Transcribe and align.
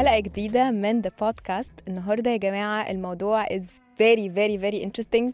حلقة 0.00 0.18
جديدة 0.18 0.70
من 0.70 1.02
The 1.02 1.10
Podcast. 1.22 1.72
النهاردة 1.88 2.30
يا 2.30 2.36
جماعة 2.36 2.90
الموضوع 2.90 3.44
is 3.46 3.62
very 4.02 4.28
very 4.28 4.56
very 4.62 4.84
interesting. 4.86 5.30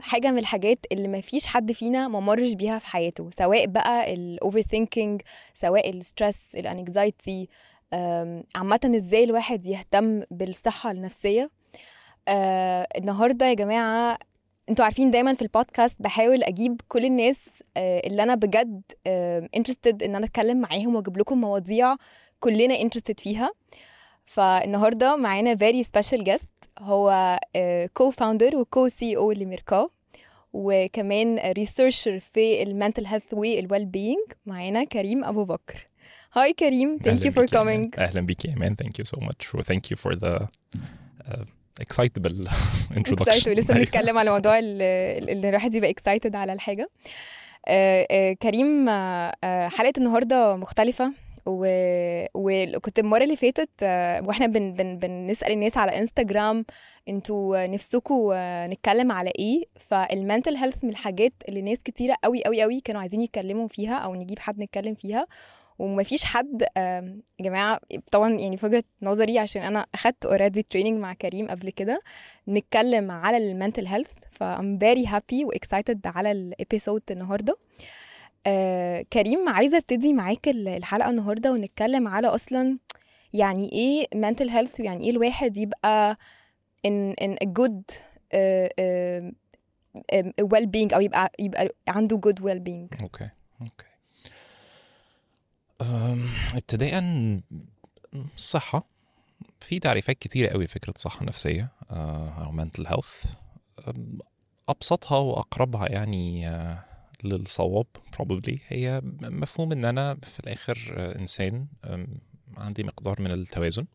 حاجة 0.00 0.30
من 0.30 0.38
الحاجات 0.38 0.78
اللي 0.92 1.08
ما 1.08 1.20
فيش 1.20 1.46
حد 1.46 1.72
فينا 1.72 2.08
ما 2.08 2.20
مرش 2.20 2.52
بيها 2.52 2.78
في 2.78 2.86
حياته 2.86 3.30
سواء 3.30 3.66
بقى 3.66 4.14
ال 4.14 4.38
overthinking 4.44 5.24
سواء 5.54 5.90
ال 5.90 5.99
stress 5.99 6.54
ال 6.54 6.66
anxiety 6.66 7.48
عامة 8.56 8.92
إزاي 8.96 9.24
الواحد 9.24 9.66
يهتم 9.66 10.22
بالصحة 10.30 10.90
النفسية. 10.90 11.50
آه، 12.28 12.88
النهاردة 12.98 13.46
يا 13.46 13.54
جماعة 13.54 14.18
أنتوا 14.68 14.84
عارفين 14.84 15.10
دايما 15.10 15.34
في 15.34 15.42
البودكاست 15.42 15.96
بحاول 16.00 16.42
أجيب 16.42 16.80
كل 16.88 17.04
الناس 17.04 17.48
آه، 17.76 18.02
اللي 18.06 18.22
أنا 18.22 18.34
بجد 18.34 18.82
interested 19.56 20.02
إن 20.02 20.14
أنا 20.16 20.26
أتكلم 20.26 20.60
معاهم 20.60 20.94
وأجيب 20.94 21.18
لكم 21.18 21.40
مواضيع 21.40 21.96
كلنا 22.46 22.80
interested 22.80 23.20
فيها. 23.20 23.50
فالنهاردة 24.24 25.16
معانا 25.16 25.54
very 25.56 25.84
special 25.84 26.22
guest. 26.22 26.46
هو 26.78 27.38
co-founder 27.94 28.56
و 28.56 28.88
co-CEO 28.88 29.32
لميركا 29.32 29.88
وكمان 30.52 31.38
researcher 31.38 32.20
في 32.20 32.62
ال 32.62 32.68
mental 32.68 33.06
health 33.06 33.24
وال 33.34 33.51
well 33.51 33.84
being 33.84 34.32
معانا 34.46 34.84
كريم 34.84 35.24
أبو 35.24 35.44
بكر. 35.44 35.86
hi 36.32 36.52
كريم 36.52 36.98
thank 36.98 37.18
you 37.20 37.30
for 37.32 37.46
coming. 37.46 37.98
أهلا 37.98 38.20
بيك 38.20 38.44
يا 38.44 38.50
ايمان 38.50 38.76
thank 38.82 38.90
you 39.02 39.08
so 39.18 39.22
much. 39.24 39.54
و 39.54 39.62
thank 39.62 39.80
you 39.90 39.96
for 39.96 40.16
the 40.16 40.36
uh, 40.36 41.44
excitable 41.80 42.48
introduction. 42.98 43.32
Excited. 43.32 43.48
لسه. 43.48 43.74
بنتكلم 43.78 44.18
على 44.18 44.30
موضوع 44.30 44.58
ال- 44.58 44.82
ال- 44.82 45.30
إن 45.30 45.44
الواحد 45.44 45.74
يبقى 45.74 45.90
excited 45.90 46.36
على 46.36 46.52
الحاجة. 46.52 46.90
آه، 47.68 48.06
آه، 48.10 48.32
كريم 48.32 48.88
آه، 48.88 49.68
حلقة 49.68 49.92
النهارده 49.98 50.56
مختلفة. 50.56 51.12
و- 51.46 52.26
وكنت 52.34 52.98
المرة 52.98 53.22
اللي 53.24 53.36
فاتت 53.36 53.70
وإحنا 54.28 54.46
بن 54.46 54.72
بن 54.72 54.98
بنسأل 54.98 55.52
الناس 55.52 55.76
على 55.76 55.98
انستغرام 55.98 56.64
أنتوا 57.08 57.66
نفسكم 57.66 58.30
نتكلم 58.72 59.12
على 59.12 59.30
إيه؟ 59.38 59.64
فال 59.80 59.99
mental 59.99 60.56
health 60.56 60.84
من 60.84 60.90
الحاجات 60.90 61.32
اللي 61.48 61.62
ناس 61.62 61.82
كتيرة 61.82 62.16
قوي 62.24 62.44
قوي 62.44 62.62
قوي 62.62 62.80
كانوا 62.80 63.00
عايزين 63.00 63.20
يتكلموا 63.20 63.68
فيها 63.68 63.94
أو 63.98 64.14
نجيب 64.14 64.38
حد 64.38 64.58
نتكلم 64.62 64.94
فيها. 64.94 65.26
ومفيش 65.78 66.24
حد 66.24 66.64
يا 66.76 67.14
جماعة 67.40 67.80
طبعا 68.12 68.30
يعني 68.34 68.56
في 68.56 68.66
وجهة 68.66 68.84
نظري 69.02 69.38
عشان 69.38 69.62
أنا 69.62 69.86
أخدت 69.94 70.24
already 70.26 70.62
training 70.62 71.00
مع 71.00 71.14
كريم 71.14 71.48
قبل 71.48 71.70
كده 71.70 72.02
نتكلم 72.48 73.10
على 73.10 73.36
ال 73.36 73.43
mental 73.43 73.86
health 73.86 74.10
ف 74.30 74.42
I'm 74.42 74.78
very 74.78 75.06
happy 75.06 75.44
و 75.44 75.52
excited 75.52 76.06
على 76.06 76.30
ال 76.32 76.41
episode 76.41 77.02
النهارده. 77.10 77.52
آه 77.52 77.86
كريم 79.12 79.48
عايزة 79.48 79.76
ابتدي 79.78 80.12
معاك 80.12 80.48
ال- 80.48 80.68
الحلقة 80.68 81.10
النهارده 81.10 81.52
ونتكلم 81.52 82.08
على 82.08 82.26
أصلا 82.28 82.78
يعني 83.32 83.72
إيه 83.72 84.06
mental 84.14 84.48
health 84.50 84.80
يعني 84.80 85.04
إيه 85.04 85.10
الواحد 85.10 85.56
يبقى 85.56 86.18
in 86.86 87.14
in 87.24 87.30
a 87.44 87.46
good 87.46 87.94
uh, 88.34 88.68
uh, 88.80 89.32
um, 90.14 90.26
well 90.52 90.66
being 90.66 90.94
أو 90.94 91.00
يبقى 91.00 91.32
يبقى 91.38 91.68
عنده 91.88 92.20
good 92.26 92.38
well 92.40 92.60
being 92.68 93.02
okay. 93.02 93.28
okay 93.62 93.86
ابتداء 96.54 97.02
الصحة 98.36 98.86
في 99.60 99.78
تعريفات 99.78 100.18
كتيرة 100.18 100.48
قوي 100.48 100.66
فكرة 100.66 100.94
صحة 100.96 101.24
نفسية 101.24 101.68
آه، 101.90 102.44
أو 102.46 102.52
mental 102.64 102.86
health. 102.88 103.26
أبسطها 104.68 105.18
وأقربها 105.18 105.88
يعني 105.92 106.48
آه، 106.48 106.84
للصواب 107.28 107.86
probably. 108.16 108.58
هي 108.68 109.00
مفهوم 109.22 109.72
إن 109.72 109.84
أنا 109.84 110.14
في 110.14 110.40
الآخر 110.40 110.94
آه، 110.96 111.18
إنسان 111.18 111.66
أم، 111.84 112.06
عندي 112.56 112.82
مقدار 112.84 113.22
من 113.22 113.32
التوازن 113.32 113.86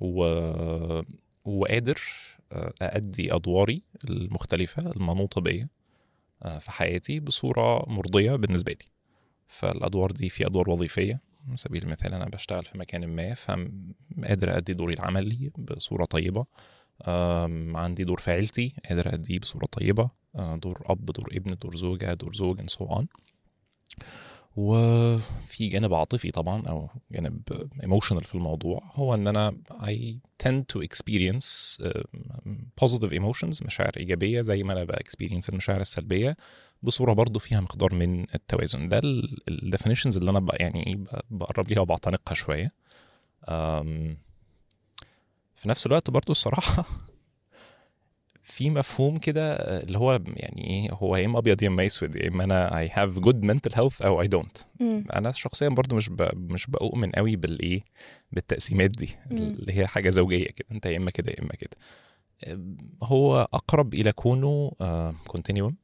و... 0.00 0.24
وقادر 1.44 2.00
آه، 2.52 2.72
أأدي 2.82 3.34
أدواري 3.34 3.82
المختلفة 4.04 4.92
المنوطة 4.92 5.40
بيا 5.40 5.68
آه، 6.42 6.58
في 6.58 6.70
حياتي 6.70 7.20
بصورة 7.20 7.88
مرضية 7.88 8.36
بالنسبة 8.36 8.72
لي. 8.72 8.88
فالأدوار 9.46 10.10
دي 10.10 10.28
في 10.28 10.46
أدوار 10.46 10.70
وظيفية. 10.70 11.20
على 11.48 11.56
سبيل 11.56 11.82
المثال 11.82 12.14
أنا 12.14 12.24
بشتغل 12.28 12.64
في 12.64 12.78
مكان 12.78 13.06
ما 13.06 13.34
فقادر 13.34 14.56
أدي 14.56 14.72
دوري 14.74 14.94
العملي 14.94 15.50
بصورة 15.58 16.04
طيبة. 16.04 16.46
عندي 17.76 18.04
دور 18.04 18.18
في 18.20 18.30
عيلتي 18.30 18.74
قادر 18.88 19.14
أديه 19.14 19.38
بصورة 19.38 19.66
طيبة. 19.66 20.10
دور 20.34 20.82
أب 20.86 21.06
دور 21.06 21.28
ابن 21.32 21.54
دور 21.54 21.76
زوجة 21.76 22.14
دور 22.14 22.32
زوج 22.34 22.60
and 22.60 22.70
so 22.74 22.86
on. 22.86 23.04
وفي 24.56 25.68
جانب 25.68 25.94
عاطفي 25.94 26.30
طبعا 26.30 26.62
أو 26.68 26.88
جانب 27.10 27.42
emotional 27.82 28.24
في 28.26 28.34
الموضوع 28.34 28.82
هو 28.94 29.14
إن 29.14 29.28
أنا 29.28 29.56
I 29.70 30.14
tend 30.46 30.62
to 30.74 30.82
experience 30.84 31.78
um, 31.82 32.84
positive 32.84 33.12
emotions 33.12 33.66
مشاعر 33.66 33.92
إيجابية 33.96 34.42
زي 34.42 34.62
ما 34.62 34.84
بقى 34.84 35.02
experience 35.08 35.48
المشاعر 35.48 35.80
السلبية 35.80 36.36
بصورة 36.82 37.12
برضو 37.12 37.38
فيها 37.38 37.60
مقدار 37.60 37.94
من 37.94 38.26
التوازن. 38.34 38.88
ده 38.88 39.00
ال 39.48 39.54
definitions 39.54 40.16
اللي 40.16 40.30
أنا 40.30 40.46
يعني 40.60 40.86
إيه 40.86 40.98
بقرب 41.30 41.68
ليها 41.68 41.80
وبعتنقها 41.80 42.34
شوية. 42.34 42.72
في 45.54 45.68
نفس 45.68 45.86
الوقت 45.86 46.10
برضو 46.10 46.30
الصراحة 46.32 46.84
في 48.50 48.70
مفهوم 48.70 49.18
كده 49.18 49.52
آه، 49.54 49.82
اللي 49.82 49.98
هو 49.98 50.12
يعني 50.26 50.64
إيه 50.70 50.92
هو 50.92 51.16
يا 51.16 51.26
إما 51.26 51.38
أبيض 51.38 51.62
يا 51.62 51.68
إما 51.68 51.86
أسود 51.86 52.16
يا 52.16 52.28
إما 52.28 52.44
أنا 52.44 52.86
I 52.86 52.90
have 52.90 53.22
good 53.22 53.36
mental 53.50 53.74
health 53.76 54.02
أو 54.04 54.24
don't 54.24 54.60
مم. 54.80 55.04
أنا 55.14 55.32
شخصيا 55.32 55.68
برضو 55.68 55.96
مش 55.96 56.08
ب... 56.08 56.28
مش 56.52 56.66
بؤمن 56.66 57.10
قوي 57.10 57.36
بالإيه 57.36 57.80
بالتقسيمات 58.32 58.90
دي. 58.90 59.16
اللي 59.30 59.72
هي 59.78 59.86
حاجة 59.86 60.10
زوجية 60.10 60.46
كده 60.46 60.66
أنت 60.72 60.86
يا 60.86 60.96
إما 60.96 61.10
كده 61.10 61.30
يا 61.32 61.42
إما 61.42 61.52
كده 61.58 61.70
أم، 62.52 62.76
هو 63.02 63.48
أقرب 63.52 63.94
إلى 63.94 64.12
كونه 64.12 64.72
continuum 65.26 65.76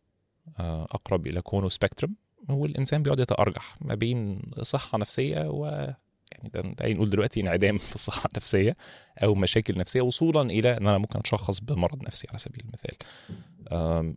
أقرب 0.58 1.26
إلى 1.26 1.40
كونه 1.42 1.68
spectrum 1.68 2.14
والإنسان 2.48 3.02
بيقعد 3.02 3.20
يتأرجح 3.20 3.76
ما 3.80 3.94
بين 3.94 4.42
صحة 4.62 4.98
نفسية 4.98 5.48
و 5.50 5.90
يعني 6.32 6.50
ده 6.54 6.60
ده 6.60 6.92
نقول 6.92 7.10
دلوقتي 7.10 7.40
انعدام 7.40 7.78
في 7.78 7.94
الصحة 7.94 8.28
النفسية 8.32 8.76
أو 9.22 9.34
مشاكل 9.34 9.78
نفسية 9.78 10.00
وصولا 10.00 10.42
إلى 10.42 10.76
إن 10.76 10.86
أنا 10.88 10.98
ممكن 10.98 11.18
أتشخص 11.18 11.60
بمرض 11.60 12.02
نفسي 12.02 12.26
على 12.30 12.38
سبيل 12.38 12.64
المثال. 12.64 12.96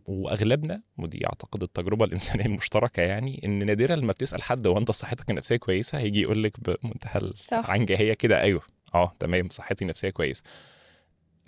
وأغلبنا 0.06 0.82
ودي 0.98 1.26
أعتقد 1.26 1.62
التجربة 1.62 2.04
الإنسانية 2.10 2.46
المشتركة 2.46 3.02
يعني 3.02 3.40
إن 3.44 3.66
نادرا 3.66 3.96
لما 3.96 4.12
بتسأل 4.12 4.42
حد 4.42 4.66
هو 4.66 4.78
أنت 4.78 4.90
صحتك 4.90 5.30
النفسية 5.30 5.56
كويسة 5.56 5.98
هيجي 5.98 6.20
يقول 6.20 6.42
لك 6.42 6.56
بمنتهى. 6.60 7.32
العنجهيه 7.52 8.14
كده 8.14 8.40
أيوه 8.40 8.62
آه 8.94 9.12
تمام 9.18 9.48
صحتي 9.48 9.84
النفسية 9.84 10.10
كويسه 10.10 10.42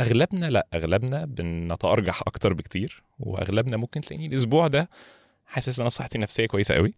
أغلبنا 0.00 0.50
لا 0.50 0.66
أغلبنا 0.74 1.24
بنتأرجح 1.24 2.22
أكتر 2.26 2.52
بكتير 2.52 3.02
وأغلبنا 3.18 3.76
ممكن 3.76 4.00
تلاقيني 4.00 4.26
الأسبوع 4.26 4.66
ده 4.66 4.88
حاسس 5.46 5.78
إن 5.78 5.82
أنا 5.82 5.88
صحتي 5.88 6.16
النفسية 6.16 6.46
كويسة 6.46 6.74
قوي 6.74 6.94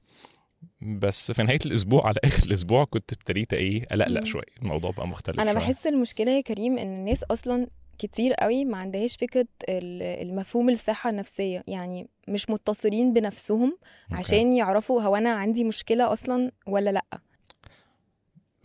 بس 0.83 1.33
في 1.33 1.43
نهاية 1.43 1.59
الأسبوع 1.67 2.07
على 2.07 2.17
آخر 2.25 2.43
الأسبوع 2.47 2.85
كنت 2.85 3.13
ابتديت 3.13 3.53
إيه 3.53 3.83
أقلق. 3.91 4.25
شوية 4.25 4.43
الموضوع 4.63 4.91
بقى 4.91 5.09
مختلف 5.09 5.41
أنا 5.41 5.53
شوية. 5.53 5.63
بحس 5.63 5.87
المشكلة 5.87 6.31
يا 6.31 6.41
كريم 6.41 6.79
إن 6.79 6.95
الناس 6.95 7.23
أصلا 7.23 7.67
كتير 7.99 8.35
قوي 8.35 8.65
ما 8.65 8.77
عندهاش 8.79 9.17
فكرة 9.17 9.47
ال- 9.69 10.03
المفهوم 10.29 10.69
الصحة 10.71 11.11
النفسية 11.11 11.65
يعني 11.67 12.09
مش 12.29 12.51
متصلين 12.51 13.13
بنفسهم. 13.13 13.79
عشان 14.13 14.53
يعرفوا 14.53 15.03
هو 15.03 15.17
أنا 15.17 15.31
عندي 15.33 15.65
مشكلة 15.65 16.13
أصلا 16.13 16.53
ولا 16.67 16.91
لأ 16.91 17.05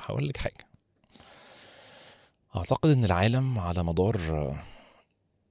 هقول 0.02 0.28
لك 0.28 0.38
حاجة 0.38 0.70
أعتقد 2.56 2.90
إن 2.90 3.06
العالم 3.06 3.60
على 3.60 3.84
مدار 3.84 4.20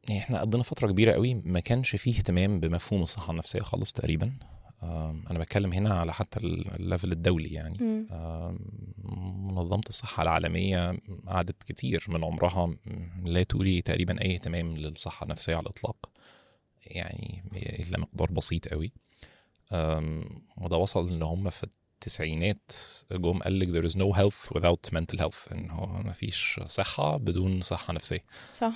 يعني 0.09 0.21
إحنا 0.21 0.41
قضينا 0.41 0.63
فترة 0.63 0.87
كبيرة 0.87 1.13
قوي 1.13 1.35
ما 1.35 1.61
كانش 1.61 1.97
فيه 1.97 2.17
اهتمام 2.19 2.61
بمفهوم 2.61 3.03
الصحة 3.03 3.31
النفسية 3.31 3.61
خالص 3.61 3.93
تقريبا 3.93 4.33
أنا 4.83 5.39
بتكلم 5.39 5.73
هنا 5.73 5.95
على 6.01 6.13
حتى 6.15 6.41
ال- 6.41 6.75
الليفل 6.75 7.13
الدولي 7.13 7.49
يعني. 7.49 7.79
منظمة 9.49 9.83
الصحة 9.89 10.23
العالمية 10.23 10.99
قعدت 11.27 11.63
كتير 11.63 12.05
من 12.09 12.25
عمرها 12.25 12.75
لا 13.25 13.43
تولي 13.43 13.83
تقريبا 13.83 14.23
أي 14.23 14.35
اهتمام 14.35 14.77
للصحة 14.77 15.25
النفسية 15.25 15.57
على 15.57 15.63
الإطلاق 15.63 16.11
يعني 16.87 17.43
إلا 17.57 17.99
مقدار 17.99 18.31
بسيط 18.31 18.69
قوي. 18.69 18.93
وده 20.57 20.77
وصل 20.77 21.09
إن 21.09 21.23
هم 21.23 21.51
في 21.51 21.65
التسعينات 21.65 22.73
جم 23.13 23.39
قال 23.39 23.59
لك 23.59 23.69
there 23.69 23.93
is 23.93 23.97
no 23.97 24.17
health 24.19 24.59
without 24.59 24.95
mental 24.99 25.19
health 25.21 25.53
إن 25.53 25.71
هو 25.71 25.87
ما 26.03 26.13
فيش 26.13 26.61
صحة 26.67 27.17
بدون 27.17 27.61
صحة 27.61 27.93
نفسية. 27.93 28.25
صح. 28.53 28.73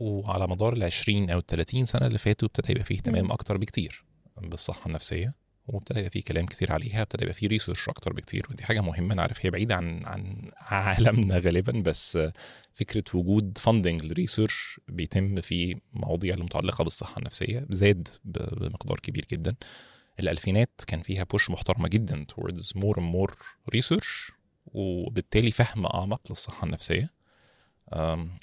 وعلى 0.00 0.46
مدار 0.48 0.72
ال 0.72 0.84
20 0.84 1.30
أو 1.30 1.38
ال 1.38 1.46
30 1.46 1.84
سنة 1.84 2.06
اللي 2.06 2.18
فاتوا 2.18 2.48
ابتدى 2.48 2.72
يبقى 2.72 2.84
فيه 2.84 2.94
اهتمام. 2.96 3.32
أكتر 3.32 3.56
بكتير 3.56 4.04
بالصحة 4.36 4.86
النفسية 4.86 5.34
وابتدى 5.66 5.98
يبقى 5.98 6.10
فيه 6.10 6.22
كلام 6.22 6.46
كتير 6.46 6.72
عليها 6.72 7.02
ابتدى 7.02 7.22
يبقى 7.22 7.34
فيه 7.34 7.48
research 7.48 7.88
أكتر 7.88 8.12
بكتير 8.12 8.46
ودي 8.50 8.64
حاجة 8.64 8.80
مهمة 8.80 9.14
أنا 9.14 9.22
عارف 9.22 9.46
هي 9.46 9.50
بعيدة 9.50 9.74
عن 9.74 10.02
عن 10.06 10.50
عالمنا 10.56 11.38
غالبا 11.38 11.72
بس 11.72 12.18
فكرة 12.74 13.04
وجود 13.14 13.58
funding 13.58 14.04
لل 14.04 14.19
research 14.19 14.80
بيتم 14.88 15.40
في 15.40 15.80
مواضيع 15.92 16.34
المتعلقة 16.34 16.84
بالصحة 16.84 17.18
النفسية 17.18 17.66
زاد 17.70 18.08
بمقدار 18.24 19.00
كبير 19.00 19.26
جدا 19.32 19.54
الألفينات 20.20 20.80
كان 20.86 21.02
فيها 21.02 21.24
push 21.24 21.50
محترمة 21.50 21.88
جدا 21.88 22.26
towards 22.32 22.80
more 22.80 22.96
and 22.96 23.14
more 23.14 23.34
research 23.76 24.32
وبالتالي 24.66 25.50
فهم 25.50 25.86
أعمق 25.86 26.20
للصحة 26.30 26.64
النفسية 26.66 27.10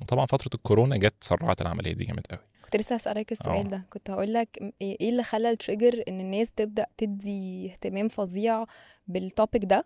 وطبعا 0.02 0.26
فترة 0.26 0.50
الكورونا 0.56 0.98
جت 0.98 1.14
سرعت 1.22 1.62
العملية 1.62 1.94
دي 1.94 2.06
جامد 2.06 2.28
قوي. 2.28 2.40
كنت 2.66 2.76
لسه 2.76 2.96
هسألك 2.96 3.32
السؤال 3.32 3.66
آه. 3.66 3.70
ده. 3.70 3.86
كنت 3.90 4.10
هقول 4.10 4.34
لك 4.34 4.74
إيه 4.82 5.10
اللي 5.10 5.24
خلى 5.24 5.52
ال 5.52 5.58
trigger 5.58 6.04
إن 6.08 6.20
الناس 6.20 6.52
تبدأ 6.52 6.86
تدي 6.98 7.72
اهتمام 7.72 8.08
فظيع 8.08 8.66
بال 9.08 9.24
topic 9.24 9.66
ده؟ 9.66 9.86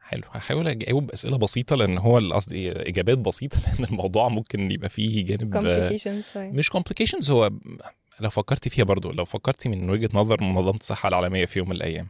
حلو. 0.00 0.22
هحاول 0.30 0.68
أجاوب 0.68 1.06
باسئله 1.06 1.38
بسيطة 1.38 1.76
لأن 1.76 1.98
هو 1.98 2.18
القصد 2.18 2.52
إيه، 2.52 2.88
إجابات 2.88 3.18
بسيطة 3.18 3.58
لأن 3.66 3.84
الموضوع 3.84 4.28
ممكن 4.28 4.70
يبقى 4.70 4.88
فيه 4.88 5.24
جانب 5.24 5.56
آه، 5.66 5.98
مش 6.36 6.70
complications 6.70 7.30
هو 7.30 7.50
لو 8.20 8.30
فكرتي 8.30 8.70
فيها 8.70 8.84
برضو 8.84 9.12
لو 9.12 9.24
فكرتي 9.24 9.68
من 9.68 9.90
وجهة 9.90 10.08
نظر 10.14 10.42
منظمة 10.42 10.76
الصحة 10.76 11.08
العالمية 11.08 11.44
في 11.46 11.58
يوم 11.58 11.68
من 11.68 11.76
الأيام 11.76 12.08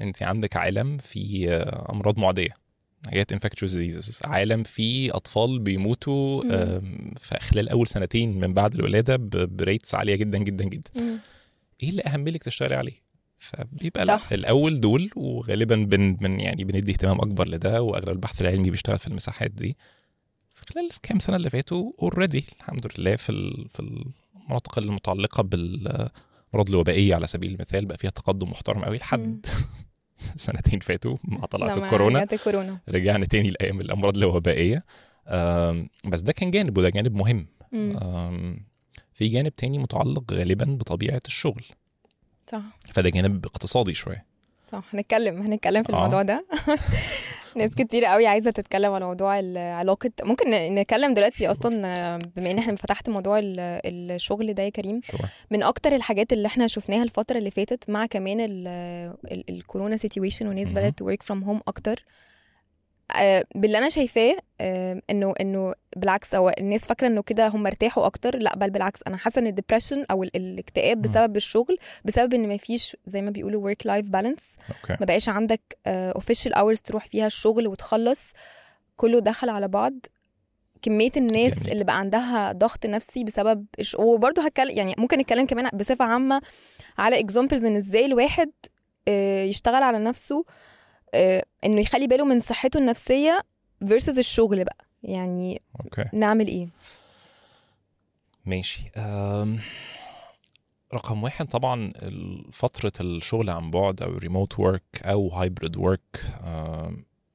انت 0.00 0.22
عندك 0.22 0.56
عالم 0.56 0.98
فيه 0.98 1.56
آه، 1.56 1.92
أمراض 1.92 2.18
معدية. 2.18 2.61
حاجات 3.06 3.34
infectious 3.34 3.68
diseases. 3.70 4.20
عالم 4.28 4.62
فيه 4.62 5.16
أطفال 5.16 5.58
بيموتوا 5.58 6.42
في 7.18 7.38
خلال 7.40 7.68
أول 7.68 7.88
سنتين 7.88 8.40
من 8.40 8.54
بعد 8.54 8.74
الولادة 8.74 9.16
ب 9.46 9.54
rates 9.54 9.94
عالية 9.94 10.14
جدا 10.14 10.38
جدا 10.38 10.64
جدا. 10.64 10.90
مم. 10.96 11.18
إيه 11.82 11.90
اللي 11.90 12.02
أهم؟ 12.02 12.28
لك 12.28 12.42
تشتغلي 12.42 12.74
عليه؟ 12.74 13.02
فبيبقى 13.36 14.04
صح. 14.06 14.32
لا 14.32 14.38
الأول 14.38 14.80
دول 14.80 15.10
وغالبا 15.16 15.76
بن, 15.76 16.14
بن 16.14 16.40
يعني 16.40 16.64
بندي 16.64 16.92
اهتمام 16.92 17.20
أكبر 17.20 17.48
لده 17.48 17.82
وأغلب 17.82 18.08
البحث 18.08 18.40
العلمي 18.40 18.70
بيشتغل 18.70 18.98
في 18.98 19.08
المساحات 19.08 19.50
دي. 19.50 19.76
في 20.54 20.62
خلال 20.72 20.86
الكام 20.90 21.18
سنة 21.18 21.36
اللي 21.36 21.50
فاتوا 21.50 21.92
already 22.02 22.44
الحمد 22.58 22.88
لله 22.98 23.16
في 23.16 23.32
في 23.70 23.80
المناطق 23.80 24.78
المتعلقة 24.78 25.42
بالأمراض 25.42 26.68
الوبائية 26.68 27.14
على 27.14 27.26
سبيل 27.26 27.52
المثال 27.54 27.84
بقى 27.84 27.98
فيها 27.98 28.10
تقدم 28.10 28.50
محترم 28.50 28.84
قوي 28.84 28.96
لحد. 28.96 29.46
سنتين 30.36 30.80
فاتوا 30.80 31.16
مع 31.24 31.46
طلعت 31.46 31.78
الكورونا. 31.78 32.24
جت 32.24 32.32
الكورونا. 32.32 32.78
رجعنا 32.88 33.26
تاني 33.26 33.50
لأيام 33.50 33.80
الأمراض 33.80 34.16
الوبائية. 34.16 34.84
بس 36.04 36.20
ده 36.20 36.32
كان 36.32 36.50
جانب 36.50 36.78
وده 36.78 36.88
جانب 36.88 37.14
مهم. 37.14 37.46
في 39.14 39.28
جانب 39.28 39.56
تاني 39.56 39.78
متعلق 39.78 40.32
غالبا 40.32 40.64
بطبيعة 40.64 41.20
الشغل. 41.26 41.64
صح. 42.46 42.62
فده 42.88 43.10
جانب 43.10 43.46
اقتصادي 43.46 43.94
شوية. 43.94 44.24
صح. 44.72 44.84
هنتكلم 44.94 45.42
هنتكلم 45.42 45.82
في 45.82 45.92
آه. 45.92 45.96
الموضوع 45.96 46.22
ده. 46.22 46.46
ناس 47.56 47.74
كتير 47.74 48.04
قوي 48.04 48.26
عايزة 48.26 48.50
تتكلم 48.50 48.92
على 48.92 49.04
موضوع 49.04 49.32
علاقة. 49.56 50.10
ممكن 50.22 50.50
نتكلم 50.50 51.14
دلوقتي 51.14 51.50
أصلا 51.50 51.70
بما 52.36 52.50
إن 52.50 52.58
إحنا 52.58 52.76
فتحت 52.76 53.08
موضوع 53.08 53.38
ال- 53.38 53.80
الشغل 54.10 54.54
ده 54.54 54.62
يا 54.62 54.68
كريم. 54.68 55.00
من 55.50 55.62
أكتر 55.62 55.94
الحاجات 55.94 56.32
اللي 56.32 56.46
إحنا 56.46 56.66
شفناها 56.66 57.02
الفترة 57.02 57.38
اللي 57.38 57.50
فاتت 57.50 57.90
مع 57.90 58.06
كمان 58.06 58.40
ال- 58.40 58.66
ال- 59.32 59.44
الكورونا 59.50 59.96
situation 59.96 60.46
والناس 60.46 60.66
مهم. 60.66 60.74
بدأت 60.76 61.02
work 61.02 61.22
from 61.22 61.44
home 61.44 61.60
أكتر 61.68 62.04
باللي 63.54 63.78
أنا 63.78 63.88
شايفاه 63.88 64.36
آه، 64.60 65.02
إنه 65.10 65.34
إنه 65.40 65.74
بالعكس 65.96 66.34
هو 66.34 66.54
الناس 66.58 66.80
فاكرة 66.84 67.06
إنه 67.06 67.22
كده 67.22 67.48
هم 67.48 67.66
ارتاحوا 67.66 68.06
أكتر 68.06 68.38
لأ 68.38 68.56
بل 68.56 68.70
بالعكس 68.70 69.00
أنا 69.06 69.16
حاسة 69.16 69.38
إن 69.38 69.46
ال 69.46 69.51
depression 69.51 70.04
أو 70.10 70.22
ال- 70.22 70.36
الاكتئاب. 70.36 71.02
بسبب 71.02 71.36
الشغل 71.36 71.76
بسبب 72.04 72.34
إن 72.34 72.48
ما 72.48 72.56
فيش 72.56 72.96
زي 73.06 73.22
ما 73.22 73.30
بيقولوا 73.30 73.64
work 73.64 73.86
life 73.86 74.08
balance 74.08 74.54
ما 74.90 75.06
بقاش 75.06 75.28
عندك 75.28 75.60
official 75.86 76.54
hours 76.54 76.80
تروح 76.80 77.06
فيها 77.06 77.26
الشغل 77.26 77.66
وتخلص 77.68 78.32
كله 78.96 79.20
دخل 79.20 79.48
على 79.48 79.68
بعض 79.68 79.92
كمية 80.82 81.10
الناس 81.16 81.54
جميل. 81.58 81.72
اللي 81.72 81.84
بقى 81.84 81.98
عندها 81.98 82.52
ضغط 82.52 82.86
نفسي 82.86 83.24
بسبب 83.24 83.66
الش... 83.78 83.94
وبرضه 83.94 84.42
هتكلم 84.44 84.76
يعني 84.76 84.94
ممكن 84.98 85.18
نتكلم 85.18 85.46
كمان 85.46 85.68
بصفة 85.74 86.04
عامة 86.04 86.40
على 86.98 87.20
examples 87.20 87.64
إن 87.64 87.76
إزاي 87.76 88.04
الواحد 88.04 88.50
آه، 89.08 89.44
يشتغل 89.44 89.82
على 89.82 89.98
نفسه 89.98 90.38
آه، 90.38 90.44
إنه 91.14 91.80
يخلي 91.80 92.06
باله 92.06 92.24
من 92.24 92.40
صحته 92.40 92.78
النفسية 92.78 93.42
versus 93.84 94.18
الشغل 94.18 94.64
بقى. 94.64 94.84
يعني 95.02 95.62
okay. 95.80 96.04
نعمل 96.12 96.48
إيه؟ 96.48 96.68
ماشي. 98.44 98.90
أم... 98.96 99.58
رقم 100.94 101.22
واحد 101.22 101.46
طبعا 101.46 101.92
فترة 102.52 102.92
الشغل 103.00 103.50
عن 103.50 103.70
بعد 103.70 104.02
أو 104.02 104.10
remote 104.18 104.58
work 104.60 104.82
أو 105.04 105.28
hybrid 105.28 105.76
work 105.76 106.32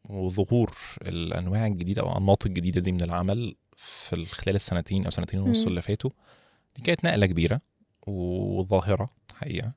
وظهور 0.10 0.78
الأنواع 1.02 1.68
الجديدة 1.68 2.02
أو 2.02 2.12
الأنماط 2.12 2.46
الجديدة 2.46 2.82
دي 2.82 2.92
من 2.92 3.02
العمل 3.02 3.56
في 3.76 4.14
ال- 4.16 4.28
خلال 4.28 4.56
السنتين 4.56 5.04
أو 5.06 5.10
سنتين 5.10 5.40
ونص. 5.40 5.66
اللي 5.66 5.82
فاتوا 5.82 6.10
دي 6.76 6.82
كانت 6.82 7.04
نقلة 7.06 7.26
كبيرة 7.26 7.62
وظاهرة 8.08 9.10
حقيقة. 9.36 9.72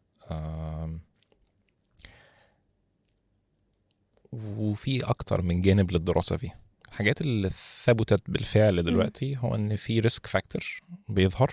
وفي 4.32 5.04
أكتر 5.04 5.42
من 5.42 5.60
جانب 5.60 5.92
للدراسة 5.92 6.36
فيها. 6.36 6.54
الحاجات 6.88 7.20
اللي 7.20 7.50
ثبتت 7.84 8.30
بالفعل 8.30 8.82
دلوقتي 8.82 9.36
هو 9.36 9.54
إن 9.54 9.76
في 9.76 10.00
risk 10.00 10.26
factor 10.26 10.80
بيظهر 11.08 11.50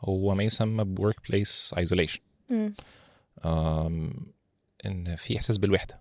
هو 0.00 0.34
ما 0.34 0.42
يسمى 0.42 0.84
ب 0.84 1.16
workplace 1.30 1.74
isolation. 1.78 2.20
إن 4.86 5.16
في 5.16 5.36
إحساس 5.36 5.58
بالوحدة. 5.58 6.00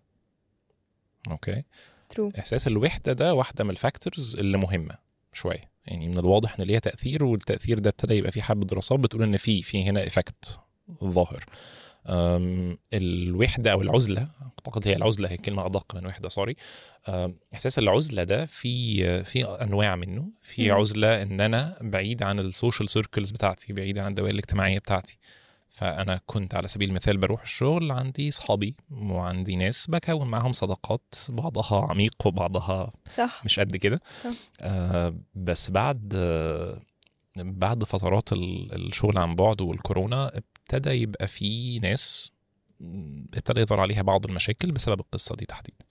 okay؟ 1.31 1.63
True. 2.13 2.39
إحساس 2.39 2.67
الوحدة 2.67 3.13
ده 3.13 3.33
واحدة 3.33 3.63
من 3.63 3.69
ال 3.69 3.78
factors 3.78 4.35
اللي 4.35 4.57
مهمة 4.57 4.97
شوية. 5.33 5.71
يعني 5.85 6.07
من 6.07 6.17
الواضح 6.17 6.59
إن 6.59 6.65
ليها 6.65 6.79
تأثير 6.79 7.23
والتأثير 7.23 7.79
ده 7.79 7.89
ابتدى 7.89 8.13
يبقى 8.13 8.31
في 8.31 8.41
حبة 8.41 8.65
دراسات 8.65 8.99
بتقول 8.99 9.23
إن 9.23 9.37
في 9.37 9.61
في 9.61 9.83
هنا 9.89 10.07
effect 10.07 10.59
ظاهر. 11.03 11.45
الوحدة 12.93 13.71
أو 13.71 13.81
العزلة 13.81 14.27
أعتقد 14.41 14.87
هي 14.87 14.95
العزلة 14.95 15.29
هي 15.31 15.37
كلمة 15.37 15.65
أدق 15.65 15.95
من 15.95 16.05
وحدة 16.05 16.29
sorry 16.29 16.55
إحساس 17.53 17.79
العزلة 17.79 18.23
ده 18.23 18.45
في 18.45 19.23
في 19.23 19.45
أنواع 19.45 19.95
منه. 19.95 20.27
في. 20.41 20.71
عزلة 20.71 21.21
إن 21.21 21.41
أنا 21.41 21.77
بعيد 21.81 22.23
عن 22.23 22.39
ال 22.39 22.46
social 22.46 22.89
circles 22.89 23.31
بتاعتي 23.31 23.73
بعيد 23.73 23.97
عن 23.97 24.07
الدوائر 24.07 24.33
الاجتماعية 24.33 24.79
بتاعتي. 24.79 25.17
فأنا 25.69 26.19
كنت 26.25 26.55
على 26.55 26.67
سبيل 26.67 26.89
المثال 26.89 27.17
بروح 27.17 27.41
الشغل 27.41 27.91
عندي 27.91 28.31
صحابي 28.31 28.75
وعندي 28.91 29.55
ناس 29.55 29.87
بكون 29.89 30.27
معاهم 30.27 30.51
صداقات 30.51 31.13
بعضها 31.29 31.85
عميق 31.89 32.13
وبعضها 32.25 32.91
صح. 33.15 33.41
مش 33.45 33.59
قد 33.59 33.75
كده. 33.75 34.01
آه 34.61 35.15
بس 35.35 35.69
بعد 35.71 36.13
آه 36.15 36.79
بعد 37.37 37.83
فترات 37.83 38.33
ال- 38.33 38.75
الشغل 38.87 39.17
عن 39.17 39.35
بعد 39.35 39.61
والكورونا 39.61 40.41
ابتدى 40.73 40.89
يبقى 40.89 41.27
في 41.27 41.79
ناس 41.79 42.31
ابتدى 43.33 43.61
يظهر 43.61 43.79
عليها 43.79 44.01
بعض 44.01 44.25
المشاكل 44.25 44.71
بسبب 44.71 44.99
القصة 44.99 45.35
دي 45.35 45.45
تحديدا. 45.45 45.85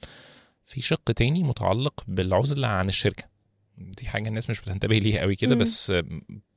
في 0.64 0.80
شق 0.80 1.12
تاني 1.12 1.42
متعلق 1.42 2.04
بالعزلة 2.08 2.68
عن 2.68 2.88
الشركة. 2.88 3.24
دي 3.78 4.06
حاجة 4.06 4.28
الناس 4.28 4.50
مش 4.50 4.60
بتنتبه 4.60 4.98
ليها 4.98 5.20
قوي 5.20 5.36
كده. 5.36 5.54
بس 5.54 5.92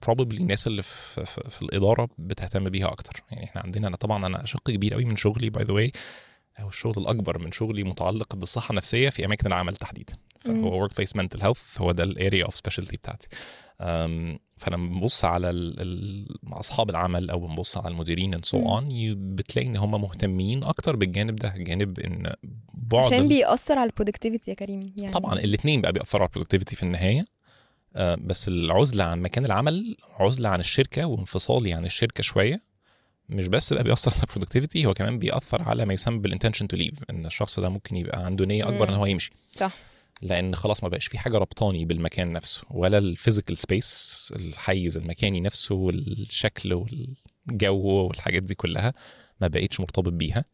probably 0.06 0.39
الناس 0.39 0.68
اللي 0.68 0.82
في, 0.82 1.25
في, 1.25 1.50
في 1.50 1.62
الإدارة 1.62 2.10
بتهتم 2.18 2.70
بيها 2.70 2.88
أكتر. 2.88 3.24
يعني 3.32 3.44
إحنا 3.44 3.62
عندنا 3.62 3.88
أنا 3.88 3.96
طبعا 3.96 4.25
أنا 4.25 4.46
شق 4.46 4.63
كبير 4.72 4.94
قوي 4.94 5.06
من 5.06 5.15
شغلي 5.15 5.50
by 5.50 5.63
the 5.63 5.74
way 5.74 5.91
أو 6.60 6.70
الشغل 6.70 6.94
الأكبر 6.98 7.39
من 7.39 7.51
شغلي 7.51 7.84
متعلق 7.84 8.36
بالصحة 8.36 8.72
النفسية 8.72 9.10
في 9.10 9.25
أماكن 9.25 9.48
العمل 9.48 9.75
تحديدا. 9.75 10.13
فهو 10.39 10.82
workplace 10.82 11.15
mental 11.15 11.41
health 11.41 11.82
هو 11.82 11.92
ده 11.92 12.03
ال 12.03 12.12
area 12.12 12.46
of 12.46 12.55
specialty 12.55 12.98
بتاعتي. 12.98 13.27
فلما 14.58 14.89
بنبص 14.89 15.25
على 15.25 15.50
ال 15.50 15.80
ال 15.82 16.27
مع 16.44 16.60
أصحاب 16.60 16.89
العمل 16.89 17.30
أو 17.30 17.39
بنبص 17.48 17.77
على 17.77 17.88
المديرين 17.88 18.34
and 18.34 18.46
so. 18.46 18.58
on 18.58 18.88
بتلاقي 19.36 19.68
إن 19.68 19.75
هم 19.77 20.01
مهتمين 20.01 20.63
أكتر 20.63 20.96
بالجانب 20.96 21.36
ده 21.36 21.53
جانب 21.58 22.00
إن 22.00 22.34
بعد 22.74 23.06
عشان 23.06 23.27
بيأثر 23.27 23.80
على 23.80 23.89
ال 23.89 23.94
productivity 23.94 24.51
يا 24.51 24.56
كريم 24.56 24.92
يعني 25.00 25.13
طبعا 25.13 25.34
الاثنين 25.34 25.82
بقى 25.82 25.92
بيأثروا 25.92 26.22
على 26.22 26.30
ال 26.29 26.33
productivity 26.33 26.75
في 26.75 26.84
النهاية 26.84 27.25
آه، 27.96 28.15
بس 28.22 28.48
العزلة 28.48 29.03
عن 29.03 29.22
مكان 29.22 29.46
العمل 29.46 29.96
عزلة 30.20 30.50
عن 30.50 30.60
الشركة 30.60 31.08
وانفصالي 31.08 31.74
عن 31.74 31.86
الشركة 31.86 32.24
شوية 32.24 32.62
مش 33.30 33.48
بس 33.48 33.74
بقى 33.74 33.84
بيأثر 33.84 34.12
على 34.13 34.24
ال 34.24 34.28
productivity 34.28 34.86
هو 34.86 34.94
كمان 34.94 35.20
بيأثر 35.20 35.62
على 35.62 35.86
ما 35.86 35.94
يسمى 35.94 36.18
بال 36.20 36.28
intention 36.28 36.67
to 36.67 36.77
leave 36.77 37.03
إن 37.10 37.25
الشخص 37.25 37.60
ده 37.60 37.70
ممكن 37.70 37.96
يبقى 37.96 38.25
عنده 38.25 38.46
نية 38.46 38.68
أكبر 38.70 38.89
إن. 38.89 38.94
هو 38.94 39.06
يمشي 39.06 39.32
صح 39.51 39.72
لأن 40.24 40.56
خلاص 40.56 40.84
ما 40.84 40.89
بقاش 40.89 41.08
في 41.08 41.18
حاجة 41.18 41.38
ربطاني 41.38 41.86
بالمكان 41.86 42.32
نفسه 42.32 42.62
ولا 42.72 42.98
ال 42.98 43.04
physical 43.04 43.58
space 43.58 44.34
الحيز 44.36 44.98
المكاني 44.98 45.42
نفسه 45.42 45.75
والشكل 45.75 46.74
والجو 46.74 47.77
والحاجات 48.08 48.44
دي 48.44 48.56
كلها 48.56 48.94
ما 49.42 49.48
بقتش 49.48 49.80
مرتبط 49.80 50.13
بيها. 50.13 50.46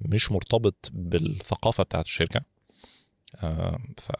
مش 0.00 0.32
مرتبط 0.32 0.90
بالثقافة 0.92 1.84
بتاعت 1.84 2.04
الشركة. 2.04 2.40
آه، 3.42 3.78
ف 3.98 4.12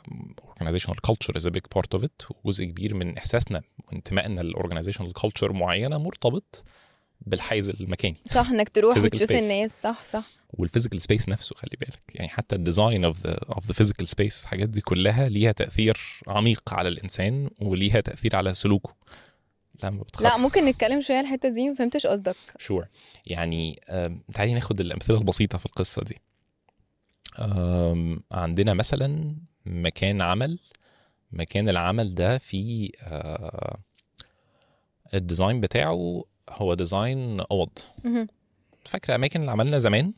organizational 0.51 0.97
culture 1.11 1.35
is 1.39 1.45
a 1.47 1.51
big 1.51 1.69
part 1.77 1.99
of 1.99 2.05
it. 2.05 2.31
وجزء 2.45 2.65
كبير 2.65 2.95
من 2.95 3.17
إحساسنا 3.19 3.63
وانتمائنا 3.89 4.41
لل 4.41 4.50
organizational 4.50 5.13
culture 5.19 5.51
معينة 5.51 5.99
مرتبط 5.99 6.65
بالحيز 7.21 7.71
المكاني. 7.71 8.17
صح 8.25 8.49
إنك 8.51 8.69
تروح 8.69 8.97
وتشوف. 8.97 9.31
الناس. 9.31 9.83
صح 9.83 10.05
صح. 10.07 10.25
وال 10.51 10.61
physical 10.61 11.03
space 11.03 11.29
نفسه 11.29 11.55
خلي 11.57 11.77
بالك. 11.81 12.01
يعني 12.15 12.29
حتى 12.29 12.57
ال 12.57 12.64
design 12.64 13.05
of 13.05 13.27
the 13.27 13.35
of 13.35 13.67
the 13.67 13.73
physical 13.73 14.09
space 14.09 14.43
الحاجات 14.43 14.69
دي 14.69 14.81
كلها 14.81 15.29
ليها 15.29 15.53
تأثير 15.53 15.99
عميق 16.27 16.75
على 16.75 16.89
الإنسان 16.89 17.51
وليها 17.61 18.01
تأثير 18.01 18.37
على 18.37 18.55
سلوكه. 18.55 18.95
لما 19.85 20.05
لا 20.21 20.37
ممكن 20.37 20.65
نتكلم 20.65 21.01
شوية 21.01 21.17
على 21.17 21.27
الحتة 21.27 21.49
دي 21.49 21.69
ما 21.69 21.75
فهمتش 21.75 22.07
قصدك. 22.07 22.37
sure 22.59 22.87
يعني 23.27 23.81
آم، 23.89 24.23
تعالي 24.35 24.55
ناخد 24.55 24.81
الأمثلة 24.81 25.19
البسيطة 25.19 25.59
في 25.59 25.67
القصة 25.67 26.03
دي. 26.03 26.19
عندنا 28.33 28.75
مثلا 28.75 29.37
مكان 29.67 30.23
عمل. 30.23 30.59
مكان 31.33 31.69
العمل 31.69 32.15
ده 32.15 32.39
فيه 32.39 32.91
آه، 33.03 33.79
ال 35.15 35.21
design 35.21 35.61
بتاعه 35.61 36.25
هو 36.51 36.75
design 36.75 37.41
أوض. 37.41 37.79
فاكرة 38.85 39.15
أماكن 39.15 39.41
اللي 39.41 39.51
عملنا 39.51 39.79
زمان؟ 39.79 40.13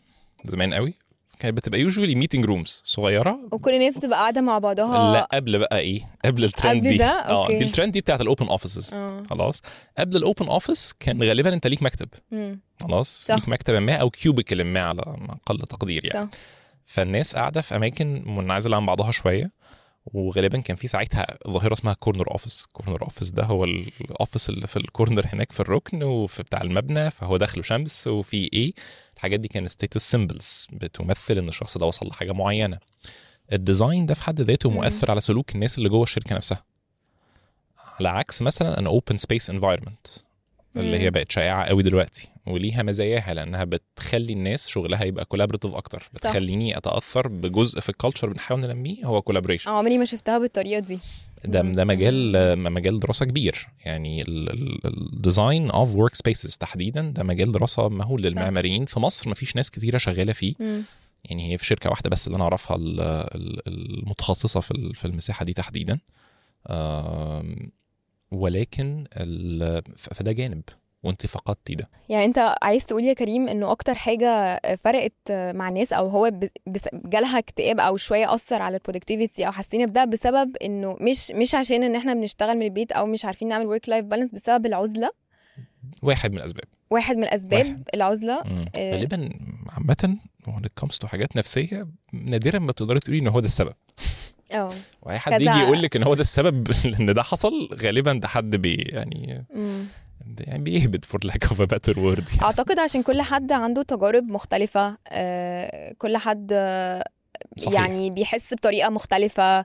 زمان 0.44 0.74
قوي. 0.74 0.94
كانت 1.38 1.56
بتبقى 1.56 1.80
usually 1.80 2.14
meeting 2.14 2.44
rooms 2.44 2.82
صغيرة. 2.84 3.40
وكل 3.52 3.74
الناس 3.74 3.94
تبقى 3.94 4.18
قاعدة 4.18 4.40
مع 4.40 4.58
بعضها. 4.58 5.12
لا 5.12 5.28
قبل 5.32 5.58
بقى 5.58 5.78
إيه؟ 5.78 6.06
قبل 6.24 6.44
الترند 6.44 6.86
قبل 6.86 6.98
دي؟ 6.98 7.04
آه. 7.04 7.48
دي 7.48 7.64
الترند 7.64 7.92
دي 7.92 8.00
بتاعت 8.00 8.20
ال 8.20 8.26
open 8.26 8.48
offices 8.48 8.94
آه. 8.94 9.22
خلاص. 9.30 9.62
قبل 9.98 10.16
ال 10.16 10.22
open 10.22 10.46
office 10.46 10.94
كان 11.00 11.22
غالبا 11.22 11.54
أنت 11.54 11.66
ليك 11.66 11.82
مكتب. 11.82 12.08
خلاص. 12.80 13.30
ليك 13.30 13.48
مكتب 13.48 13.74
ما 13.74 13.96
أو 13.96 14.10
cubicle 14.10 14.64
ما 14.64 14.80
على 14.80 15.02
أقل 15.28 15.58
تقدير 15.58 16.04
يعني. 16.04 16.28
صح. 16.32 16.38
فالناس 16.84 17.36
قاعدة 17.36 17.60
في 17.60 17.76
أماكن 17.76 18.22
منعزلة 18.26 18.76
عن 18.76 18.86
بعضها 18.86 19.10
شوية. 19.10 19.50
وغالبا 20.14 20.60
كان 20.60 20.76
في 20.76 20.88
ساعتها 20.88 21.26
ظاهرة 21.48 21.72
اسمها 21.72 21.94
corner 21.94 22.30
office 22.30 22.66
corner 22.72 23.02
office 23.02 23.30
ده 23.30 23.44
هو 23.44 23.64
ال 23.64 23.76
office 23.76 24.48
اللي 24.48 24.66
في 24.66 24.76
ال 24.76 24.83
corner 24.83 25.26
هناك 25.26 25.52
في 25.52 25.60
الركن 25.60 26.02
وفي 26.02 26.42
بتاع 26.42 26.62
المبنى 26.62 27.10
فهو 27.10 27.36
داخله 27.36 27.62
شمس 27.62 28.06
وفي 28.06 28.50
إيه 28.52 28.72
الحاجات 29.16 29.40
دي 29.40 29.48
كانت 29.48 29.70
status 29.70 30.10
symbols 30.10 30.66
بتمثل 30.72 31.38
إن 31.38 31.48
الشخص 31.48 31.78
ده 31.78 31.86
وصل 31.86 32.08
لحاجة 32.08 32.32
معينة. 32.32 32.78
ال 33.52 33.60
design 33.60 34.06
ده 34.06 34.14
في 34.14 34.22
حد 34.24 34.40
ذاته. 34.40 34.70
مؤثر 34.70 35.10
على 35.10 35.20
سلوك 35.20 35.54
الناس 35.54 35.78
اللي 35.78 35.88
جوه 35.88 36.02
الشركة 36.02 36.34
نفسها. 36.36 36.64
على 38.00 38.08
عكس 38.08 38.42
مثلا 38.42 38.78
an 38.78 38.86
open 38.86 39.16
space 39.16 39.50
environment 39.50 40.06
اللي 40.76 40.98
هي. 40.98 41.10
بقت 41.10 41.32
شائعة 41.32 41.64
قوي 41.64 41.82
دلوقتي. 41.82 42.28
وليها 42.48 42.82
مزاياها 42.82 43.34
لأنها 43.34 43.64
بتخلي 43.64 44.32
الناس 44.32 44.68
شغلها 44.68 45.04
يبقى 45.04 45.24
collaborative 45.24 45.74
أكتر. 45.74 45.98
صح. 46.02 46.08
بتخليني 46.30 46.76
أتأثر 46.76 47.28
بجزء 47.28 47.80
في 47.80 47.88
ال 47.88 47.93
culture 47.93 48.28
بنحاول 48.28 48.60
ننميه 48.60 49.04
هو 49.04 49.22
collaboration 49.22 49.70
عمري 49.70 49.98
ما 49.98 50.04
شفتها 50.04 50.38
بالطريقة 50.38 50.78
دي. 50.80 50.98
ده 51.44 51.60
ده 51.62 51.84
مجال 51.84 52.58
مجال 52.58 53.00
دراسة 53.00 53.26
كبير. 53.26 53.68
يعني 53.84 54.24
ال 54.28 55.70
design 55.70 55.94
of 55.96 56.14
workspaces 56.14 56.56
تحديدا 56.56 57.02
ده 57.10 57.22
مجال 57.22 57.52
دراسة 57.52 57.88
مهول 57.88 58.22
للمعماريين. 58.22 58.84
في 58.84 59.00
مصر 59.00 59.30
مفيش 59.30 59.56
ناس 59.56 59.70
كتيرة 59.70 59.98
شغالة 59.98 60.32
فيه. 60.32 60.54
مم. 60.60 60.82
يعني 61.24 61.52
هي 61.52 61.58
في 61.58 61.66
شركة 61.66 61.90
واحدة 61.90 62.10
بس 62.10 62.26
اللي 62.26 62.36
أنا 62.36 62.44
أعرفها 62.44 62.76
ال- 62.76 63.00
ال- 63.00 63.68
المتخصصة 63.68 64.60
في 64.60 64.90
في 64.94 65.04
المساحة 65.04 65.44
دي 65.44 65.52
تحديدا. 65.52 65.98
ولكن 68.30 69.04
فده 69.96 70.32
جانب. 70.32 70.62
وانت 71.02 71.26
فقدتي 71.26 71.74
ده 71.74 71.88
يعني 72.08 72.24
انت 72.24 72.54
عايز 72.62 72.86
تقول 72.86 73.04
يا 73.04 73.12
كريم 73.12 73.48
انه 73.48 73.70
أكتر 73.72 73.94
حاجة 73.94 74.60
فرقت 74.84 75.32
مع 75.32 75.68
الناس 75.68 75.92
أو 75.92 76.08
هو 76.08 76.32
جالها 76.92 77.38
اكتئاب 77.38 77.80
أو 77.80 77.96
شوية 77.96 78.34
أثر 78.34 78.62
على 78.62 78.76
ال 78.76 78.82
productivity 78.82 79.46
أو 79.46 79.52
حسينا 79.52 79.86
بده 79.86 80.04
بسبب 80.04 80.56
انه 80.56 80.96
مش 81.00 81.30
مش 81.30 81.54
عشان 81.54 81.82
ان 81.82 81.96
إحنا 81.96 82.14
بنشتغل 82.14 82.56
من 82.56 82.62
البيت 82.62 82.92
أو 82.92 83.06
مش 83.06 83.24
عارفين 83.24 83.48
نعمل 83.48 83.66
work-life 83.66 84.04
balance 84.04 84.32
بسبب 84.32 84.66
العزلة 84.66 85.10
واحد 86.02 86.32
من 86.32 86.38
الأسباب 86.38 86.64
واحد 86.90 87.16
من 87.16 87.24
الأسباب 87.24 87.66
واحد. 87.66 87.88
العزلة. 87.94 88.34
آه. 88.34 88.66
غالبا 88.78 89.30
عامة 89.70 90.16
when 90.48 90.62
it 90.64 90.84
comes 90.84 90.98
to 90.98 91.06
حاجات 91.06 91.36
نفسية 91.36 91.88
نادرا 92.12 92.58
ما 92.58 92.72
تقدري 92.72 93.00
تقولي 93.00 93.18
إن 93.18 93.28
هو 93.28 93.40
ده 93.40 93.46
السبب 93.46 93.74
آه 94.52 94.72
وأي 95.02 95.18
حد 95.18 95.40
يجي 95.40 95.58
يقول 95.58 95.82
لك 95.82 95.96
إن 95.96 96.02
هو 96.02 96.14
ده 96.14 96.20
السبب 96.20 96.70
إن 97.00 97.14
ده 97.14 97.22
حصل 97.22 97.68
غالبا 97.82 98.12
ده 98.12 98.28
حد 98.28 98.56
بي 98.56 98.74
يعني 98.74 99.46
مم. 99.54 99.86
يعني 100.40 100.62
بيهبد 100.64 101.04
for 101.04 101.20
lack 101.24 101.44
of 101.44 101.60
a 101.60 101.64
better 101.64 102.00
word 102.00 102.28
يعني. 102.28 102.42
أعتقد 102.42 102.78
عشان 102.78 103.02
كل 103.02 103.22
حد 103.22 103.52
عنده 103.52 103.82
تجارب 103.82 104.24
مختلفة 104.24 104.98
آه، 105.08 105.94
كل 105.98 106.16
حد 106.16 106.52
صحيح. 107.56 107.80
يعني 107.80 108.10
بيحس 108.10 108.54
بطريقة 108.54 108.88
مختلفة. 108.90 109.64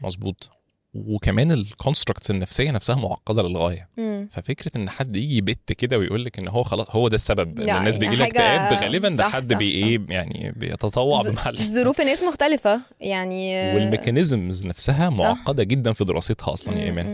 مظبوط. 0.00 0.50
وكمان 0.94 1.52
ال 1.52 1.59
constructs 1.59 2.30
النفسية 2.30 2.70
نفسها 2.70 2.96
معقدة 2.96 3.42
للغاية 3.42 3.88
مم. 3.96 4.28
ففكرة 4.30 4.70
إن 4.76 4.90
حد 4.90 5.16
يجي 5.16 5.36
يبت 5.36 5.72
كده 5.72 5.98
ويقول 5.98 6.24
لك 6.24 6.38
إن 6.38 6.48
هو 6.48 6.62
خلاص 6.62 6.86
هو 6.90 7.08
ده 7.08 7.14
السبب 7.14 7.60
إن 7.60 7.66
لا، 7.66 7.78
الناس 7.78 7.94
يعني 7.98 8.08
بيجي 8.08 8.16
لها 8.22 8.26
حاجة- 8.26 8.30
اكتئاب 8.70 8.82
غالبا 8.82 9.08
ده 9.08 9.28
حد 9.28 9.52
بي 9.52 9.70
إيه 9.70 10.00
يعني 10.08 10.52
بيتطوع 10.56 11.22
ز- 11.22 11.28
بمحل 11.28 11.56
ظروف 11.56 12.00
الناس 12.00 12.22
مختلفة 12.22 12.80
يعني 13.00 13.74
وال 13.74 13.89
mechanisms 13.89 14.66
نفسها 14.66 15.10
صح. 15.10 15.16
معقدة 15.16 15.62
جدا 15.62 15.92
في 15.92 16.04
دراستها 16.04 16.52
أصلا 16.52 16.78
يا 16.78 16.84
إيمان. 16.84 17.06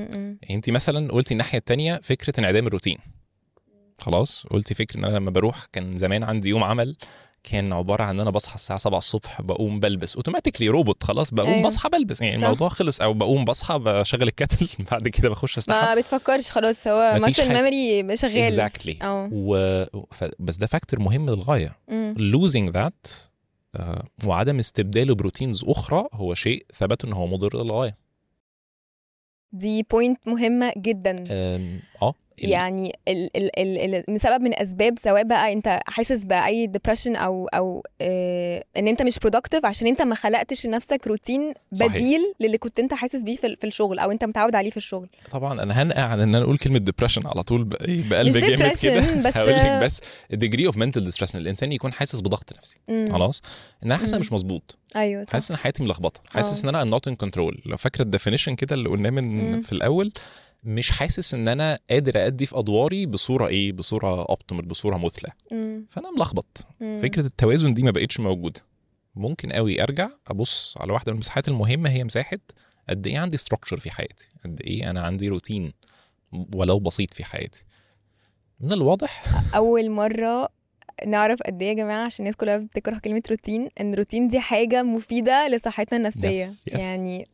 يعني 0.42 0.54
أنت 0.54 0.70
مثلا 0.70 1.12
قلتي 1.12 1.32
الناحية 1.34 1.58
التانية 1.58 2.00
فكرة 2.02 2.40
انعدام 2.40 2.66
الروتين 2.66 2.98
خلاص 3.98 4.46
قلتي 4.50 4.74
فكرة 4.74 4.98
إن 5.00 5.04
أنا 5.04 5.16
لما 5.16 5.30
بروح 5.30 5.64
كان 5.72 5.96
زمان 5.96 6.24
عندي 6.24 6.48
يوم 6.48 6.64
عمل 6.64 6.96
كان 7.50 7.72
عبارة 7.72 8.02
عن 8.02 8.14
إن 8.14 8.20
أنا 8.20 8.30
بصحى 8.30 8.54
الساعة 8.54 8.78
7 8.78 8.98
الصبح 8.98 9.40
بقوم 9.42 9.80
بلبس. 9.80 10.16
automatically 10.16 10.68
robot 10.68 11.04
خلاص 11.04 11.30
بقوم 11.34 11.50
أيوة. 11.50 11.66
بصحى 11.66 11.88
بلبس. 11.88 12.20
يعني 12.20 12.36
صح. 12.36 12.42
الموضوع 12.42 12.68
خلص 12.68 13.00
أو 13.00 13.14
بقوم 13.14 13.44
بصحى 13.44 13.78
بشغل 13.78 14.22
ال 14.22 14.29
kettle 14.29 14.68
بعد 14.90 15.08
كده 15.08 15.28
بخش 15.28 15.58
أستحمى. 15.58 15.80
ما 15.80 15.94
بتفكرش 15.94 16.50
خلاص. 16.50 16.86
هو 16.86 17.18
muscle. 17.20 17.48
memory 17.52 18.16
شغال. 18.16 18.38
exactly 18.38 18.98
و... 19.32 19.84
ف... 20.12 20.24
بس 20.38 20.56
ده 20.56 20.66
factor 20.66 21.00
مهم 21.00 21.26
للغاية. 21.30 21.78
losing 22.18 22.72
that 22.72 23.28
آه، 23.76 24.04
وعدم 24.26 24.58
استبداله 24.58 25.14
ب 25.14 25.20
routines 25.20 25.64
أخرى 25.64 26.08
هو 26.12 26.34
شيء 26.34 26.66
ثبت 26.74 27.04
إن 27.04 27.12
هو 27.12 27.26
مضر 27.26 27.62
للغاية. 27.62 27.96
دي 29.52 29.82
point 29.82 30.18
مهمة 30.28 30.72
جدا. 30.76 31.24
آه. 32.02 32.14
يعني 32.42 32.92
ال 33.08 33.36
ال 33.36 33.58
ال 33.58 33.94
ال 33.94 34.04
من 34.08 34.18
سبب 34.18 34.42
من 34.42 34.54
أسباب 34.54 34.98
سواء 34.98 35.22
بقى 35.24 35.52
أنت 35.52 35.80
حاسس 35.86 36.24
بأي 36.24 36.66
depression 36.66 37.16
أو 37.16 37.46
أو 37.46 37.82
آه 38.00 38.64
إن 38.76 38.88
أنت 38.88 39.02
مش 39.02 39.18
productive 39.18 39.64
عشان 39.66 39.86
أنت 39.88 40.02
ما 40.02 40.14
خلقتش 40.14 40.66
لنفسك 40.66 41.06
روتين 41.06 41.52
صحيح. 41.74 41.92
بديل 41.92 42.20
للي 42.40 42.58
كنت 42.58 42.78
أنت 42.80 42.94
حاسس 42.94 43.22
بيه 43.22 43.36
في, 43.36 43.56
في 43.56 43.66
الشغل 43.66 43.98
أو 43.98 44.10
أنت 44.10 44.24
متعود 44.24 44.54
عليه 44.54 44.70
في 44.70 44.76
الشغل 44.76 45.08
طبعا 45.30 45.62
أنا 45.62 45.82
هنقع 45.82 46.02
عن 46.02 46.20
إن 46.20 46.34
أنا 46.34 46.44
أقول 46.44 46.58
كلمة 46.58 46.78
depression 46.78 47.26
على 47.26 47.42
طول 47.42 47.68
إيه، 47.80 48.08
بقلب 48.10 48.32
جامد 48.38 48.72
كده 48.82 49.00
بس- 49.28 49.36
هقول 49.36 49.84
بس 49.84 50.00
ال 50.32 50.37
degree 50.37 50.66
of 50.66 50.76
mental 50.76 51.04
distress 51.04 51.34
إن 51.34 51.40
الإنسان 51.40 51.72
يكون 51.72 51.92
حاسس 51.92 52.20
بضغط 52.20 52.52
نفسي. 52.58 52.78
خلاص 53.12 53.42
إن 53.84 53.90
أنا 53.92 54.00
حاسس. 54.00 54.14
مش 54.14 54.32
مظبوط 54.32 54.78
أيوه 54.96 55.24
صح 55.24 55.32
حاسس 55.32 55.50
ان 55.50 55.56
حياتي 55.56 55.82
ملخبطة 55.82 56.20
حاسس 56.34 56.64
آه. 56.64 56.68
إن 56.70 56.74
أنا 56.74 56.84
not 56.90 57.08
in 57.08 57.16
control 57.16 57.62
لو 57.66 57.76
فاكرة 57.76 58.02
ال 58.02 58.07
definition 58.07 58.54
كده 58.54 58.74
اللي 58.74 58.88
قلناه 58.88 59.10
من. 59.10 59.60
في 59.60 59.72
الأول 59.72 60.12
مش 60.64 60.90
حاسس 60.90 61.34
إن 61.34 61.48
أنا 61.48 61.78
قادر 61.90 62.26
أأدي 62.26 62.46
في 62.46 62.58
أدواري 62.58 63.06
بصورة 63.06 63.46
إيه؟ 63.46 63.72
بصورة 63.72 64.24
optimal 64.28 64.66
بصورة 64.66 64.96
مثلى. 64.96 65.32
فأنا 65.90 66.10
ملخبط. 66.16 66.66
فكرة 66.80 67.26
التوازن 67.26 67.74
دي 67.74 67.82
ما 67.82 67.90
بقتش 67.90 68.20
موجودة. 68.20 68.60
ممكن 69.14 69.52
قوي 69.52 69.82
أرجع 69.82 70.08
أبص 70.28 70.74
على 70.80 70.92
واحدة 70.92 71.12
من 71.12 71.16
المساحات 71.16 71.48
المهمة 71.48 71.90
هي 71.90 72.04
مساحة 72.04 72.38
قد 72.88 73.06
إيه 73.06 73.18
عندي 73.18 73.36
structure 73.36 73.76
في 73.76 73.90
حياتي. 73.90 74.28
قد 74.44 74.60
إيه 74.60 74.90
أنا 74.90 75.02
عندي 75.02 75.28
روتين 75.28 75.72
ولو 76.54 76.78
بسيط 76.78 77.14
في 77.14 77.24
حياتي. 77.24 77.64
من 78.60 78.72
الواضح؟ 78.72 79.24
أول 79.54 79.90
مرة 79.90 80.48
نعرف 81.06 81.42
قد 81.42 81.62
إيه 81.62 81.68
يا 81.68 81.74
جماعة 81.74 82.04
عشان 82.04 82.24
الناس 82.24 82.36
كلها 82.36 82.56
بتكره 82.56 82.98
كلمة 82.98 83.22
روتين 83.30 83.68
إن 83.80 83.94
روتين 83.94 84.28
دي 84.28 84.40
حاجة 84.40 84.82
مفيدة 84.82 85.48
لصحتنا 85.48 85.96
النفسية. 85.98 86.46
Yes, 86.46 86.72
yes. 86.72 86.78
يعني 86.78 87.28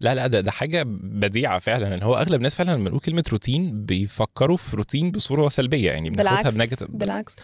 لا 0.00 0.14
لا 0.14 0.26
ده 0.26 0.40
ده 0.40 0.50
حاجة 0.50 0.82
بديعة 1.00 1.58
فعلا. 1.58 1.94
ان 1.94 2.02
هو 2.02 2.14
أغلب 2.16 2.34
الناس 2.34 2.54
فعلا 2.54 2.70
لما 2.76 2.88
نقول 2.88 3.00
كلمة 3.00 3.24
روتين 3.32 3.84
بيفكروا 3.84 4.56
في 4.56 4.76
روتين 4.76 5.10
بصورة 5.10 5.48
سلبية 5.48 5.90
يعني 5.90 6.10
بناخدها 6.10 6.32
بالعكس 6.42 6.54
ب 6.54 6.58
negative 6.58 6.90
بالعكس. 6.90 7.36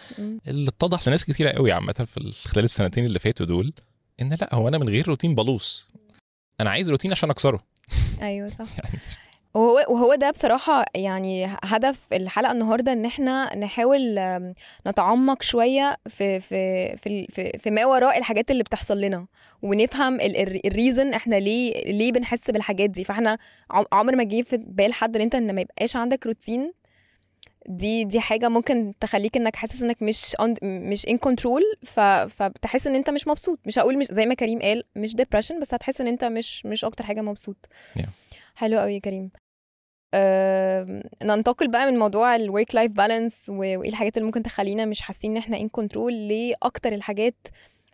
اللي 0.47 0.69
اتضح 0.69 1.07
لناس 1.07 1.25
كتيرة 1.25 1.49
قوي 1.49 1.71
عامة 1.71 1.93
في 2.07 2.17
ال- 2.17 2.33
خلال 2.33 2.65
السنتين 2.65 3.05
اللي 3.05 3.19
فاتوا 3.19 3.45
دول 3.45 3.73
إن 4.21 4.29
لأ 4.33 4.55
هو 4.55 4.67
أنا 4.67 4.77
من 4.77 4.89
غير 4.89 5.07
روتين 5.07 5.35
بلوص 5.35 5.89
أنا 6.61 6.69
عايز 6.69 6.89
روتين 6.89 7.11
عشان 7.11 7.29
أكسره. 7.29 7.63
أيوه 8.21 8.49
صح. 8.49 8.65
وهو 9.53 9.85
وهو 9.89 10.15
ده 10.15 10.31
بصراحة 10.31 10.85
يعني 10.95 11.49
هدف 11.63 12.07
الحلقة 12.13 12.51
النهاردة 12.51 12.93
إن 12.93 13.05
إحنا 13.05 13.55
نحاول 13.55 14.19
نتعمق 14.87 15.41
شوية 15.41 15.97
في 16.09 16.39
في 16.39 16.97
في 16.97 17.25
في, 17.29 17.57
في 17.57 17.69
ما 17.71 17.85
وراء 17.85 18.17
الحاجات 18.17 18.51
اللي 18.51 18.63
بتحصل 18.63 19.01
لنا 19.01 19.25
ونفهم 19.61 20.17
الريزن 20.65 21.13
إحنا 21.13 21.35
ليه 21.35 21.83
ليه 21.91 22.11
بنحس 22.11 22.51
بالحاجات 22.51 22.89
دي. 22.89 23.03
فإحنا 23.03 23.37
عم- 23.71 23.85
عمر 23.91 24.15
ما 24.15 24.23
جه 24.23 24.41
في 24.41 24.57
بال 24.57 24.93
حد 24.93 25.15
إن 25.15 25.21
أنت 25.21 25.35
إن 25.35 25.55
ما 25.55 25.61
يبقاش 25.61 25.95
عندك 25.95 26.27
روتين 26.27 26.73
دي 27.67 28.03
دي 28.03 28.19
حاجة 28.19 28.49
ممكن 28.49 28.93
تخليك 28.99 29.37
إنك 29.37 29.55
حاسس 29.55 29.81
إنك 29.83 30.01
مش 30.01 30.35
مش 30.63 31.07
in 31.07 31.17
control 31.17 31.61
فبتحس 32.27 32.87
إن 32.87 32.95
أنت 32.95 33.09
مش 33.09 33.27
مبسوط. 33.27 33.59
مش 33.65 33.79
هقول 33.79 33.97
مش 33.97 34.05
زي 34.05 34.25
ما 34.25 34.33
كريم 34.33 34.59
قال 34.59 34.83
مش 34.95 35.15
depression 35.15 35.59
بس 35.59 35.73
هتحس 35.73 36.01
إن 36.01 36.07
أنت 36.07 36.23
مش 36.23 36.65
مش 36.65 36.85
أكتر 36.85 37.05
حاجة 37.05 37.21
مبسوط. 37.21 37.69
Yeah. 37.99 38.05
حلو 38.55 38.79
قوي 38.79 38.93
يا 38.93 38.99
كريم. 38.99 39.31
آم، 40.13 41.03
ننتقل 41.23 41.67
بقى 41.67 41.91
من 41.91 41.99
موضوع 41.99 42.35
ال 42.35 42.75
work-life 42.75 42.91
balance 42.91 43.49
وإيه 43.49 43.89
الحاجات 43.89 44.17
اللي 44.17 44.25
ممكن 44.25 44.43
تخلينا 44.43 44.85
مش 44.85 45.01
حاسين 45.01 45.31
إن 45.31 45.37
إحنا 45.37 45.57
in 45.57 45.69
control 45.69 46.27
لأكتر 46.27 46.93
الحاجات 46.93 47.35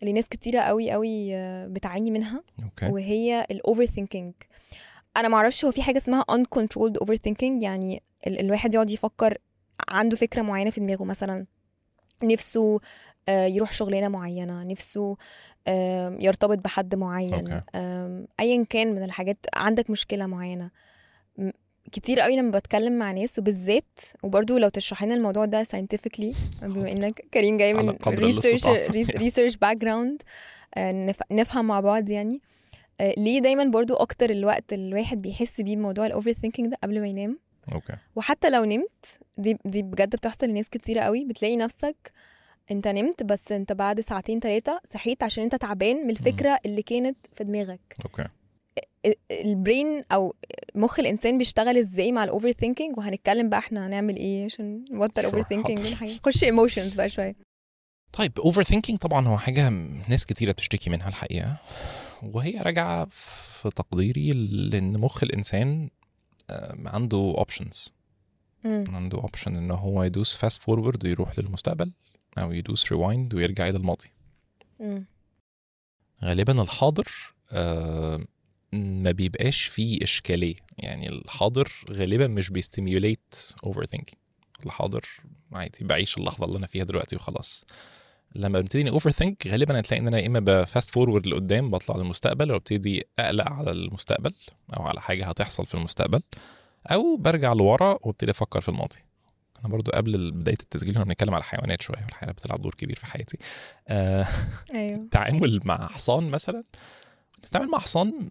اللي 0.01 0.13
ناس 0.13 0.29
كتيرة 0.29 0.59
قوي 0.59 0.91
قوي 0.91 1.29
بتعاني 1.67 2.11
منها. 2.11 2.43
okay. 2.63 2.86
وهي 2.85 3.45
ال 3.51 3.86
overthinking 3.86 4.33
أنا 5.17 5.27
ما 5.27 5.38
أعرفش 5.38 5.65
هو 5.65 5.71
في 5.71 5.81
حاجة 5.81 5.97
اسمها 5.97 6.25
uncontrolled 6.31 6.97
overthinking 7.00 7.63
يعني 7.63 8.03
ال 8.27 8.39
الواحد 8.39 8.73
يقعد 8.73 8.89
يفكر 8.91 9.38
عنده 9.89 10.15
فكرة 10.17 10.41
معينة 10.41 10.69
في 10.69 10.79
دماغه 10.79 11.03
مثلا 11.03 11.45
نفسه 12.23 12.79
آه، 13.29 13.45
يروح 13.45 13.73
شغلانة 13.73 14.07
معينة 14.07 14.63
نفسه 14.63 15.17
يرتبط 16.19 16.57
بحد 16.57 16.95
معين. 16.95 17.61
آم، 17.75 18.27
ايا 18.39 18.65
كان 18.69 18.95
من 18.95 19.03
الحاجات 19.03 19.38
عندك 19.55 19.89
مشكلة 19.89 20.25
معينة. 20.25 20.71
كتير 21.91 22.19
قوي 22.19 22.36
لما 22.36 22.51
بتكلم 22.51 22.93
مع 22.98 23.12
ناس 23.12 23.39
وبالذات 23.39 24.00
وبرضو 24.24 24.58
لو 24.58 24.69
تشرح 24.69 25.03
لنا 25.03 25.15
الموضوع 25.15 25.46
ده 25.46 25.63
scientifically 25.63 26.36
بما 26.62 26.91
إنك 26.91 27.25
كريم 27.34 27.58
جاي 27.58 27.74
من 27.74 27.98
research. 28.07 28.67
research 29.17 29.55
background 29.55 30.21
نفهم 31.31 31.65
مع 31.67 31.79
بعض 31.79 32.10
يعني. 32.10 32.41
آه، 33.01 33.13
ليه 33.17 33.39
دايما 33.39 33.63
برضو 33.63 33.96
أكتر 33.96 34.29
الوقت 34.29 34.74
الواحد 34.74 35.22
بيحس 35.22 35.62
بيه 35.62 35.75
بموضوع 35.75 36.05
ال 36.05 36.33
overthinking 36.33 36.67
ده 36.67 36.77
قبل 36.84 37.01
ما 37.01 37.08
ينام؟ 37.08 37.39
okay. 37.74 37.93
وحتى 38.15 38.50
لو 38.50 38.63
نمت 38.65 39.05
دي 39.38 39.58
دي 39.65 39.81
بجد 39.81 40.15
بتحصل 40.15 40.48
لناس 40.50 40.69
كتيرة 40.69 41.01
قوي. 41.01 41.25
بتلاقي 41.25 41.58
نفسك 41.58 42.12
أنت 42.72 42.88
نمت 42.88 43.24
بس 43.24 43.51
أنت 43.51 43.74
بعد 43.74 44.00
ساعتين 44.01 44.39
ثلاثة 44.39 44.79
صحيت 44.93 45.24
عشان 45.24 45.43
أنت 45.43 45.55
تعبان 45.55 46.03
من 46.03 46.10
الفكرة 46.10 46.60
اللي 46.65 46.81
كانت 46.81 47.17
في 47.36 47.43
دماغك. 47.43 47.79
okay. 48.05 48.25
ال 49.31 49.43
brain 49.43 50.03
أو 50.12 50.36
مخ 50.75 51.00
الإنسان 51.00 51.38
بيشتغل 51.38 51.77
إزاي 51.77 52.12
مع 52.12 52.24
ال 52.24 52.51
overthinking 52.51 52.98
وهنتكلم 52.98 53.50
بقى 53.50 53.60
إحنا 53.60 53.88
هنعمل 53.88 54.15
إيه 54.15 54.46
عشان 54.46 54.86
نبطل 54.91 55.22
Sure، 55.22 55.25
overthinking 55.25 55.95
خش 56.25 56.44
emotions 56.43 56.95
بقى 56.96 57.10
شوية. 57.10 57.36
طيب 58.13 58.39
overthinking 58.39 58.98
طبعا 59.00 59.27
هو 59.27 59.38
حاجة 59.38 59.70
ناس 60.10 60.25
كتيرة 60.25 60.51
بتشتكي 60.51 60.89
منها 60.89 61.08
الحقيقة 61.08 61.58
وهي 62.24 62.58
راجعة 62.58 63.06
في 63.06 63.70
تقديري 63.70 64.32
لإن 64.72 64.98
مخ 64.98 65.24
الإنسان 65.24 65.89
عنده 66.86 67.18
options. 67.17 67.93
عنده 68.65 69.18
option 69.17 69.55
إن 69.56 69.72
هو 69.72 70.03
يدوس 70.03 70.36
fast 70.36 70.62
forward 70.62 71.05
ويروح 71.06 71.39
للمستقبل 71.39 71.91
أو 72.38 72.51
يدوس 72.51 72.91
rewind 72.91 73.33
ويرجع 73.36 73.70
إلى 73.70 73.77
الماضي. 73.77 74.12
غالبا 76.24 76.62
الحاضر 76.62 77.08
ما 78.73 79.11
بيبقاش 79.11 79.65
فيه 79.65 80.03
إشكالية. 80.03 80.55
يعني 80.77 81.09
الحاضر 81.09 81.71
غالبا 81.91 82.27
مش 82.27 82.49
بي 82.50 83.53
stimulate 83.63 83.86
overthinking 83.86 84.19
الحاضر 84.65 85.05
عادي 85.53 85.85
بعيش 85.85 86.17
اللحظة 86.17 86.45
اللي 86.45 86.57
أنا 86.57 86.67
فيها 86.67 86.83
دلوقتي 86.83 87.15
وخلاص. 87.15 87.65
لما 88.35 88.59
ببتدي 88.59 88.89
overthink 88.89 89.48
غالبا 89.47 89.79
هتلاقي 89.79 90.01
إن 90.01 90.07
أنا 90.07 90.19
يا 90.19 90.27
إما 90.27 90.39
ب 90.39 90.50
fast 90.50 90.89
forward 90.89 91.27
لقدام 91.27 91.71
بطلع 91.71 91.97
للمستقبل 91.97 92.51
وابتدي 92.51 93.03
أقلق 93.19 93.51
على 93.51 93.71
المستقبل 93.71 94.33
أو 94.77 94.83
على 94.83 95.01
حاجة 95.01 95.25
هتحصل 95.25 95.65
في 95.65 95.75
المستقبل 95.75 96.21
أو 96.88 97.17
برجع 97.17 97.53
لورا 97.53 97.97
وابتدي 98.01 98.31
أفكر 98.31 98.61
في 98.61 98.69
الماضي. 98.69 98.97
أنا 99.59 99.67
برضو 99.67 99.91
قبل 99.91 100.31
بداية 100.31 100.57
التسجيل 100.63 100.93
كنا 100.93 101.03
بنتكلم 101.03 101.33
على 101.33 101.41
الحيوانات 101.41 101.81
شوية 101.81 102.03
والحيوانات 102.05 102.35
بتلعب 102.35 102.61
دور 102.61 102.75
كبير 102.75 102.95
في 102.95 103.05
حياتي. 103.05 103.38
آه 103.88 104.27
أيوه. 104.73 104.99
التعامل 105.03 105.59
مع 105.65 105.88
حصان 105.88 106.29
مثلا 106.29 106.63
تتعامل 107.41 107.67
مع 107.69 107.79
حصان 107.79 108.29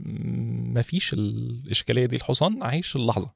مفيش 0.76 1.12
الإشكالية 1.12 2.06
دي. 2.06 2.16
الحصان 2.16 2.62
عايش 2.62 2.96
اللحظة. 2.96 3.32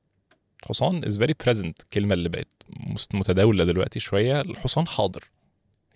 الحصان 0.62 1.02
is 1.04 1.14
very 1.14 1.34
present. 1.46 1.72
الكلمة 1.82 2.14
اللي 2.14 2.28
بقت 2.28 2.48
متداولة 3.14 3.64
دلوقتي 3.64 4.00
شوية. 4.00 4.40
الحصان 4.40 4.86
حاضر. 4.86 5.24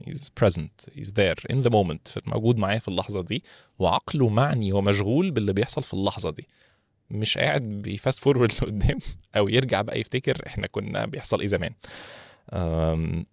He's 0.05 0.29
present. 0.45 0.93
He's 0.99 1.09
there 1.09 1.53
in 1.53 1.65
the 1.67 1.71
moment. 1.71 2.19
موجود 2.27 2.57
معايا 2.57 2.79
في 2.79 2.89
اللحظة 2.89 3.23
دي. 3.23 3.45
وعقله 3.79 4.29
معني. 4.29 4.73
ومشغول 4.73 5.31
باللي 5.31 5.53
بيحصل 5.53 5.83
في 5.83 5.95
اللحظة 5.95 6.31
دي. 6.31 6.49
مش 7.11 7.39
قاعد 7.39 7.63
بي 7.63 7.83
fast 7.83 8.23
forward 8.23 8.53
لقدام 8.63 8.99
أو 9.37 9.49
يرجع 9.49 9.83
بقى 9.83 10.01
يفتكر 10.01 10.43
إحنا 10.47 10.67
كنا 10.67 11.07
بيحصل 11.07 11.41
إيه 11.41 11.47
زمان. 11.47 11.75
أم، 12.53 13.27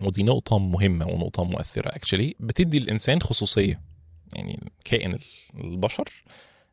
ودي 0.00 0.22
نقطة 0.22 0.58
مهمة 0.58 1.06
ونقطة 1.08 1.44
مؤثرة. 1.44 1.88
actually 1.88 2.34
بتدي 2.40 2.78
الإنسان 2.78 3.22
خصوصية. 3.22 3.80
يعني 4.34 4.60
كائن 4.84 5.18
البشر 5.54 6.04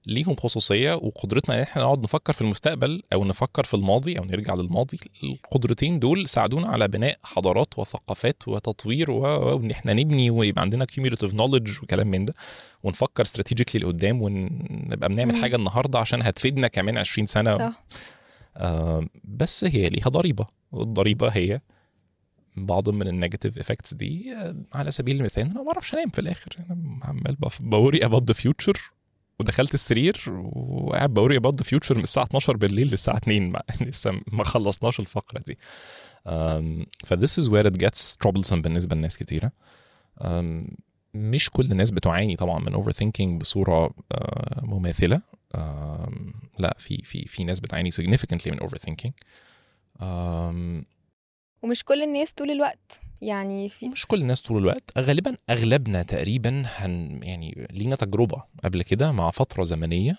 ليهم 0.06 0.36
خصوصية 0.36 0.94
وقدرتنا 0.94 1.56
إن 1.56 1.60
إحنا 1.60 1.82
نقعد 1.82 2.04
نفكر 2.04 2.34
في 2.34 2.42
المستقبل 2.42 3.04
أو 3.13 3.26
نفكر 3.26 3.63
في 3.63 3.74
الماضي 3.74 4.20
أو 4.20 4.24
نرجع 4.26 4.54
للماضي. 4.54 5.00
القدرتين 5.24 6.00
دول 6.00 6.28
ساعدونا 6.30 6.68
على 6.68 6.88
بناء 6.88 7.18
حضارات 7.24 7.80
وثقافات 7.80 8.48
وتطوير 8.48 9.12
وإن 9.12 9.72
إحنا 9.72 9.94
نبني 9.94 10.30
ويبقى 10.30 10.62
عندنا 10.62 10.86
cumulative 10.86 11.32
knowledge 11.32 11.84
وكلام 11.84 12.08
من 12.08 12.26
ده. 12.26 12.34
ونفكر 12.84 13.26
strategically 13.26 13.76
لقدام 13.76 14.22
ونبقى 14.22 15.10
بنعمل 15.10 15.36
مم. 15.36 15.42
حاجة 15.42 15.56
النهاردة 15.56 16.00
عشان 16.00 16.22
هتفيدنا 16.22 16.68
كمان 16.68 16.98
20 16.98 17.28
سنة. 17.28 17.58
صح. 17.58 17.84
آه 18.58 19.06
بس 19.24 19.63
هي 19.63 19.89
ليها 19.89 20.10
ضريبة 20.10 20.46
والضريبة 20.72 21.28
هي 21.28 21.62
بعض 22.56 22.89
من 22.89 23.08
ال 23.08 23.13
negative 23.13 23.58
effects 23.58 23.93
دي 23.94 24.36
على 24.74 24.92
سبيل 24.92 25.16
المثال 25.16 25.44
أنا 25.44 25.54
ما 25.54 25.63
بعرفش 25.63 25.94
أنام 25.94 26.10
في 26.10 26.20
الآخر. 26.20 26.58
أنا 26.70 27.00
عمال 27.04 27.38
ب 27.60 27.67
worry 27.67 28.06
about 28.06 28.24
the 28.28 28.34
future 28.34 28.91
ودخلت 29.39 29.74
السرير 29.74 30.22
وقاعد 30.28 31.13
ب 31.13 31.17
worry 31.17 31.38
about 31.38 31.56
the 31.56 31.63
future 31.63 31.98
من 31.98 32.04
الساعة 32.04 32.26
12 32.26 32.58
بالليل 32.58 32.88
للساعة 32.88 33.18
2 33.18 33.52
ما 33.52 33.62
لسه 33.82 34.22
ما 34.32 34.44
خلصناش 34.44 35.00
الفقرة 35.00 35.44
دي. 35.48 35.58
ف 37.06 37.13
this 37.13 37.44
is 37.44 37.48
where 37.50 37.68
it 37.72 37.78
gets 37.86 38.16
troublesome 38.26 38.54
بالنسبة 38.56 38.96
لناس 38.96 39.18
كتيرة. 39.18 39.52
مش 41.13 41.50
كل 41.50 41.72
الناس 41.72 41.92
بتعاني 41.92 42.36
طبعا 42.36 42.60
من 42.60 42.74
overthinking 42.74 43.41
بصوره 43.42 43.94
مماثلة. 44.62 45.22
لا 46.60 46.76
في 46.80 47.02
في 47.04 47.26
في 47.28 47.44
ناس 47.44 47.60
بتعاني 47.60 47.92
significantly 47.92 48.48
من 48.48 48.60
اوفر 48.60 48.78
ثينكينج 48.78 49.13
ومش 51.63 51.84
كل 51.84 52.02
الناس 52.04 52.34
طول 52.34 52.52
الوقت. 52.52 53.02
يعني 53.21 53.69
في 53.69 53.89
مش 53.89 54.06
كل 54.06 54.21
الناس 54.21 54.41
طول 54.41 54.58
الوقت. 54.58 54.97
غالبا 54.97 55.36
أغلبنا 55.49 56.04
تقريبا 56.04 56.63
هن 56.65 57.19
يعني 57.23 57.67
لينا 57.71 57.95
تجربة 57.95 58.43
قبل 58.63 58.84
كده 58.84 59.12
مع 59.12 59.32
فترة 59.32 59.63
زمنية. 59.63 60.17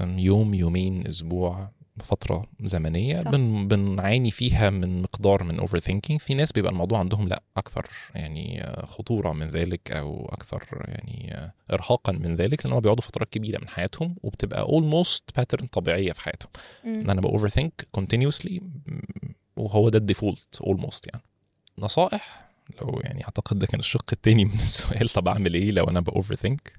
يوم 0.00 0.54
يومين 0.54 1.06
أسبوع 1.06 1.70
فترة 2.02 2.46
زمنية. 2.64 3.22
صح. 3.22 3.30
بن 3.30 3.68
بنعاني 3.68 4.30
فيها 4.30 4.70
من 4.70 5.02
مقدار 5.02 5.42
من 5.44 5.58
overthinking 5.58 6.20
في 6.20 6.34
ناس 6.34 6.52
بيبقى 6.52 6.72
الموضوع 6.72 6.98
عندهم 6.98 7.28
لا 7.28 7.42
أكثر 7.56 7.86
يعني 8.14 8.64
آه، 8.64 8.86
خطورة 8.86 9.32
من 9.32 9.48
ذلك 9.50 9.92
أو 9.92 10.28
أكثر 10.32 10.84
يعني 10.88 11.34
آه، 11.34 11.52
ارهاقا 11.72 12.12
من 12.12 12.36
ذلك 12.36 12.66
لأن 12.66 12.74
هم 12.74 12.80
بيقعدوا 12.80 13.02
فترات 13.02 13.28
كبيرة 13.30 13.58
من 13.60 13.68
حياتهم 13.68 14.16
وبتبقى 14.22 14.60
almost 14.60 15.24
pattern 15.36 15.66
طبيعية 15.66 16.12
في 16.12 16.20
حياتهم. 16.20 16.50
إن 16.84 17.10
أنا 17.10 17.20
ب 17.20 17.48
overthink 17.48 17.88
continuously 17.92 18.60
وهو 19.60 19.88
ده 19.88 19.98
ال 19.98 20.06
default 20.06 20.60
almost 20.60 21.06
يعني. 21.06 21.22
نصائح؟ 21.78 22.50
لو 22.82 23.00
يعني 23.04 23.24
أعتقد 23.24 23.58
ده 23.58 23.66
كان 23.66 23.80
الشق 23.80 24.04
التاني 24.12 24.44
من 24.44 24.54
السؤال 24.68 25.08
طب 25.08 25.28
أعمل 25.28 25.54
إيه 25.54 25.70
لو 25.70 25.84
أنا 25.84 26.00
ب 26.00 26.34
overthink 26.34 26.72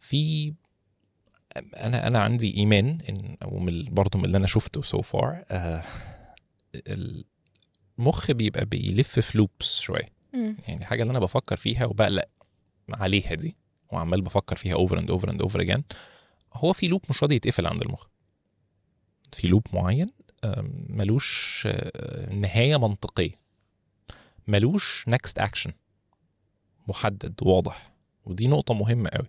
في 0.00 0.52
أنا 1.76 2.06
أنا 2.06 2.18
عندي 2.20 2.56
إيمان 2.56 2.98
إن 3.08 3.36
ومن 3.44 3.84
برضه 3.84 4.18
من 4.18 4.24
اللي 4.24 4.36
أنا 4.36 4.46
شفته 4.46 4.82
so 4.82 5.04
far 5.04 5.44
المخ 7.98 8.30
بيبقى 8.30 8.64
بيلف 8.64 9.20
في 9.20 9.38
loops 9.38 9.80
شوية. 9.80 10.14
يعني 10.32 10.80
الحاجة 10.80 11.02
اللي 11.02 11.10
أنا 11.10 11.20
بفكر 11.20 11.56
فيها 11.56 11.84
وبقلق 11.86 12.28
عليها 12.90 13.34
دي 13.34 13.56
وعمال 13.92 14.22
بفكر 14.22 14.56
فيها 14.56 14.74
over 14.74 14.98
and 14.98 15.10
over 15.10 15.30
and 15.30 15.42
over 15.42 15.60
again 15.60 15.84
هو 16.54 16.72
في 16.72 16.88
loop 16.88 17.02
مش 17.10 17.22
راضي 17.22 17.34
يتقفل 17.34 17.66
عند 17.66 17.82
المخ. 17.82 18.06
في 19.32 19.48
loop 19.48 19.66
معين 19.72 20.10
ملوش 20.88 21.62
آه، 21.70 22.34
نهاية 22.34 22.76
منطقية. 22.76 23.30
ملوش 24.48 25.04
next 25.08 25.38
action 25.38 25.72
محدد 26.88 27.34
واضح. 27.42 27.92
ودي 28.24 28.46
نقطة 28.48 28.74
مهمة 28.74 29.10
قوي. 29.10 29.26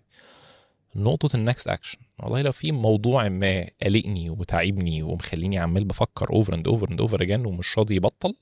نقطة 0.96 1.36
ال 1.36 1.42
next 1.42 1.68
action 1.68 1.98
والله 2.18 2.42
لو 2.42 2.52
في 2.52 2.72
موضوع 2.72 3.28
ما 3.28 3.66
قلقني 3.82 4.30
وتعبني 4.30 5.02
ومخليني 5.02 5.58
عمال 5.58 5.84
بفكر 5.84 6.30
over 6.30 6.54
and 6.54 6.68
over 6.68 6.90
and 6.90 7.00
over 7.00 7.22
again 7.22 7.46
ومش 7.46 7.78
راضي 7.78 7.94
يبطل 7.96 8.34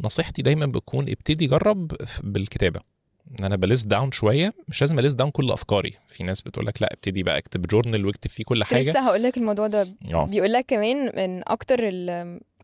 نصيحتي 0.00 0.42
دايما 0.42 0.66
بتكون 0.66 1.08
ابتدي 1.08 1.46
جرب 1.46 1.92
بالكتابة. 2.22 2.80
إن 3.40 3.44
أنا 3.44 3.56
ب 3.56 3.62
list 3.62 3.86
down 3.86 4.12
شوية 4.12 4.54
مش 4.68 4.80
لازم 4.80 4.98
أ 4.98 5.02
list 5.02 5.16
down 5.16 5.30
كل 5.30 5.50
أفكاري. 5.50 5.94
في 6.06 6.24
ناس 6.24 6.40
بتقول 6.40 6.66
لك 6.66 6.82
لا 6.82 6.92
ابتدي 6.92 7.22
بقى 7.22 7.38
اكتب 7.38 7.66
journal 7.66 8.06
واكتب 8.06 8.30
فيه 8.30 8.44
كل 8.44 8.64
حاجة. 8.64 8.90
لسه 8.90 9.00
هقول 9.00 9.22
لك 9.22 9.36
الموضوع 9.36 9.66
ده. 9.66 9.88
آه. 10.14 10.24
بيقول 10.24 10.52
لك 10.52 10.64
كمان 10.68 11.04
من 11.16 11.42
أكتر 11.48 11.90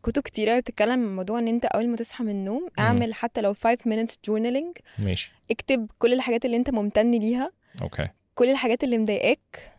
كتب 0.03 0.23
كتيرة 0.23 0.61
بتتكلم 0.61 0.91
عن 0.93 1.17
موضوع 1.17 1.39
إن 1.39 1.49
أنت 1.49 1.65
أول 1.65 1.89
ما 1.89 1.97
تصحى 1.97 2.25
من 2.25 2.31
النوم 2.31 2.69
اعمل 2.79 3.15
حتى 3.15 3.41
لو 3.41 3.55
5 3.55 3.77
minutes 3.77 4.13
journaling. 4.31 4.81
ماشي. 4.99 5.33
اكتب 5.51 5.91
كل 5.99 6.13
الحاجات 6.13 6.45
اللي 6.45 6.57
أنت 6.57 6.71
ممتن 6.71 7.11
ليها. 7.11 7.51
okay. 7.83 8.09
كل 8.35 8.51
الحاجات 8.51 8.85
اللي 8.85 8.99
مضايقاك 8.99 9.73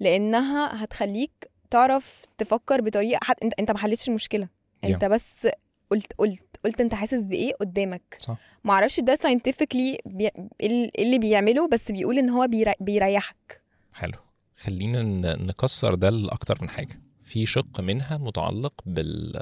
لأنها 0.00 0.84
هتخليك 0.84 1.30
تعرف 1.70 2.22
تفكر 2.38 2.80
بطريقة 2.80 3.18
حت... 3.22 3.42
انت 3.42 3.52
أنت 3.60 3.70
ما 3.70 3.78
حلتش 3.78 4.08
المشكلة. 4.08 4.48
أنت 4.84 5.04
بس 5.04 5.48
قلت 5.90 6.12
قلت 6.18 6.44
قلت 6.64 6.80
أنت 6.80 6.94
حاسس 6.94 7.24
بإيه 7.24 7.52
قدامك. 7.60 8.16
صح. 8.20 8.36
ما 8.64 8.72
أعرفش 8.72 9.00
ده 9.00 9.14
scientifically 9.14 9.98
بي... 10.06 10.28
إيه 10.60 10.90
اللي 10.98 11.18
بيعمله 11.18 11.68
بس 11.68 11.90
بيقول 11.92 12.18
إن 12.18 12.30
هو 12.30 12.46
بيري... 12.46 12.72
بيريحك. 12.80 13.62
حلو. 13.92 14.18
خلينا 14.60 15.02
نكسر 15.36 15.94
ده 15.94 16.10
لأكتر 16.10 16.58
من 16.62 16.68
حاجة. 16.68 17.00
في 17.24 17.46
شق 17.46 17.80
منها 17.80 18.18
متعلق 18.18 18.72
بال 18.86 19.32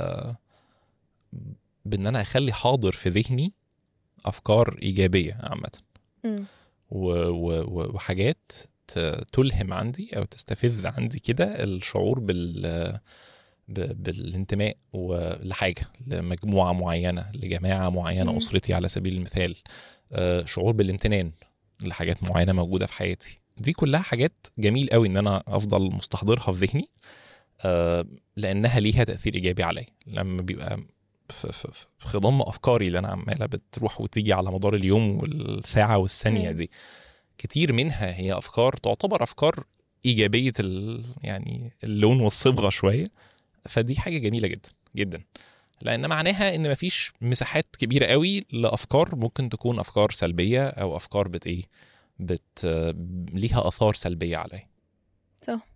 بإن 1.84 2.06
أنا 2.06 2.20
أخلي 2.20 2.52
حاضر 2.52 2.92
في 2.92 3.08
ذهني 3.08 3.52
أفكار 4.24 4.78
إيجابية 4.82 5.38
عامة. 5.42 5.70
و- 6.90 7.10
و- 7.28 7.62
و- 7.62 7.90
وحاجات 7.94 8.52
ت- 8.88 9.24
تلهم 9.32 9.72
عندي 9.72 10.10
أو 10.18 10.24
تستفز 10.24 10.86
عندي 10.86 11.18
كده 11.18 11.44
الشعور 11.64 12.18
بال 12.20 12.98
بالانتماء 13.68 14.76
لحاجه 15.42 15.90
لمجموعة 16.06 16.72
معينة 16.72 17.26
لجماعة 17.34 17.88
معينة 17.88 18.30
مم. 18.30 18.36
أسرتي 18.36 18.74
على 18.74 18.88
سبيل 18.88 19.14
المثال 19.16 19.56
آه، 20.12 20.44
شعور 20.44 20.72
بالامتنان 20.72 21.32
لحاجات 21.80 22.22
معينة 22.22 22.52
موجودة 22.52 22.86
في 22.86 22.92
حياتي 22.92 23.38
دي 23.58 23.72
كلها 23.72 24.00
حاجات 24.00 24.46
جميل 24.58 24.88
قوي 24.90 25.08
إن 25.08 25.16
أنا 25.16 25.42
أفضل 25.48 25.90
مستحضرها 25.92 26.52
في 26.52 26.66
ذهني 26.66 26.88
آه، 27.60 28.04
لأنها 28.36 28.80
ليها 28.80 29.04
تأثير 29.04 29.34
إيجابي 29.34 29.62
عليا 29.62 29.86
لما 30.06 30.42
بيبقى 30.42 30.76
في, 31.28 31.52
في, 31.52 31.72
في 31.72 31.86
في 31.98 32.08
خضم 32.08 32.40
أفكاري 32.40 32.86
اللي 32.86 32.98
أنا 32.98 33.08
عمالة 33.08 33.46
بتروح 33.46 34.00
وتيجي 34.00 34.32
على 34.32 34.50
مدار 34.50 34.74
اليوم 34.74 35.18
والساعة 35.18 35.98
والثانية. 35.98 36.50
دي 36.50 36.70
كتير 37.38 37.72
منها 37.72 38.16
هي 38.16 38.32
أفكار 38.38 38.72
تعتبر 38.72 39.22
أفكار 39.22 39.64
إيجابية 40.06 40.52
يعني 41.22 41.72
اللون 41.84 42.20
والصبغة 42.20 42.68
شوية 42.68 43.04
فدي 43.66 43.96
حاجة 43.96 44.18
جميلة 44.18 44.48
جدا 44.48 44.68
جدا. 44.96 45.22
لأن 45.82 46.08
معناها 46.08 46.54
إن 46.54 46.70
مفيش 46.70 47.12
مساحات 47.20 47.76
كبيرة 47.78 48.06
قوي 48.06 48.44
لأفكار 48.52 49.16
ممكن 49.16 49.48
تكون 49.48 49.78
أفكار 49.78 50.10
سلبية 50.10 50.66
أو 50.68 50.96
أفكار 50.96 51.28
بت 51.28 51.46
إيه 51.46 51.62
بت 52.18 52.66
ليها 53.32 53.68
آثار 53.68 53.94
سلبية 53.94 54.36
عليا. 54.36 54.68
صح. 55.46 55.66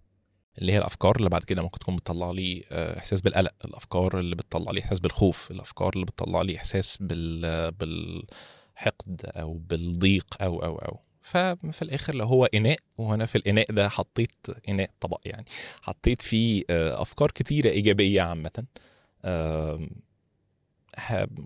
اللي 0.58 0.72
هي 0.72 0.78
الأفكار 0.78 1.16
اللي 1.16 1.28
بعد 1.28 1.44
كده 1.44 1.62
ممكن 1.62 1.78
تكون 1.78 1.96
بتطلع 1.96 2.30
لي 2.30 2.64
آه، 2.70 2.98
إحساس 2.98 3.20
بالقلق 3.20 3.52
الأفكار 3.64 4.18
اللي 4.18 4.36
بتطلع 4.36 4.72
لي 4.72 4.80
إحساس 4.80 5.00
بالخوف 5.00 5.50
الأفكار 5.50 5.92
اللي 5.94 6.06
بتطلع 6.06 6.42
لي 6.42 6.56
إحساس 6.56 6.98
بال 7.00 7.72
بالحقد 7.72 9.20
أو 9.26 9.54
بالضيق 9.54 10.26
أو 10.42 10.64
أو 10.64 10.76
أو. 10.76 11.00
ففي 11.20 11.82
الآخر 11.82 12.14
لو 12.14 12.26
هو 12.26 12.44
إناء 12.44 12.78
وأنا 12.98 13.26
في 13.26 13.36
الإناء 13.36 13.72
ده 13.72 13.88
حطيت 13.88 14.46
إناء 14.68 14.90
طبق 15.00 15.20
يعني. 15.24 15.44
حطيت 15.82 16.22
فيه 16.22 16.62
آه، 16.70 17.02
أفكار 17.02 17.30
كتيرة 17.30 17.70
إيجابية 17.70 18.22
عامة. 18.22 18.64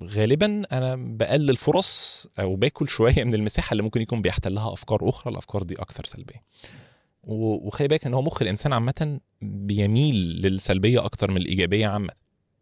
غالبا 0.04 0.62
أنا 0.72 0.96
بقلل 0.96 1.56
فرص 1.56 2.26
أو 2.38 2.56
باكل 2.56 2.88
شوية 2.88 3.24
من 3.24 3.34
المساحة 3.34 3.72
اللي 3.72 3.82
ممكن 3.82 4.00
يكون 4.00 4.22
بيحتلها 4.22 4.72
أفكار 4.72 5.08
أخرى. 5.08 5.32
الأفكار 5.32 5.62
دي 5.62 5.74
أكثر 5.74 6.04
سلبية. 6.04 6.42
وخلي 7.22 7.88
بالك 7.88 8.06
إن 8.06 8.14
هو 8.14 8.22
مخ 8.22 8.42
الإنسان 8.42 8.72
عامة 8.72 9.20
بيميل 9.42 10.14
للسلبية 10.14 11.04
أكتر 11.04 11.30
من 11.30 11.36
الإيجابية 11.36 11.86
عامة 11.86 12.10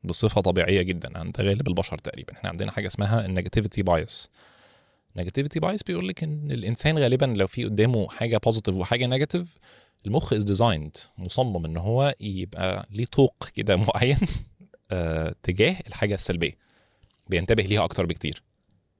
بصفة 0.04 0.40
طبيعية 0.40 0.82
جدا. 0.82 1.18
عند 1.18 1.40
غالب 1.40 1.68
البشر 1.68 1.98
تقريبا. 1.98 2.32
إحنا 2.32 2.50
عندنا 2.50 2.72
حاجة 2.72 2.86
اسمها 2.86 3.26
ال 3.26 3.31
negativity 3.31 3.82
bias 3.82 4.28
negativity 5.16 5.60
bias 5.60 5.82
بيقول 5.82 6.08
لك 6.08 6.22
إن 6.22 6.50
الإنسان 6.50 6.98
غالبا 6.98 7.26
لو 7.26 7.46
في 7.46 7.64
قدامه 7.64 8.08
حاجة 8.08 8.38
positive 8.44 8.74
وحاجة 8.74 9.06
negative 9.06 9.56
المخ 10.06 10.32
is 10.32 10.44
designed 10.44 10.96
مصمم 11.18 11.64
إن 11.64 11.76
هو 11.76 12.14
يبقى 12.20 12.86
ليه 12.90 13.04
طوق 13.04 13.48
كده 13.54 13.76
معين 13.94 14.18
آه، 14.90 15.34
تجاه 15.42 15.76
الحاجة 15.86 16.14
السلبية. 16.14 16.52
بينتبه 17.28 17.62
ليها 17.62 17.84
أكتر 17.84 18.06
بكتير. 18.06 18.42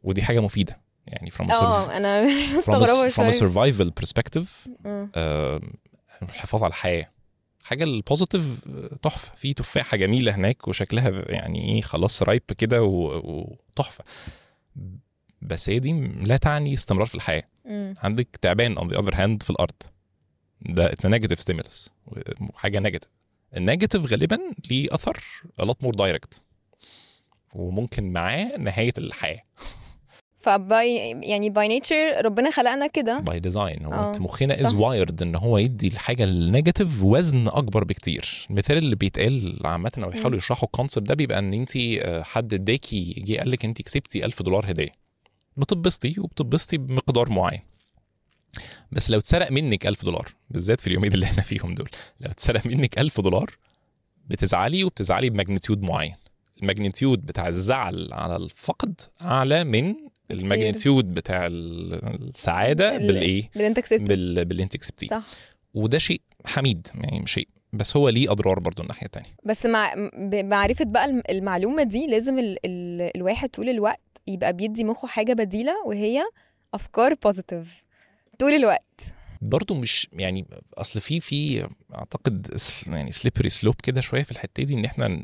ودي 0.03 0.23
حاجة 0.23 0.41
مفيدة. 0.41 0.81
يعني 1.07 1.31
from 1.31 1.45
a, 1.45 1.49
surv- 1.51 1.63
آه 1.63 1.97
أنا 1.97 2.23
from 2.67 2.83
a, 2.87 3.13
from 3.13 3.35
a 3.35 3.39
survival 3.39 3.91
perspective 4.03 4.49
آه. 4.87 5.09
آه، 5.15 5.61
الحفاظ 6.23 6.63
على 6.63 6.71
الحياة. 6.71 7.11
حاجة 7.63 7.85
ال 7.85 7.94
positive 7.94 8.69
آه، 8.69 8.97
تحفة. 9.03 9.37
في 9.37 9.55
تفاحة 9.55 9.97
جميلة 9.97 10.35
هناك 10.35 10.69
وشكلها 10.69 11.11
يعني 11.33 11.75
إيه 11.75 11.81
خلاص 11.81 12.23
ripe 12.23 12.43
كده 12.59 12.83
وتحفة. 12.83 14.05
بس 15.43 15.71
هي 15.71 15.79
دي 15.79 15.93
لا 16.23 16.37
تعني 16.37 16.75
استمرار 16.75 17.07
في 17.07 17.15
الحياة. 17.15 17.43
مم. 17.65 17.95
عندك 18.03 18.29
تعبان 18.41 18.77
on 18.79 18.83
the 18.93 18.97
other 18.97 19.15
hand 19.15 19.45
في 19.45 19.51
الأرض. 19.51 19.75
ده 20.61 20.91
a 20.91 21.09
negative 21.09 21.39
stimulus. 21.45 21.89
حاجة 22.55 22.79
negative 22.79 23.11
ال 23.57 23.62
negative 23.62 24.07
غالبا 24.07 24.39
ليه 24.71 24.89
أثر 24.91 25.25
a 25.63 25.65
lot 25.65 25.87
more 25.87 25.93
direct. 25.93 26.39
وممكن 27.55 28.13
معاه 28.13 28.57
نهاية 28.59 28.93
الحياة. 28.99 29.41
ف 30.39 30.58
by 30.58 30.97
يعني 31.23 31.51
by 31.51 31.69
nature 31.69 32.25
ربنا 32.25 32.51
خلقنا 32.51 32.87
كده. 32.87 33.21
by 33.21 33.41
design 33.41 33.85
هو 33.85 33.93
آه، 33.93 34.09
انت 34.09 34.21
مخنا 34.21 34.55
is. 34.55 34.75
wired 34.75 35.23
إن 35.23 35.35
هو 35.35 35.59
يدي 35.59 35.89
الحاجة 35.89 36.25
ال 36.25 36.33
negative 36.33 37.03
وزن 37.03 37.49
أكبر 37.49 37.85
بكتير. 37.85 38.47
المثال 38.51 38.79
اللي 38.79 38.97
بيتقال 38.97 39.61
عامة 39.65 39.93
لما 39.97 40.07
بيحاولوا 40.09 40.39
يشرحوا 40.39 40.65
ال 40.65 40.70
concept 40.70 41.09
ده 41.09 41.15
بيبقى 41.15 41.39
إن 41.39 41.55
انت 41.55 41.77
آه، 41.77 42.23
حد 42.23 42.55
اداكي 42.55 43.15
جه 43.27 43.39
قال 43.39 43.51
لك 43.51 43.65
انت 43.65 43.83
كسبتي 43.83 44.25
1000 44.25 44.43
دولار 44.43 44.71
هدية. 44.71 45.02
بتتبسطي 45.57 46.15
وبتتبسطي 46.21 46.77
بمقدار 46.77 47.31
معين. 47.31 47.61
بس 48.93 49.11
لو 49.11 49.19
اتسرق 49.19 49.51
منك 49.53 49.87
1000 49.87 50.05
دولار 50.05 50.29
بالذات 50.51 50.81
في 50.81 50.87
اليومين 50.87 51.13
اللي 51.13 51.27
إحنا 51.27 51.43
فيهم 51.43 51.75
دول 51.75 51.89
لو 52.21 52.31
اتسرق 52.31 52.67
منك 52.67 52.99
1000 52.99 53.21
دولار 53.21 53.57
بتزعلي 54.27 54.85
وبتزعلي 54.85 55.31
ب 55.31 55.36
magnitude 55.36 55.83
معين. 55.83 56.15
ال 56.63 56.69
magnitude 56.69 57.27
بتاع 57.27 57.49
الزعل 57.49 58.09
على 58.13 58.37
الفقد 58.37 59.01
أعلى 59.23 59.65
من 59.65 59.95
ال 60.31 60.39
magnitude 60.39 61.15
بتاع 61.15 61.47
ال- 61.47 62.25
السعادة 62.29 62.97
ال- 62.97 63.07
بالإيه؟ 63.07 63.51
اللي 63.57 63.67
انت 63.67 63.81
كسبته 63.81 64.05
بال... 64.05 64.45
باللي 64.45 64.63
انت 64.63 64.77
كسبتيه. 64.77 65.07
صح. 65.07 65.23
وده 65.75 65.99
شيء 65.99 66.21
حميد 66.47 66.87
يعني 66.95 67.27
شيء 67.27 67.49
بس 67.73 67.97
هو 67.97 68.09
ليه 68.09 68.33
أضرار 68.33 68.59
برضو 68.61 68.83
الناحية 68.83 69.07
التانية. 69.07 69.37
بس 69.45 69.67
مع 69.67 69.95
بمعرفة 70.19 70.85
بقى 70.85 71.05
الم- 71.05 71.23
المعلومة 71.31 71.83
دي 71.83 72.07
لازم 72.07 72.39
ال... 72.39 72.59
ال... 72.67 73.11
الواحد 73.17 73.49
طول 73.49 73.69
الوقت 73.69 74.01
يبقى 74.27 74.53
بيدي 74.53 74.85
مخه 74.85 75.09
حاجة 75.09 75.33
بديلة 75.33 75.73
وهي 75.87 76.23
أفكار 76.75 77.15
positive 77.15 77.83
طول 78.39 78.53
الوقت. 78.53 79.01
برضو 79.43 79.75
مش 79.75 80.09
يعني 80.13 80.47
أصل 80.75 81.01
في 81.01 81.21
في 81.21 81.69
أعتقد 81.95 82.57
يعني 82.87 83.13
slippery 83.13 83.49
slope 83.49 83.75
كده 83.83 84.01
شوية 84.01 84.23
في 84.23 84.31
الحتة 84.31 84.63
دي 84.63 84.75
إن 84.75 84.85
إحنا 84.85 85.23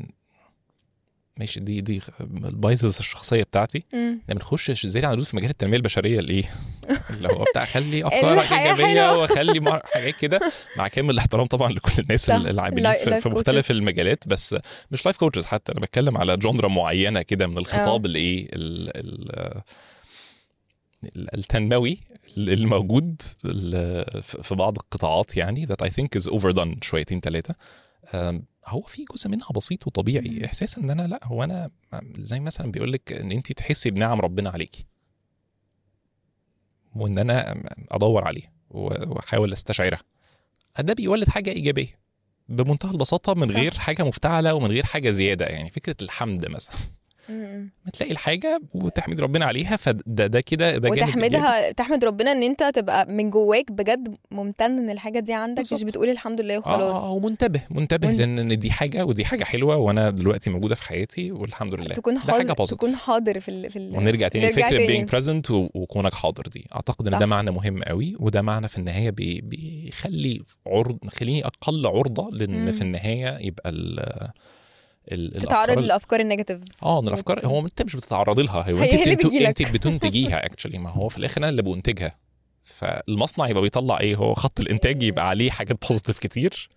ماشي 1.39 1.59
دي 1.59 1.81
دي 1.81 2.01
ال 2.21 2.32
biases 2.32 2.97
الشخصية 2.99 3.43
بتاعتي. 3.43 3.83
لما 3.93 4.19
نخش 4.29 4.85
زي 4.87 5.05
عن 5.05 5.19
في 5.19 5.35
مجال 5.35 5.49
التنمية 5.49 5.77
البشرية 5.77 6.19
الايه 6.19 6.43
اللي 7.09 7.27
هو 7.27 7.43
بتاع 7.51 7.65
خلي 7.65 8.03
أفكارك 8.07 8.51
إيجابية. 8.53 9.23
وخلي 9.23 9.59
حاجات 9.93 10.15
كده 10.15 10.39
مع 10.77 10.87
كامل 10.87 11.09
الاحترام 11.09 11.45
طبعا 11.47 11.71
لكل 11.71 11.91
الناس. 11.99 12.29
العاملين 12.29 12.93
في, 12.93 13.21
في 13.21 13.29
مختلف. 13.29 13.71
المجالات 13.71 14.27
بس 14.27 14.55
مش 14.91 15.05
life 15.05 15.17
coaches 15.17 15.45
حتى 15.45 15.71
أنا 15.71 15.79
بتكلم 15.81 16.17
على 16.17 16.37
genre 16.37 16.67
معينة 16.67 17.21
كده 17.21 17.47
من 17.47 17.57
الخطاب 17.57 18.05
الايه 18.05 18.47
ال- 18.53 18.97
ال- 18.97 19.61
ال- 21.15 21.35
التنموي 21.35 21.97
اللي 22.37 22.65
موجود 22.65 23.21
ال- 23.45 24.23
في 24.23 24.55
بعض 24.55 24.77
القطاعات 24.77 25.37
يعني 25.37 25.67
that 25.67 25.85
I 25.85 25.89
think 25.89 26.21
is 26.21 26.31
overdone 26.33 26.77
شويتين 26.81 27.19
ثلاثة 27.19 27.55
هو 28.67 28.81
في 28.81 29.05
جزء 29.13 29.29
منها 29.29 29.47
بسيط 29.55 29.87
وطبيعي. 29.87 30.45
إحساس 30.45 30.77
إن 30.77 30.89
أنا 30.89 31.07
لا 31.07 31.19
هو 31.23 31.43
أنا 31.43 31.69
زي 32.19 32.39
مثلا 32.39 32.71
بيقول 32.71 32.91
لك 32.91 33.13
إن 33.13 33.31
انت 33.31 33.51
تحسي 33.51 33.91
بنعم 33.91 34.21
ربنا 34.21 34.49
عليكي 34.49 34.85
وإن 36.95 37.17
أنا 37.19 37.63
أدور 37.91 38.27
عليه 38.27 38.53
و- 38.69 39.13
وأحاول 39.13 39.51
أستشعرها. 39.53 40.01
ده 40.79 40.93
بيولد 40.93 41.29
حاجة 41.29 41.49
إيجابية 41.49 41.99
بمنتهى 42.49 42.91
البساطة 42.91 43.33
من 43.33 43.47
صح. 43.47 43.55
غير 43.55 43.73
حاجة 43.73 44.03
مفتعلة 44.03 44.53
ومن 44.53 44.67
غير 44.71 44.85
حاجة 44.85 45.09
زيادة. 45.09 45.45
يعني 45.45 45.69
فكرة 45.69 45.95
الحمد 46.01 46.45
مثلا. 46.45 46.75
مم. 47.29 47.69
ما 47.85 47.91
تلاقي 47.91 48.11
الحاجة 48.11 48.61
وتحمد 48.73 49.19
ربنا 49.21 49.45
عليها 49.45 49.77
فده 49.77 50.27
ده 50.27 50.41
كده 50.41 50.77
ده. 50.77 50.89
وتحمدها 50.89 51.71
تحمد 51.71 52.05
ربنا 52.05 52.31
إن 52.31 52.43
أنت 52.43 52.63
تبقى 52.63 53.05
من 53.11 53.29
جواك 53.29 53.71
بجد 53.71 54.15
ممتن 54.31 54.65
إن 54.77 54.89
الحاجة 54.89 55.19
دي 55.19 55.33
عندك 55.33 55.61
مش 55.61 55.69
بالظبط. 55.69 55.87
بتقول 55.89 56.09
الحمد 56.09 56.41
لله 56.41 56.57
وخلاص 56.57 56.95
آه 56.95 57.11
ومنتبه 57.11 57.61
منتبه 57.69 58.07
من- 58.07 58.15
لأن 58.17 58.59
دي 58.59 58.71
حاجة 58.71 59.05
ودي 59.05 59.25
حاجة 59.25 59.43
حلوة 59.43 59.75
وأنا 59.77 60.09
دلوقتي 60.09 60.49
موجودة 60.49 60.75
في 60.75 60.83
حياتي 60.83 61.31
والحمد 61.31 61.73
لله 61.73 61.93
تكون 61.93 62.19
حاضر 62.19 62.53
positive 62.53 62.77
تكون 62.77 62.95
حاضر 62.95 63.39
في 63.39 63.49
ال... 63.51 63.69
في 63.71 63.79
ال... 63.79 63.97
ونرجع 63.97 64.27
تاني 64.27 64.49
لفكرة 64.49 64.87
being 64.87 65.09
present 65.09 65.49
وكونك 65.51 66.13
حاضر 66.13 66.43
دي 66.43 66.65
أعتقد 66.75 67.07
إن. 67.07 67.19
ده 67.19 67.25
معنى 67.25 67.51
مهم 67.51 67.83
قوي 67.83 68.15
وده 68.19 68.41
معنى 68.41 68.67
في 68.67 68.77
النهاية 68.77 69.09
بي 69.09 69.41
بيخلي 69.41 70.41
عرض 70.67 70.97
خليني 71.07 71.45
أقل 71.45 71.87
عرضة 71.87 72.29
لإن. 72.31 72.71
في 72.71 72.81
النهاية 72.81 73.37
يبقى 73.45 73.69
ال 73.69 73.99
ال 75.11 75.41
تتعرض 75.41 75.49
الأفكار 75.49 75.77
ال- 75.79 75.83
للافكار 75.83 76.19
ال 76.19 76.23
negative. 76.23 76.61
آه 76.83 76.99
الافكار 76.99 77.45
هو 77.47 77.59
انت 77.65 77.81
مش 77.81 77.95
بتتعرضي 77.95 78.43
لها. 78.43 78.71
هو 78.71 78.83
انت. 78.83 79.61
انت 79.61 79.71
بتنتجيها 79.71 80.45
actually 80.45 80.77
ما 80.77 80.89
هو 80.89 81.09
في 81.09 81.17
الآخر 81.17 81.37
أنا 81.37 81.49
اللي 81.49 81.61
بنتجها 81.61 82.15
فالمصنع 82.63 83.47
يبقى 83.47 83.61
بيطلع 83.61 83.99
إيه؟ 83.99 84.15
هو 84.15 84.33
خط 84.33 84.59
الإنتاج 84.59 85.03
يبقى 85.03 85.29
عليه 85.29 85.51
حاجات 85.51 85.85
positive 85.87 86.19
كتير 86.19 86.69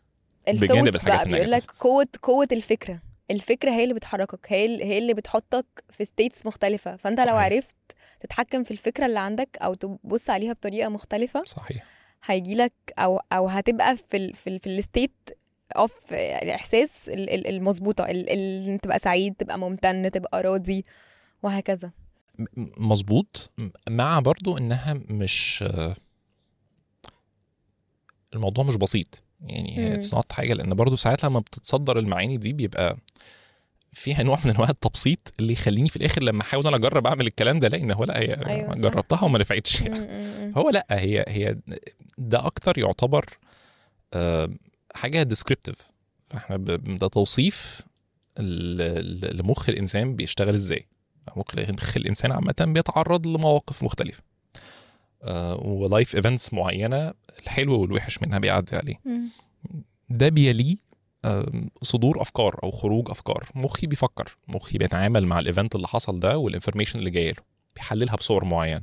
بجانب 0.49 0.95
الحاجات 0.95 1.29
بيقول 1.29 1.51
لك. 1.51 1.71
قوه 1.81 2.07
قوة 2.23 2.49
الفكرة. 2.53 2.99
الفكرة 3.31 3.71
هي 3.71 3.83
اللي 3.83 3.95
بتحركك. 3.95 4.47
هي 4.49 4.85
هي 4.85 4.99
اللي 4.99 5.15
بتحطك 5.15 5.67
في 5.91 6.05
states 6.05 6.47
مختلفة. 6.47 6.97
فأنت 6.97 7.21
لو 7.21 7.27
صحيح. 7.27 7.39
عرفت 7.39 7.75
تتحكم 8.21 8.65
في 8.65 8.71
الفكرة 8.71 9.07
اللي 9.07 9.19
عندك 9.21 9.59
أو 9.63 9.75
تبص 9.75 10.31
عليها 10.31 10.53
بطريقة 10.53 10.89
مختلفة 10.89 11.43
صحيح. 11.47 11.85
هيجي 12.25 12.55
لك 12.55 12.73
أو 12.99 13.21
أو 13.33 13.49
هتبقى 13.49 13.97
في 13.97 14.17
ال 14.17 14.35
في, 14.35 14.51
ال 14.51 14.61
في 14.61 14.67
ال 14.67 14.74
state 14.74 15.13
of 15.77 16.13
الإحساس 16.13 17.09
ال- 17.09 17.31
ال- 17.31 17.47
المظبوطة 17.47 18.05
ال- 18.05 18.31
ال- 18.31 18.79
تبقى 18.79 18.99
سعيد 18.99 19.35
تبقى 19.35 19.59
ممتن 19.59 20.11
تبقى 20.11 20.43
راضي 20.43 20.85
وهكذا 21.43 21.91
مظبوط 22.77 23.51
مع 23.91 24.21
برضو 24.21 24.59
إنها 24.59 24.95
مش 25.09 25.65
الموضوع 28.35 28.65
مش 28.65 28.77
بسيط 28.77 29.23
يعني. 29.41 29.95
it's 29.95 30.15
not 30.15 30.33
حاجة 30.33 30.55
لأن 30.55 30.75
برضو 30.75 30.97
ساعات 30.97 31.25
لما 31.25 31.41
بتتصدر 31.41 31.99
المعاني 31.99 32.37
دي 32.37 32.53
بيبقى 32.53 32.97
فيها 33.93 34.23
نوع 34.23 34.39
من 34.45 34.51
أنواع 34.51 34.71
التبسيط 34.71 35.33
اللي 35.41 35.53
يخليني 35.53 35.89
في 35.89 35.97
الآخر 35.97 36.23
لما 36.23 36.43
أحاول 36.43 36.67
أنا 36.67 36.77
أجرب 36.77 37.07
أعمل 37.07 37.27
الكلام 37.27 37.59
ده 37.59 37.67
الاقي 37.67 37.83
إن 37.83 37.91
هو 37.91 38.05
لا 38.05 38.19
هي 38.19 38.35
أيوة،. 38.35 38.75
جربتها 38.75 39.25
وما 39.25 39.39
نفعتش 39.39 39.83
م. 39.83 40.53
هو 40.57 40.71
لا 40.71 40.87
هي 40.91 41.25
هي 41.29 41.57
ده 42.19 42.47
أكتر 42.47 42.79
يعتبر 42.79 43.25
آه، 44.15 44.51
حاجة 44.95 45.23
descriptive 45.23 45.77
فاحنا 46.27 46.57
ده 46.57 47.09
توصيف 47.09 47.81
لمخ 48.39 49.69
الإنسان 49.69 50.17
بيشتغل 50.17 50.55
إزاي. 50.55 50.87
مخ 51.37 51.97
الإنسان 51.97 52.33
عامة 52.33 52.55
بيتعرض 52.61 53.27
لمواقف 53.27 53.83
مختلفة. 53.83 54.23
و 55.55 55.67
life 55.67 56.17
events 56.17 56.55
معينة 56.55 57.13
الحلو 57.43 57.81
والوحش 57.81 58.23
منها 58.23 58.39
بيعدي 58.39 58.77
عليه. 58.77 59.01
ده 60.09 60.29
بيليه 60.29 60.77
صدور 61.83 62.23
أفكار 62.23 62.61
أو 62.63 62.71
خروج 62.71 63.11
أفكار. 63.11 63.49
مخي 63.55 63.87
بيفكر 63.87 64.37
مخي 64.49 64.79
بيتعامل 64.79 65.27
مع 65.27 65.39
ال 65.39 65.45
event 65.45 65.75
اللي 65.75 65.89
حصل 65.89 66.21
ده 66.21 66.39
وال 66.39 66.48
information 66.48 66.99
اللي 66.99 67.11
جاية 67.11 67.31
له 67.31 67.43
بيحللها 67.77 68.17
بصور 68.17 68.45
معينة. 68.45 68.83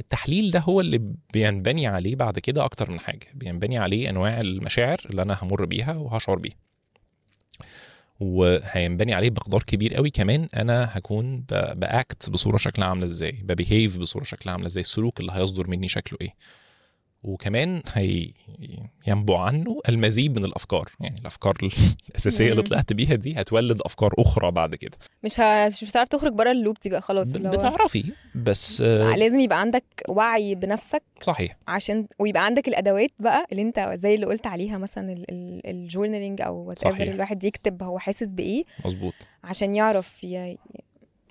التحليل 0.00 0.50
ده 0.50 0.60
هو 0.60 0.80
اللي 0.80 1.14
بينبني 1.32 1.86
عليه 1.86 2.16
بعد 2.16 2.38
كده 2.38 2.64
أكتر 2.64 2.90
من 2.90 3.00
حاجة. 3.00 3.26
بينبني 3.34 3.78
عليه 3.78 4.10
أنواع 4.10 4.40
المشاعر 4.40 5.00
اللي 5.10 5.22
أنا 5.22 5.38
همر 5.42 5.64
بيها 5.64 5.94
وهشعر 5.96 6.38
بيها. 6.38 6.56
وهينبني 8.20 9.14
عليه 9.14 9.30
بمقدار 9.30 9.62
كبير 9.62 9.94
قوي 9.94 10.10
كمان 10.10 10.48
أنا 10.56 10.88
هكون 10.98 11.44
بأكت 11.50 12.30
بصورة 12.30 12.56
شكلها 12.56 12.88
عاملة 12.88 13.04
إزاي 13.04 13.32
ببيهيف 13.42 13.98
بصورة 13.98 14.24
شكلها 14.24 14.52
عاملة 14.52 14.66
إزاي 14.66 14.80
السلوك 14.80 15.20
اللي 15.20 15.32
هيصدر 15.32 15.66
مني 15.66 15.88
شكله 15.88 16.18
إيه. 16.20 16.34
وكمان 17.24 17.82
هي 17.92 18.30
ينبع 19.06 19.40
عنه 19.44 19.80
المزيد 19.88 20.38
من 20.38 20.44
الأفكار 20.44 20.88
يعني 21.00 21.18
الأفكار 21.20 21.56
الأساسية 22.10 22.50
اللي. 22.50 22.62
طلعت 22.62 22.92
بيها 22.92 23.14
دي 23.14 23.40
هتولد 23.40 23.80
أفكار 23.84 24.14
أخرى 24.18 24.50
بعد 24.50 24.74
كده 24.74 24.96
مش. 25.24 25.40
مش 25.82 25.90
هتعرف 25.90 26.08
تخرج 26.08 26.32
بره 26.32 26.50
ال 26.50 26.55
loop 26.55 26.76
دي 26.82 26.90
بقى 26.90 27.02
خلاص 27.02 27.34
اللي 27.34 27.48
هو 27.48 27.52
بتعرفي 27.52 28.12
بس 28.34 28.80
آه، 28.80 29.16
لازم 29.16 29.40
يبقى 29.40 29.60
عندك 29.60 29.84
وعي 30.08 30.54
بنفسك 30.54 31.02
صحيح 31.20 31.56
عشان 31.68 32.06
ويبقى 32.18 32.44
عندك 32.44 32.68
الأدوات 32.68 33.10
بقى 33.18 33.46
اللي 33.52 33.62
انت 33.62 33.92
زي 33.94 34.14
اللي 34.14 34.26
قلت 34.26 34.46
عليها 34.46 34.78
مثلا 34.78 35.24
ال 35.64 35.71
journaling 35.71 36.40
أو 36.40 36.56
what. 36.56 36.86
الواحد 36.86 37.44
يكتب 37.44 37.82
هو 37.82 37.98
حاسس 37.98 38.28
بإيه 38.28 38.64
مظبوط 38.84 39.14
عشان 39.44 39.74
يعرف 39.74 40.24
ي... 40.24 40.58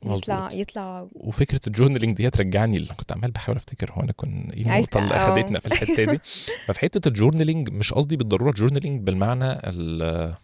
يطلع. 0.05 0.49
يطلع 0.51 1.07
وفكرة 1.13 1.61
ال 1.67 1.72
journaling 1.72 2.17
دي 2.17 2.29
ترجعني 2.29 2.77
اللي 2.77 2.93
كنت 2.93 3.11
عمال 3.11 3.31
بحاول 3.31 3.57
افتكر 3.57 3.91
هو 3.91 4.01
أنا 4.01 4.11
كنت 4.11 4.53
إيه 4.53 4.61
النقطة 4.65 4.99
اللي 4.99 5.13
آه. 5.13 5.17
أخدتنا 5.17 5.59
في 5.59 5.65
الحتة 5.65 6.03
دي. 6.03 6.19
ففي 6.67 6.79
حتة 6.79 7.07
ال 7.07 7.13
journaling 7.13 7.69
مش 7.69 7.93
قصدي 7.93 8.17
بالضرورة 8.17 8.51
journaling 8.51 9.01
بالمعنى 9.01 9.51
ال- 9.51 10.35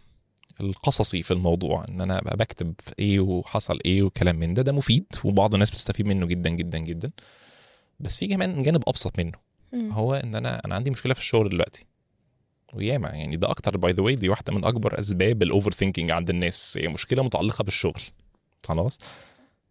القصصي 0.60 1.22
في 1.22 1.30
الموضوع 1.30 1.84
إن 1.90 2.00
أنا 2.00 2.18
أبقى 2.18 2.36
بكتب 2.36 2.74
إيه 2.98 3.20
وحصل 3.20 3.78
إيه 3.84 4.02
وكلام 4.02 4.36
من 4.36 4.54
ده. 4.54 4.62
ده 4.62 4.72
مفيد 4.72 5.06
وبعض 5.24 5.54
الناس 5.54 5.70
بتستفيد 5.70 6.06
منه 6.06 6.26
جدا 6.26 6.50
جدا 6.50 6.78
جدا. 6.78 7.10
بس 8.00 8.16
في 8.16 8.26
كمان 8.28 8.62
جانب 8.62 8.82
أبسط 8.88 9.18
منه. 9.18 9.32
مم. 9.72 9.92
هو 9.92 10.14
إن 10.14 10.34
أنا 10.34 10.62
أنا 10.64 10.74
عندي 10.74 10.90
مشكلة 10.90 11.14
في 11.14 11.20
الشغل 11.20 11.48
دلوقتي. 11.48 11.84
وياما 12.74 13.08
يعني 13.08 13.36
ده 13.36 13.50
أكتر 13.50 13.76
by 13.76 13.92
the 13.92 14.02
way 14.02 14.14
دي 14.14 14.28
واحدة 14.28 14.52
من 14.52 14.64
أكبر 14.64 14.98
أسباب 14.98 15.42
ال 15.42 15.72
overthinking 15.72 16.10
عند 16.10 16.30
الناس. 16.30 16.78
هي 16.80 16.88
مشكلة 16.88 17.22
متعلقة 17.22 17.64
بالشغل. 17.64 18.00
خلاص؟ 18.66 18.98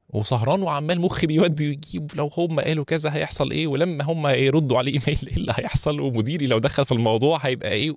وسهران 0.10 0.62
وعمال 0.63 1.02
مخي 1.02 1.28
بيودي 1.28 1.67
ويجيب 1.67 2.12
لو 2.15 2.28
هم 2.38 2.60
قالوا 2.60 2.86
كذا 2.86 3.15
هيحصل 3.15 3.52
إيه 3.52 3.67
ولما 3.67 4.04
هم 4.04 4.28
يردوا 4.28 4.78
عليه 4.78 4.91
ايميل 4.91 5.20
إيه 5.28 5.36
اللي 5.38 5.54
هيحصل 5.56 6.00
ومديري 6.00 6.48
لو 6.48 6.58
دخل 6.60 6.86
في 6.86 6.91
الموضوع 6.91 7.38
هيبقى 7.41 7.72
إيه؟ 7.72 7.96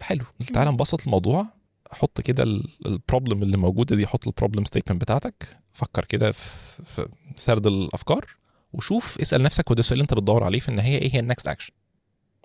حلو. 0.00 0.24
تعال 0.54 0.68
نبسط 0.68 1.02
الموضوع 1.04 1.46
حط 1.92 2.20
كده 2.20 2.42
ال 2.86 2.93
problem 2.93 3.42
اللي 3.42 3.56
موجودة 3.56 3.96
دي 3.96 4.06
حط 4.06 4.26
ال 4.26 4.31
problem 4.31 4.64
statement 4.64 5.00
بتاعتك 5.00 5.56
فكر 5.70 6.04
كده 6.04 6.32
في 6.32 6.82
في 6.84 7.08
سرد 7.36 7.66
الأفكار 7.66 8.26
وشوف 8.72 9.20
اسأل 9.20 9.42
نفسك 9.42 9.70
وده 9.70 9.80
السؤال 9.80 9.92
اللي 9.92 10.02
انت 10.02 10.14
بتدور 10.14 10.44
عليه 10.44 10.58
في 10.58 10.68
النهاية 10.68 10.98
إيه 10.98 11.14
هي 11.14 11.18
ال 11.20 11.25
next 11.25 11.46
action 11.46 11.72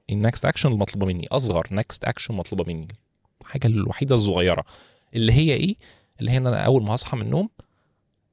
ال 0.10 0.17
next 0.17 0.46
action 0.46 0.72
المطلوبة 0.72 1.06
مني 1.08 1.28
أصغر 1.32 1.68
next 1.72 2.04
action 2.04 2.34
مطلوبة 2.34 2.74
مني 2.74 2.88
الحاجة 3.42 3.68
الوحيدة 3.68 4.16
الصغيرة 4.16 4.64
اللي 5.16 5.32
هي 5.34 5.54
إيه؟ 5.54 5.76
اللي 6.20 6.32
هي 6.32 6.38
إن 6.38 6.48
أنا 6.48 6.62
أول 6.66 6.84
ما 6.84 6.96
هصحى 6.96 7.18
من 7.18 7.24
النوم 7.24 7.50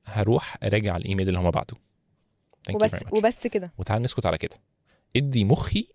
هروح 0.06 0.56
أراجع 0.62 0.96
الإيميل 0.96 1.28
اللي 1.28 1.38
هم 1.38 1.50
بعته 1.50 1.76
وبس. 2.74 2.96
وبس 3.12 3.46
كده. 3.46 3.72
وتعال 3.78 4.02
نسكت 4.02 4.26
على 4.26 4.38
كده. 4.38 4.56
ادي 5.16 5.44
مخي 5.44 5.86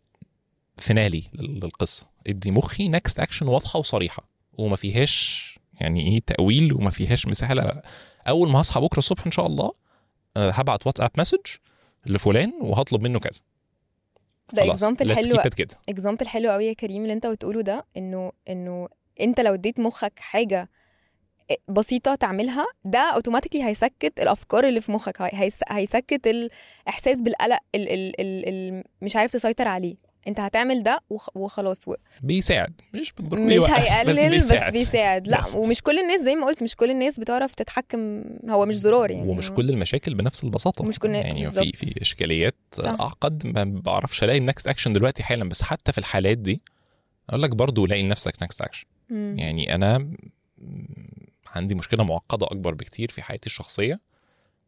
finale 0.78 1.24
لل- 1.34 1.60
للقصة. 1.60 2.08
ادي 2.28 2.52
مخي 2.52 2.90
next 2.90 3.20
action 3.20 3.48
واضحة 3.48 3.80
وصريحة. 3.80 4.30
وما 4.54 4.76
فيهاش 4.76 5.46
يعني 5.82 6.08
إيه 6.08 6.20
تأويل 6.28 6.74
وما 6.74 6.90
فيهاش 6.90 7.28
مساحه. 7.28 7.82
أول 8.28 8.50
ما 8.50 8.62
هصحى 8.62 8.82
بكرة 8.82 8.98
الصبح 9.00 9.26
إن 9.26 9.32
شاء 9.32 9.48
الله 9.48 9.72
آه، 10.38 10.52
هبعت 10.52 10.88
واتساب 10.88 11.12
message 11.18 11.40
لفلان 12.06 12.54
وهطلب 12.62 13.02
منه 13.02 13.20
كذا. 13.20 13.42
ده 14.54 14.72
example 14.72 15.16
حلو 15.16 15.36
example 15.90 16.28
حلو 16.28 16.50
قوي 16.52 16.66
يا 16.66 16.74
كريم 16.74 17.02
اللي 17.02 17.14
أنت 17.14 17.28
بتقوله 17.28 17.62
ده 17.62 17.86
انه 17.98 18.32
إنه 18.50 18.90
أنت 19.22 19.40
لو 19.40 19.54
اديت 19.54 19.80
مخك 19.80 20.20
حاجة 20.20 20.70
بسيطة 21.68 22.16
تعملها 22.16 22.66
ده 22.86 23.00
automatically 23.16 23.64
هيسكت 23.64 24.14
الأفكار 24.20 24.68
اللي 24.68 24.82
في 24.82 24.92
مخك 24.92 25.22
هي- 25.22 25.30
هيس- 25.34 25.60
هيسكت 25.70 26.28
الإحساس 26.28 27.22
بالقلق 27.22 27.60
ال 27.76 27.90
ال 27.90 28.22
ال 28.22 28.50
ال 28.50 28.84
مش 29.02 29.16
عارف 29.16 29.32
تسيطر 29.34 29.68
عليه 29.68 29.96
أنت 30.28 30.40
هتعمل 30.40 30.84
ده 30.84 31.02
وخ- 31.10 31.38
وخلاص 31.38 31.88
و- 31.88 31.96
بيساعد 32.24 32.82
مش 32.94 33.14
بالضروره 33.14 33.44
مش 33.46 33.70
هيقلل 33.70 34.12
بس 34.12 34.26
بيساعد. 34.26 34.74
بيساعد 34.74 35.28
لا 35.28 35.42
بس. 35.42 35.56
ومش 35.56 35.82
كل 35.82 36.00
الناس 36.00 36.22
زي 36.22 36.36
ما 36.36 36.46
قلت 36.46 36.64
مش 36.64 36.76
كل 36.76 36.92
الناس 36.92 37.20
بتعرف 37.20 37.56
تتحكم 37.56 38.24
هو 38.50 38.66
مش 38.66 38.76
زرار 38.76 39.12
يعني 39.12 39.28
ومش 39.30 39.52
كل 39.52 39.70
المشاكل 39.70 40.14
بنفس 40.14 40.44
البساطة 40.44 40.84
ومش 40.86 41.00
كل- 41.00 41.10
يعني 41.16 41.42
بالظبط. 41.42 41.66
في 41.66 41.72
في 41.72 42.02
إشكاليات 42.02 42.56
صح. 42.72 42.96
أعقد 43.02 43.48
ما 43.48 43.64
بعرفش 43.64 44.24
ألاقي 44.24 44.38
ال 44.38 44.44
next 44.44 44.68
action 44.68 44.94
دلوقتي 44.94 45.24
حالا 45.24 45.50
بس 45.50 45.62
حتى 45.62 45.92
في 45.92 45.98
الحالات 45.98 46.38
دي 46.38 46.62
أقول 47.30 47.42
لك 47.42 47.50
برضه 47.50 47.88
لاقي 47.88 48.04
لنفسك 48.04 48.34
next 48.44 48.62
action. 48.62 48.86
يعني 49.10 49.76
أنا 49.76 50.10
عندي 51.48 51.76
مشكلة 51.76 52.04
معقدة 52.04 52.46
أكبر 52.46 52.74
بكتير 52.74 53.12
في 53.12 53.22
حياتي 53.22 53.46
الشخصية 53.46 54.00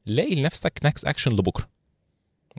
لاقي 0.05 0.35
لنفسك 0.35 0.79
next 0.83 1.05
action 1.05 1.31
لبكرة. 1.31 1.69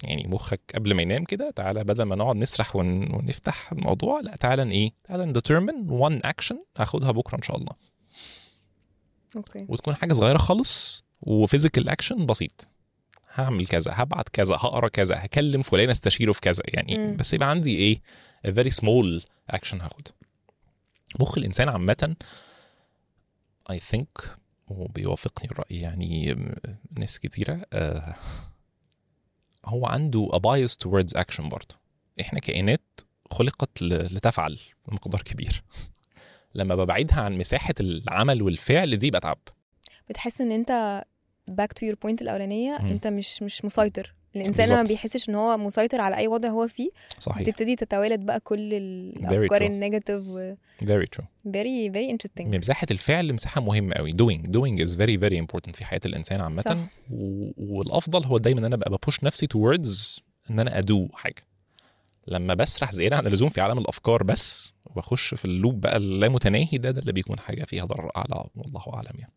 يعني 0.04 0.26
مخك 0.28 0.60
قبل 0.74 0.94
ما 0.94 1.02
ينام 1.02 1.24
كده 1.24 1.50
تعالى 1.50 1.84
بدل 1.84 2.02
ما 2.02 2.16
نقعد 2.16 2.36
نسرح 2.36 2.76
ون... 2.76 3.14
ونفتح 3.14 3.72
الموضوع 3.72 4.20
لا 4.20 4.36
تعالى 4.36 4.72
إيه؟ 4.72 4.92
تعالى 5.04 5.24
ن 5.24 5.31
determine 5.31 5.90
one 5.90 6.20
action 6.24 6.58
هاخدها 6.76 7.10
بكرة 7.10 7.36
إن 7.36 7.42
شاء 7.42 7.56
الله. 7.56 7.72
okay. 9.36 9.66
وتكون 9.68 9.94
حاجة 9.94 10.12
صغيرة 10.12 10.38
خالص 10.38 11.04
و 11.20 11.28
physical 11.28 11.88
action 11.88 12.26
بسيط. 12.26 12.68
هعمل 13.34 13.66
كذا 13.66 13.92
هبعت 13.94 14.28
كذا 14.28 14.54
هقرأ 14.54 14.88
كذا 14.88 15.14
هكلم 15.18 15.62
فلان 15.62 15.90
أستشيره 15.90 16.32
في 16.32 16.40
كذا 16.40 16.62
يعني 16.66 16.98
مم. 16.98 17.16
بس 17.16 17.34
يبقى 17.34 17.50
عندي 17.50 17.76
إيه؟ 17.76 18.02
a 18.46 18.50
very 18.50 18.70
small 18.72 19.22
action 19.52 19.74
هاخدها. 19.74 20.12
مخ 21.20 21.38
الإنسان 21.38 21.68
عامة 21.68 22.16
I 23.72 23.76
think 23.92 24.28
وبيوافقني 24.68 25.50
الرأي 25.50 25.76
يعني 25.76 26.34
م- 26.34 26.54
ناس 26.98 27.18
كتيرة 27.18 27.60
آه 27.72 28.14
هو 29.64 29.86
عنده 29.86 30.28
a 30.32 30.38
bias 30.38 30.72
towards 30.72 31.20
action 31.20 31.40
برضه. 31.42 31.74
إحنا 32.20 32.40
كائنات 32.40 33.00
خلقت 33.30 33.82
لتفعل 33.82 34.58
بمقدار 34.88 35.22
كبير. 35.22 35.62
لما 36.54 36.74
ببعدها 36.74 37.20
عن 37.20 37.38
مساحة 37.38 37.74
العمل 37.80 38.42
والفعل 38.42 38.96
دي 38.96 39.10
بتعب. 39.10 39.38
بتحس 40.10 40.40
إن 40.40 40.52
أنت 40.52 41.04
back 41.48 41.72
to 41.72 41.86
your 41.86 41.94
point 41.94 42.22
الأولانية 42.22 42.78
مم. 42.80 42.88
أنت 42.88 43.06
مش 43.06 43.42
مش 43.42 43.64
مسيطر. 43.64 44.14
الإنسان 44.36 44.66
لما 44.68 44.76
بالظبط. 44.76 44.88
بيحسش 44.88 45.28
إن 45.28 45.34
هو 45.34 45.56
مسيطر 45.56 46.00
على 46.00 46.16
أي 46.16 46.28
وضع 46.28 46.48
هو 46.48 46.66
فيه 46.68 46.90
صحيح. 47.18 47.42
بتبتدي 47.42 47.76
تتوالد 47.76 48.20
بقى 48.26 48.40
كل 48.40 48.74
الأفكار. 48.74 49.62
ال 49.62 49.69
negative 49.69 50.22
و 50.26 50.54
very 50.82 51.06
true. 51.16 51.24
Very 51.48 51.90
very 51.94 52.12
interesting. 52.16 52.46
مساحة 52.46 52.86
الفعل 52.90 53.32
مساحة 53.32 53.60
مهمة 53.60 53.94
قوي 53.94 54.12
doing. 54.12 54.38
Doing 54.50 54.84
is 54.86 54.90
very 54.96 55.16
very 55.20 55.38
important 55.44 55.76
في 55.76 55.84
حياة 55.84 56.00
الإنسان 56.06 56.38
صح. 56.38 56.44
عامة 56.70 56.86
و... 57.10 57.50
والأفضل 57.58 58.24
هو 58.24 58.38
دايما 58.38 58.60
إن 58.60 58.64
أنا 58.64 58.74
أبقى 58.74 58.90
ب 58.90 58.97
push 58.97 59.24
نفسي 59.24 59.46
towards 59.46 60.20
إن 60.50 60.60
أنا 60.60 60.78
أ 60.78 60.88
do 60.88 61.08
حاجة. 61.14 61.42
لما 62.26 62.54
بسرح 62.54 62.92
زيادة 62.92 63.16
عن 63.16 63.26
اللزوم 63.26 63.48
في 63.48 63.60
عالم 63.60 63.78
الأفكار 63.78 64.22
بس 64.22 64.74
وبخش 64.86 65.34
في 65.34 65.44
ال 65.44 65.51
loop 65.51 65.80
بقى 65.80 65.96
اللامتناهي 65.96 66.78
ده 66.78 66.90
ده 66.90 67.00
اللي 67.00 67.12
بيكون 67.12 67.38
حاجة 67.38 67.64
فيها 67.64 67.84
ضرر 67.84 68.10
أعلى 68.16 68.44
والله 68.56 68.82
أعلم 68.94 69.18
يعني. 69.18 69.32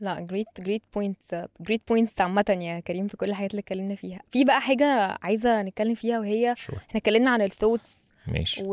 لا 0.00 0.20
great 0.20 0.46
great 0.60 0.82
points 0.94 1.34
great 1.60 1.82
points 1.88 2.20
عامة 2.20 2.58
يا 2.60 2.80
كريم 2.80 3.06
في 3.08 3.16
كل 3.16 3.26
الحاجات 3.28 3.50
اللي 3.50 3.60
اتكلمنا 3.60 3.94
فيها. 3.94 4.20
في 4.32 4.44
بقى 4.44 4.60
حاجة 4.60 5.18
عايزة 5.22 5.62
نتكلم 5.62 5.94
فيها 5.94 6.18
وهي 6.20 6.54
sure. 6.58 6.74
إحنا 6.74 6.98
اتكلمنا 7.00 7.30
عن 7.30 7.42
ال 7.42 7.48
thoughts 7.48 7.98
ماشي. 8.26 8.62
و... 8.66 8.70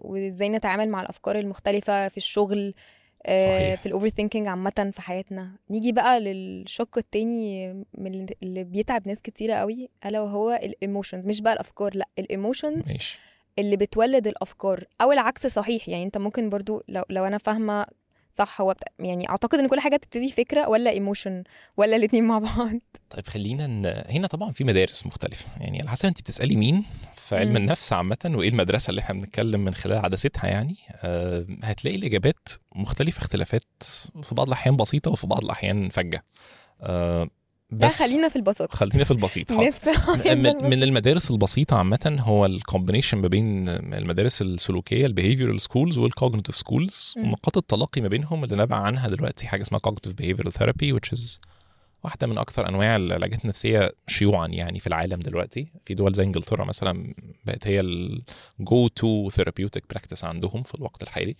وازاي 0.00 0.48
نتعامل 0.48 0.88
مع 0.88 1.00
الأفكار 1.00 1.38
المختلفة 1.38 2.08
في 2.08 2.16
الشغل 2.16 2.74
آه، 3.26 3.40
صحيح. 3.40 3.80
في 3.80 3.86
ال 3.86 4.08
overthinking 4.08 4.46
عامة 4.48 4.90
في 4.92 5.02
حياتنا. 5.02 5.52
نيجي 5.70 5.92
بقى 5.92 6.20
للشق 6.20 6.98
التاني 6.98 7.72
من 7.98 8.26
اللي 8.42 8.64
بيتعب 8.64 9.08
ناس 9.08 9.22
كتيرة 9.22 9.54
قوي 9.54 9.88
ألا 10.06 10.20
وهو 10.20 10.52
ال 10.62 10.69
emotions 10.69 11.26
مش 11.26 11.40
بقى 11.40 11.52
الأفكار 11.52 11.94
لأ 11.96 12.08
ال 12.18 12.26
emotions 12.26 12.92
ماشي. 12.92 13.18
اللي 13.58 13.76
بتولد 13.76 14.26
الأفكار 14.26 14.84
أو 15.00 15.12
العكس 15.12 15.46
صحيح. 15.46 15.88
يعني 15.88 16.02
أنت 16.02 16.18
ممكن 16.18 16.48
برضو 16.48 16.82
لو 16.88 17.02
لو 17.10 17.24
أنا 17.24 17.38
فاهمة 17.38 17.86
صح 18.36 18.60
هو 18.60 18.72
بت... 18.72 18.82
يعني 18.98 19.28
أعتقد 19.28 19.58
إن 19.58 19.68
كل 19.68 19.80
حاجة 19.80 19.96
بتبتدي 19.96 20.30
فكرة 20.30 20.68
ولا 20.68 20.90
emotion 20.90 21.42
ولا 21.76 21.96
الاتنين 21.96 22.24
مع 22.24 22.38
بعض؟ 22.38 22.80
طيب 23.10 23.26
خلينا 23.26 23.66
ن... 23.66 24.02
هنا 24.10 24.26
طبعا 24.26 24.52
في 24.52 24.64
مدارس 24.64 25.06
مختلفة. 25.06 25.46
يعني 25.60 25.80
على 25.80 25.90
حسب 25.90 26.06
انت 26.06 26.20
بتسألي 26.20 26.56
مين 26.56 26.84
في 27.14 27.36
علم. 27.36 27.56
النفس 27.56 27.92
عامة 27.92 28.18
وإيه 28.34 28.48
المدرسة 28.48 28.90
اللي 28.90 29.00
إحنا 29.00 29.14
بنتكلم 29.20 29.60
من 29.64 29.74
خلال 29.74 29.98
عدستها 29.98 30.46
يعني 30.50 30.76
آه 30.92 31.46
هتلاقي 31.62 31.96
الإجابات 31.96 32.48
مختلفة 32.74 33.18
اختلافات 33.20 33.64
في 34.22 34.34
بعض 34.34 34.46
الأحيان 34.46 34.76
بسيطة 34.76 35.10
وفي 35.10 35.26
بعض 35.26 35.44
الأحيان 35.44 35.88
فجة. 35.88 36.24
آه 36.80 37.28
ده 37.70 37.88
خلينا 37.88 38.28
في 38.28 38.36
البساطة. 38.36 38.76
خلينا 38.76 39.04
في 39.04 39.10
البسيط 39.10 39.52
من, 40.26 40.70
من 40.70 40.82
المدارس 40.82 41.30
البسيطة 41.30 41.76
عامة 41.76 42.16
هو 42.20 42.46
ال 42.46 42.52
combination 42.52 43.18
ما 43.18 43.28
بين 43.28 43.68
المدارس 43.68 44.42
السلوكية 44.42 45.06
ال 45.06 45.11
behavioral 45.11 45.60
schools 45.60 45.98
وال 45.98 46.08
cognitive 46.08 46.56
schools. 46.56 47.14
ونقاط 47.16 47.56
التلاقي 47.56 48.00
ما 48.00 48.08
بينهم 48.08 48.44
اللي 48.44 48.56
نبع 48.56 48.76
عنها 48.76 49.08
دلوقتي 49.08 49.46
حاجة 49.46 49.62
اسمها 49.62 49.80
cognitive 49.86 50.12
behavioral 50.22 50.50
therapy 50.50 50.94
which 50.96 51.18
is 51.18 51.38
واحدة 52.04 52.26
من 52.26 52.38
أكثر 52.38 52.68
أنواع 52.68 52.96
العلاجات 52.96 53.42
النفسية 53.44 53.92
شيوعا 54.06 54.46
يعني 54.46 54.80
في 54.80 54.86
العالم 54.86 55.18
دلوقتي. 55.18 55.72
في 55.84 55.94
دول 55.94 56.12
زي 56.14 56.24
إنجلترا 56.24 56.64
مثلا 56.64 57.14
بقت 57.44 57.66
هي 57.66 57.80
ال 57.80 58.22
go 58.62 58.88
to 59.00 59.34
therapeutic 59.34 59.82
practice 59.94 60.24
عندهم 60.24 60.62
في 60.62 60.74
الوقت 60.74 61.02
الحالي. 61.02 61.36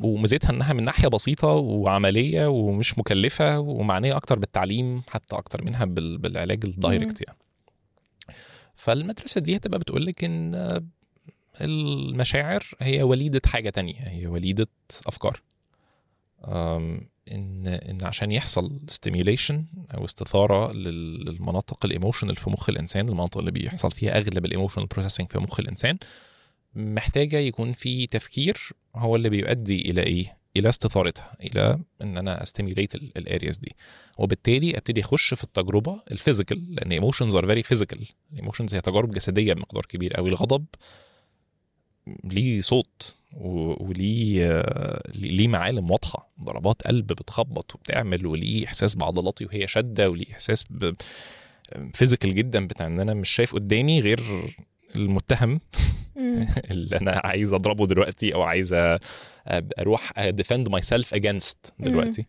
وميزتها 0.00 0.50
إنها 0.50 0.72
من 0.72 0.84
ناحية 0.84 1.08
بسيطة 1.08 1.48
وعملية 1.48 2.46
ومش 2.46 2.98
مكلفة 2.98 3.58
ومعنية 3.58 4.16
أكتر 4.16 4.38
بالتعليم 4.38 5.02
حتى 5.08 5.36
أكتر 5.36 5.64
منها 5.64 5.84
بال- 5.84 6.18
بالعلاج 6.18 6.64
ال 6.64 6.72
direct 6.72 7.22
يعني. 7.26 7.38
فالمدرسة 8.74 9.40
دي 9.40 9.56
هتبقى 9.56 9.78
بتقول 9.78 10.06
لك 10.06 10.24
إن 10.24 10.80
المشاعر 11.60 12.64
هي 12.80 13.02
وليدة 13.02 13.40
حاجة 13.46 13.70
تانية 13.70 13.94
هي 14.08 14.26
وليدة 14.26 14.66
أفكار. 15.06 15.40
إن 17.32 17.66
إن 17.66 17.98
عشان 18.02 18.32
يحصل 18.32 18.80
stimulation 18.88 19.64
أو 19.94 20.04
استثارة 20.04 20.72
لل- 20.72 21.24
للمناطق 21.24 21.84
ال 21.84 21.89
emotional 21.89 22.36
في 22.36 22.50
مخ 22.50 22.68
الإنسان 22.70 23.08
المناطق 23.08 23.38
اللي 23.38 23.50
بيحصل 23.50 23.90
فيها 23.90 24.18
أغلب 24.18 24.44
ال 24.44 24.48
emotional 24.48 24.86
processing 24.86 25.28
في 25.32 25.38
مخ 25.38 25.60
الإنسان 25.60 25.98
محتاجة 26.76 27.36
يكون 27.38 27.72
في 27.72 28.06
تفكير 28.06 28.72
هو 28.96 29.16
اللي 29.16 29.28
بيؤدي 29.28 29.90
إلى 29.90 30.02
إيه؟ 30.02 30.36
إلى 30.56 30.68
استثارتها 30.68 31.36
إلى 31.42 31.78
إن 32.02 32.16
أنا 32.18 32.42
أ 32.42 32.47
stimulate 32.47 32.94
ال 32.94 33.05
areas 33.05 33.58
دي 33.58 33.72
وبالتالي 34.18 34.76
أبتدي 34.78 35.00
أخش 35.00 35.34
في 35.34 35.44
التجربة 35.44 36.02
ال 36.10 36.17
physical 36.17 36.74
لأن 36.74 36.92
emotions 36.92 37.34
are 37.36 37.46
very 37.46 37.62
physical 37.62 38.06
ال 38.32 38.37
emotions 38.37 38.74
هي 38.74 38.80
تجارب 38.80 39.10
جسدية 39.10 39.52
بمقدار 39.52 39.86
كبير 39.86 40.14
قوي 40.14 40.30
الغضب 40.30 40.64
ليه 42.24 42.60
صوت 42.60 43.16
وليه 43.80 44.62
ليه 45.14 45.48
معالم 45.48 45.90
واضحة 45.90 46.30
ضربات 46.42 46.82
قلب 46.82 47.06
بتخبط 47.06 47.74
وبتعمل 47.74 48.26
وليه 48.26 48.66
إحساس 48.66 48.94
بعضلاتي 48.94 49.44
وهي 49.44 49.66
شادة 49.66 50.10
وليه 50.10 50.32
إحساس 50.32 50.64
physical 51.94 52.34
جدا 52.34 52.66
بتاع 52.66 52.86
إن 52.86 53.00
أنا 53.00 53.14
مش 53.14 53.30
شايف 53.30 53.54
قدامي 53.54 54.00
غير 54.00 54.20
المتهم. 54.96 55.60
اللي 56.70 56.96
أنا 56.96 57.20
عايز 57.24 57.52
أضربه 57.52 57.86
دلوقتي 57.86 58.34
أو 58.34 58.42
عايز 58.42 58.74
أروح 59.78 60.20
defend 60.20 60.68
myself 60.68 61.14
against 61.14 61.74
دلوقتي 61.78 62.26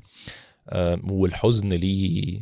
آه، 0.69 0.99
والحزن 1.09 1.69
ليه 1.69 2.41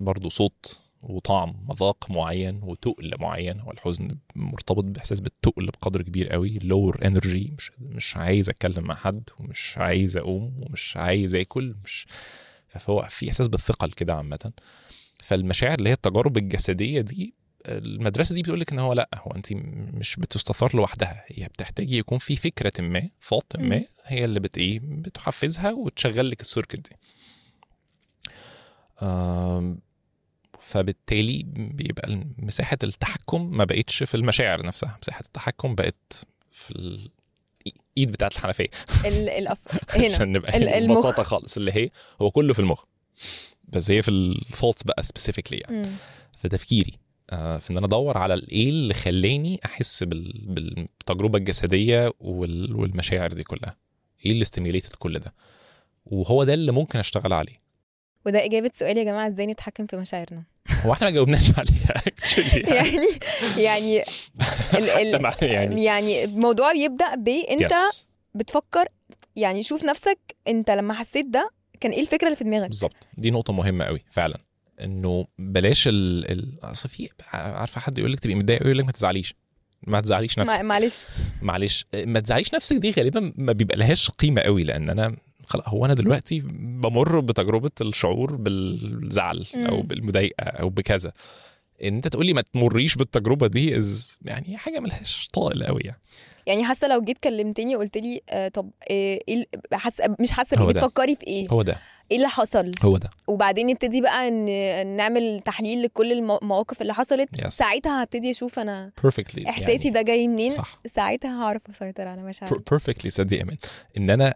برضه 0.00 0.28
صوت 0.28 0.80
وطعم 1.02 1.54
مذاق 1.68 2.10
معين 2.10 2.60
وتقل 2.62 3.14
معين. 3.20 3.60
هو 3.60 3.70
الحزن 3.70 4.16
مرتبط 4.36 4.84
بإحساس 4.84 5.20
بالتقل 5.20 5.66
بقدر 5.66 6.02
كبير 6.02 6.28
قوي 6.28 6.58
lower 6.58 6.98
energy 7.04 7.54
مش 7.58 7.72
مش 7.80 8.16
عايز 8.16 8.48
أتكلم 8.48 8.84
مع 8.84 8.94
حد 8.94 9.30
ومش 9.40 9.74
عايز 9.78 10.16
أقوم 10.16 10.56
ومش 10.60 10.96
عايز 10.96 11.34
آكل 11.34 11.74
مش. 11.84 12.06
فهو 12.68 13.06
في 13.10 13.28
إحساس 13.28 13.48
بالثقل 13.48 13.92
كده 13.92 14.14
عامة. 14.14 14.52
فالمشاعر 15.22 15.78
اللي 15.78 15.88
هي 15.88 15.94
التجارب 15.94 16.36
الجسدية 16.36 17.00
دي 17.00 17.34
المدرسة 17.66 18.34
دي 18.34 18.42
بتقول 18.42 18.60
لك 18.60 18.72
إن 18.72 18.78
هو 18.78 18.92
لأ 18.92 19.08
هو 19.14 19.30
انت 19.36 19.52
مش 19.94 20.16
بتستثار 20.16 20.76
لوحدها 20.76 21.24
هي 21.28 21.48
بتحتاجي 21.48 21.98
يكون 21.98 22.18
في 22.18 22.36
فكرة 22.36 22.82
ما 22.82 23.00
ثought 23.00 23.58
ما. 23.60 23.84
هي 24.04 24.24
اللي 24.24 24.40
بت 24.40 24.58
إيه 24.58 24.80
بتحفزها 24.82 25.72
وتشغل 25.72 26.30
لك 26.30 26.40
السيركت 26.40 26.76
دي 26.90 26.96
فبالتالي 30.60 31.42
بيبقى 31.46 32.24
مساحة 32.38 32.78
التحكم 32.84 33.50
ما 33.50 33.64
بقتش 33.64 34.02
في 34.02 34.14
المشاعر 34.14 34.66
نفسها 34.66 34.98
مساحة 35.02 35.20
التحكم 35.20 35.74
بقت 35.74 36.24
في 36.50 36.70
الايد 36.70 38.12
بتاعت 38.12 38.32
الحنفية. 38.34 38.68
الأف... 39.06 39.58
هنا 39.96 40.14
عشان 40.14 40.32
نبقى. 40.32 40.86
ببساطة 40.86 41.22
خالص 41.22 41.56
اللي 41.56 41.72
هي 41.72 41.90
هو 42.22 42.30
كله 42.30 42.54
في 42.54 42.58
المخ 42.58 42.84
بس 43.64 43.90
هي 43.90 44.02
في 44.02 44.10
ال 44.10 44.18
thoughts 44.18 44.82
بقى 44.82 45.02
specifically 45.02 45.58
يعني. 45.58 45.88
في 46.38 46.48
تفكيري 46.48 46.98
في 47.58 47.70
إن 47.70 47.76
أنا 47.76 47.86
أدور 47.86 48.18
على 48.18 48.34
إيه 48.52 48.68
اللي 48.68 48.94
خلاني 48.94 49.60
أحس 49.64 50.02
بال... 50.02 50.32
بالتجربة 50.46 51.38
الجسدية 51.38 52.12
وال... 52.20 52.76
والمشاعر 52.76 53.32
دي 53.32 53.44
كلها. 53.44 53.76
إيه 54.26 54.32
اللي 54.32 54.44
stimulated 54.44 54.92
كل 54.98 55.18
ده؟ 55.18 55.34
وهو 56.06 56.44
ده 56.44 56.54
اللي 56.54 56.72
ممكن 56.72 56.98
أشتغل 56.98 57.32
عليه. 57.32 57.62
وده 58.26 58.44
إجابة 58.44 58.70
سؤال 58.74 58.98
يا 58.98 59.04
جماعة 59.04 59.28
إزاي 59.28 59.46
نتحكم 59.46 59.86
في 59.86 59.96
مشاعرنا؟ 59.96 60.42
هو 60.82 60.92
إحنا 60.92 61.06
ما 61.06 61.14
جاوبناش 61.14 61.50
عليها 61.58 62.02
يعني 62.78 63.08
يعني 63.56 64.02
ال... 64.74 64.90
ال... 64.90 65.22
مع- 65.22 65.36
يعني 65.42 65.84
يعني 65.84 66.24
الموضوع 66.24 66.72
بيبدأ 66.72 67.14
بانت 67.14 67.72
yes. 67.72 68.04
بتفكر 68.34 68.88
يعني 69.36 69.62
شوف 69.62 69.84
نفسك 69.84 70.18
أنت 70.48 70.70
لما 70.70 70.94
حسيت 70.94 71.26
ده 71.26 71.50
كان 71.80 71.92
إيه 71.92 72.00
الفكرة 72.00 72.26
اللي 72.26 72.36
في 72.36 72.44
دماغك؟ 72.44 72.68
بالظبط. 72.68 73.08
دي 73.18 73.30
نقطة 73.30 73.52
مهمة 73.52 73.84
قوي 73.84 74.04
فعلا. 74.10 74.38
إنه 74.84 75.26
بلاش 75.38 75.88
ال 75.88 76.30
ال 76.32 76.52
أصل 76.62 76.88
في 76.88 77.08
عارفة 77.32 77.80
حد 77.80 77.98
يقول 77.98 78.12
لك 78.12 78.20
تبقي 78.20 78.34
متضايق 78.34 78.62
يقول 78.62 78.78
لك 78.78 78.84
ما 78.84 78.92
تزعليش 78.92 79.34
ما 79.86 80.00
تزعليش 80.00 80.38
نفسك. 80.38 80.60
معلش. 80.60 81.06
معلش 81.42 81.86
ما 81.94 82.20
تزعليش 82.20 82.54
نفسك 82.54 82.76
دي 82.76 82.90
غالبا 82.90 83.32
ما 83.36 83.52
بيبقى 83.52 83.76
لهاش 83.76 84.10
قيمة 84.10 84.40
قوي 84.40 84.64
لأن 84.64 84.90
أنا 84.90 85.16
خلاص 85.46 85.68
هو 85.68 85.84
أنا 85.86 85.94
دلوقتي 85.94 86.40
بمر 86.54 87.20
بتجربة 87.20 87.70
الشعور 87.80 88.36
بالزعل 88.36 89.46
أو 89.54 89.76
مم. 89.76 89.82
بالمضايقة 89.82 90.44
أو 90.44 90.68
بكذا. 90.68 91.12
إن 91.84 91.94
أنت 91.94 92.08
تقول 92.08 92.26
لي 92.26 92.32
ما 92.32 92.42
تمريش 92.42 92.94
بالتجربة 92.94 93.46
دي 93.46 93.78
از 93.78 94.18
يعني 94.24 94.56
حاجة 94.56 94.80
ملهاش 94.80 95.28
طائل 95.32 95.64
قوي 95.64 95.80
يعني. 95.84 95.98
يعني 96.46 96.64
حاسة 96.64 96.88
لو 96.88 97.00
جيت 97.02 97.18
كلمتني 97.18 97.76
وقلت 97.76 97.96
لي 97.98 98.20
آه 98.30 98.48
طب 98.48 98.70
آه، 98.90 99.18
إيه 99.28 99.46
حاسة 99.72 100.16
مش 100.20 100.30
حاسة 100.30 100.56
بيه. 100.56 100.64
بتفكري 100.66 101.16
في 101.16 101.26
إيه؟ 101.26 101.48
هو 101.50 101.62
ده. 101.62 101.76
إيه 102.10 102.16
اللي 102.16 102.28
حصل؟ 102.28 102.72
هو 102.84 102.96
ده. 102.96 103.10
وبعدين 103.26 103.66
نبتدي 103.66 104.00
بقى 104.00 104.30
نعمل 104.84 105.40
تحليل 105.44 105.82
لكل 105.82 106.12
المو- 106.12 106.38
المواقف 106.42 106.82
اللي 106.82 106.94
حصلت. 106.94 107.28
Yes. 107.42 107.48
ساعتها 107.48 108.02
هبتدي 108.02 108.30
أشوف 108.30 108.58
أنا 108.58 108.92
perfectly 109.06 109.46
إحساسي 109.48 109.72
يعني 109.72 109.90
ده 109.90 110.02
جاي 110.02 110.28
منين؟ 110.28 110.50
صح. 110.50 110.80
ساعتها 110.86 111.42
هعرف 111.42 111.62
أسيطر 111.70 112.08
على 112.08 112.22
مشاعري. 112.22 112.56
perfectly 112.70 113.10
صدق 113.10 113.36
ايمان 113.36 113.56
إن 113.96 114.10
أنا 114.10 114.34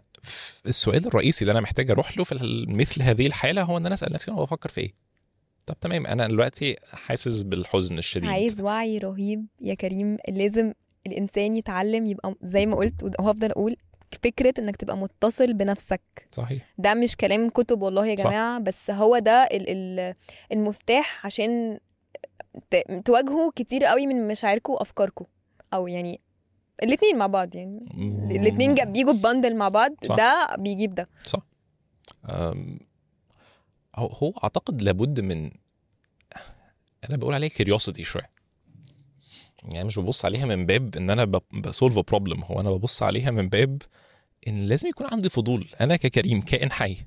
السؤال 0.65 1.07
الرئيسي 1.07 1.41
اللي 1.41 1.51
أنا 1.51 1.61
محتاج 1.61 1.91
أروح 1.91 2.17
له 2.17 2.23
في 2.23 2.65
مثل 2.67 3.01
هذه 3.01 3.27
الحالة 3.27 3.61
هو 3.63 3.77
إن 3.77 3.85
أنا 3.85 3.95
أسأل 3.95 4.13
نفسي 4.13 4.31
أنا 4.31 4.39
بفكر 4.41 4.69
في 4.69 4.81
إيه؟ 4.81 4.93
طب 5.65 5.79
تمام 5.81 6.07
أنا 6.07 6.27
دلوقتي 6.27 6.75
حاسس 6.93 7.41
بالحزن 7.41 7.97
الشديد. 7.97 8.29
عايز 8.29 8.61
وعي 8.61 8.97
رهيب 8.97 9.45
يا 9.61 9.73
كريم 9.73 10.17
لازم 10.29 10.73
الإنسان 11.07 11.53
يتعلم 11.53 12.05
يبقى 12.05 12.35
زي 12.41 12.65
ما 12.65 12.75
قلت 12.75 13.03
وهفضل 13.19 13.51
أقول 13.51 13.77
فكرة 14.23 14.53
إنك 14.59 14.75
تبقى 14.75 14.97
متصل 14.97 15.53
بنفسك. 15.53 16.01
صحيح. 16.31 16.73
ده 16.77 16.93
مش 16.93 17.15
كلام 17.15 17.49
كتب 17.49 17.81
والله 17.81 18.05
يا 18.07 18.15
صح. 18.15 18.23
جماعة 18.23 18.59
بس 18.59 18.91
هو 18.91 19.19
ده 19.19 19.31
ال- 19.43 19.69
ال- 19.69 20.15
المفتاح 20.51 21.25
عشان 21.25 21.79
تواجهوا 23.05 23.51
كتير 23.55 23.85
قوي 23.85 24.07
من 24.07 24.27
مشاعركم 24.27 24.73
وأفكاركم. 24.73 25.25
أو 25.73 25.87
يعني 25.87 26.21
الاثنين 26.83 27.17
مع 27.17 27.27
بعض 27.27 27.55
يعني. 27.55 27.85
الاثنين 28.31 28.73
بيجوا 28.75 29.13
ببندل 29.13 29.55
مع 29.55 29.69
بعض 29.69 29.91
صح. 30.03 30.15
ده 30.15 30.55
بيجيب 30.59 30.95
ده. 30.95 31.09
أم، 32.29 32.79
هو 33.97 34.31
أعتقد 34.43 34.81
لابد 34.81 35.19
من 35.19 35.51
أنا 37.09 37.17
بقول 37.17 37.33
عليها 37.33 37.49
curiosity 37.49 38.03
شوية. 38.03 38.29
يعني 39.67 39.87
مش 39.87 39.99
ببص 39.99 40.25
عليها 40.25 40.45
من 40.45 40.65
باب 40.65 40.95
إن 40.95 41.09
أنا 41.09 41.25
ب 41.53 41.61
solve 41.61 41.99
problem 41.99 42.43
هو 42.43 42.59
أنا 42.61 42.69
ببص 42.71 43.03
عليها 43.03 43.31
من 43.31 43.49
باب 43.49 43.81
إن 44.47 44.65
لازم 44.65 44.89
يكون 44.89 45.07
عندي 45.11 45.29
فضول 45.29 45.67
أنا 45.81 45.95
ككريم 45.95 46.41
كائن 46.41 46.71
حي. 46.71 46.97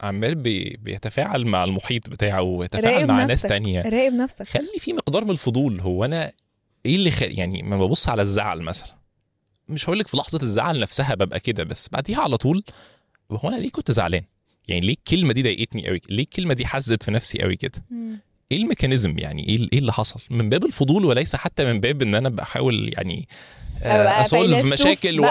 عمال 0.00 0.34
بي 0.34 0.78
بيتفاعل 0.82 1.44
مع 1.46 1.64
المحيط 1.64 2.08
بتاعه 2.10 2.42
ويتفاعل 2.42 3.06
مع 3.06 3.18
ناس 3.24 3.30
نفسك. 3.30 3.48
تانية. 3.48 3.82
راقب 3.82 4.12
نفسك 4.12 4.48
خلي 4.48 4.78
في 4.78 4.92
مقدار 4.92 5.24
من 5.24 5.30
الفضول. 5.30 5.80
هو 5.80 6.04
أنا 6.04 6.32
إيه 6.86 6.96
اللي 6.96 7.10
خ... 7.10 7.22
يعني 7.22 7.62
ما 7.62 7.76
ببص 7.86 8.08
على 8.08 8.22
الزعل 8.22 8.62
مثلا. 8.62 8.94
مش 9.68 9.86
هقول 9.86 9.98
لك 9.98 10.06
في 10.06 10.16
لحظة 10.16 10.38
الزعل 10.42 10.80
نفسها 10.80 11.14
ببقى 11.14 11.40
كده 11.40 11.64
بس 11.64 11.88
بعديها 11.88 12.20
على 12.20 12.36
طول 12.36 12.64
هو 13.32 13.48
أنا 13.48 13.56
ليه 13.56 13.70
كنت 13.70 13.90
زعلان؟ 13.90 14.22
يعني 14.68 14.80
ليه 14.86 14.92
الكلمة 14.94 15.32
دي 15.32 15.42
ضايقتني 15.42 15.88
قوي 15.88 16.00
ليه 16.10 16.22
الكلمة 16.22 16.54
دي 16.54 16.66
حزت 16.66 17.02
في 17.02 17.10
نفسي 17.10 17.42
قوي 17.42 17.56
كده؟ 17.56 17.82
إيه 18.52 18.62
الميكانيزم 18.62 19.18
يعني؟ 19.18 19.48
إيه 19.48 19.68
إيه 19.72 19.78
اللي 19.78 19.92
حصل؟ 19.92 20.20
من 20.30 20.48
باب 20.48 20.64
الفضول 20.64 21.04
وليس 21.04 21.36
حتى 21.36 21.64
من 21.64 21.80
باب 21.80 22.02
إن 22.02 22.14
أنا 22.14 22.28
بحاول 22.28 22.92
يعني 22.96 23.28
اسولف 23.84 24.64
مشاكل 24.64 25.20
و... 25.20 25.26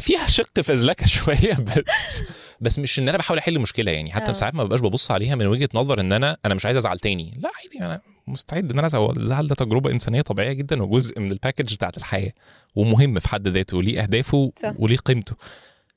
فيها 0.00 0.26
شق 0.28 0.60
فزلكه 0.60 1.06
شوية 1.16 1.54
بس 1.54 2.22
بس 2.60 2.78
مش 2.78 2.98
إن 2.98 3.08
أنا 3.08 3.18
بحاول 3.18 3.38
أحل 3.38 3.58
مشكله 3.58 3.90
يعني. 3.92 4.12
حتى 4.12 4.30
آه. 4.30 4.32
ساعات 4.32 4.54
ما 4.54 4.64
ببقاش 4.64 4.80
ببص 4.80 5.10
عليها 5.10 5.34
من 5.34 5.46
وجهة 5.46 5.68
نظر 5.74 6.00
إن 6.00 6.12
أنا 6.12 6.36
أنا 6.44 6.54
مش 6.54 6.66
عايز 6.66 6.76
أزعل 6.76 6.98
تاني. 6.98 7.34
لا 7.36 7.50
عادي 7.62 7.84
أنا 7.84 8.00
مستعد 8.26 8.72
إن 8.72 8.78
أنا 8.78 8.86
أزعل. 8.86 9.12
الزعل 9.16 9.46
ده 9.46 9.54
تجربة 9.54 9.90
إنسانية 9.90 10.22
طبيعية 10.22 10.52
جدا 10.52 10.82
وجزء 10.82 11.20
من 11.20 11.32
ال 11.32 11.37
package 11.37 11.74
بتاعت 11.74 11.96
الحياة 11.96 12.32
ومهم 12.76 13.18
في 13.18 13.28
حد 13.28 13.48
ذاته 13.48 13.76
وليه 13.76 14.02
أهدافه 14.02 14.52
صح. 14.62 14.72
وليه 14.78 14.96
قيمته. 14.96 15.36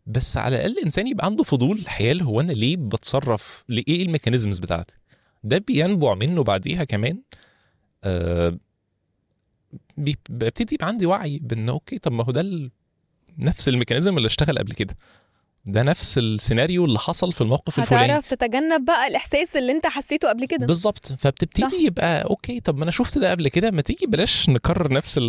بس 0.05 0.38
على 0.38 0.55
الأقل 0.55 0.72
الانسان 0.72 1.07
يبقى 1.07 1.26
عنده 1.26 1.43
فضول 1.43 1.78
الحياة 1.78 2.16
هو 2.22 2.41
أنا 2.41 2.51
ليه 2.51 2.78
بتصرف؟ 2.78 3.64
ليه 3.70 4.03
ال 4.03 4.09
mechanisms 4.09 4.59
بتاعتي؟ 4.59 5.01
ده 5.44 5.58
بينبع 5.58 6.14
منه 6.16 6.44
بعديها 6.44 6.84
كمان. 6.84 7.22
آه 8.04 8.58
ببتدي 10.30 10.76
يبقى 10.76 10.88
عندي 10.88 11.06
وعي 11.06 11.39
بإن 11.39 11.70
okay 11.70 11.99
طب 12.00 12.12
ما 12.12 12.24
هو 12.24 12.32
ده 12.32 12.42
ال- 12.42 12.72
نفس 13.38 13.68
ال 13.70 13.74
mechanism 13.74 14.18
اللي 14.18 14.26
اشتغل 14.28 14.58
قبل 14.60 14.74
كده. 14.74 14.98
ده 15.66 15.82
نفس 15.84 16.18
السيناريو 16.18 16.86
اللي 16.86 17.00
حصل 17.00 17.34
في 17.34 17.42
الموقف 17.42 17.80
الفلاني. 17.80 18.06
هتعرف 18.06 18.26
تتجنب 18.28 18.86
بقى 18.86 19.08
الإحساس 19.08 19.56
اللي 19.56 19.72
أنت 19.72 19.88
حسيته 19.88 20.30
قبل 20.30 20.46
كده. 20.46 20.66
بالظبط. 20.68 21.06
فبتبتدي 21.14 21.62
صح. 21.70 21.74
يبقى 21.86 22.24
أوكي 22.24 22.60
طب 22.60 22.78
ما 22.78 22.84
أنا 22.84 22.92
شفت 22.92 23.18
ده 23.18 23.32
قبل 23.32 23.48
كده 23.48 23.72
ما 23.72 23.82
تيجي 23.82 24.06
بلاش 24.06 24.50
نكرر 24.50 24.94
نفس 24.94 25.20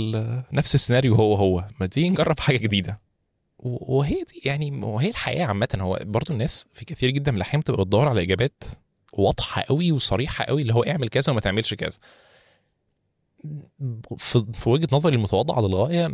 نفس 0.52 0.74
السيناريو 0.74 1.14
هو 1.14 1.34
هو 1.34 1.64
ما 1.80 1.86
تيجي 1.86 2.10
نجرب 2.10 2.40
حاجة 2.40 2.56
جديدة. 2.56 3.00
وهي 3.58 4.14
دي 4.32 4.40
يعني 4.44 4.70
وهي 4.84 5.10
الحياة 5.10 5.44
عامة. 5.46 5.68
هو 5.80 5.98
برضو 6.04 6.32
الناس 6.32 6.66
في 6.72 6.84
كثير 6.84 7.10
جدا 7.10 7.30
من 7.30 7.36
الأحيان 7.36 7.60
بتبقى 7.60 7.84
بتدور 7.84 8.08
على 8.08 8.22
إجابات 8.22 8.62
واضحة 9.12 9.62
قوي 9.62 9.92
وصريحة 9.92 10.44
قوي 10.44 10.62
اللي 10.62 10.74
هو 10.74 10.82
اعمل 10.82 11.08
كذا 11.08 11.32
وما 11.32 11.40
تعملش 11.40 11.74
كذا. 11.74 11.98
في, 14.18 14.68
وجهة 14.68 14.88
نظري 14.92 15.16
المتواضعة 15.16 15.60
للغاية 15.60 16.06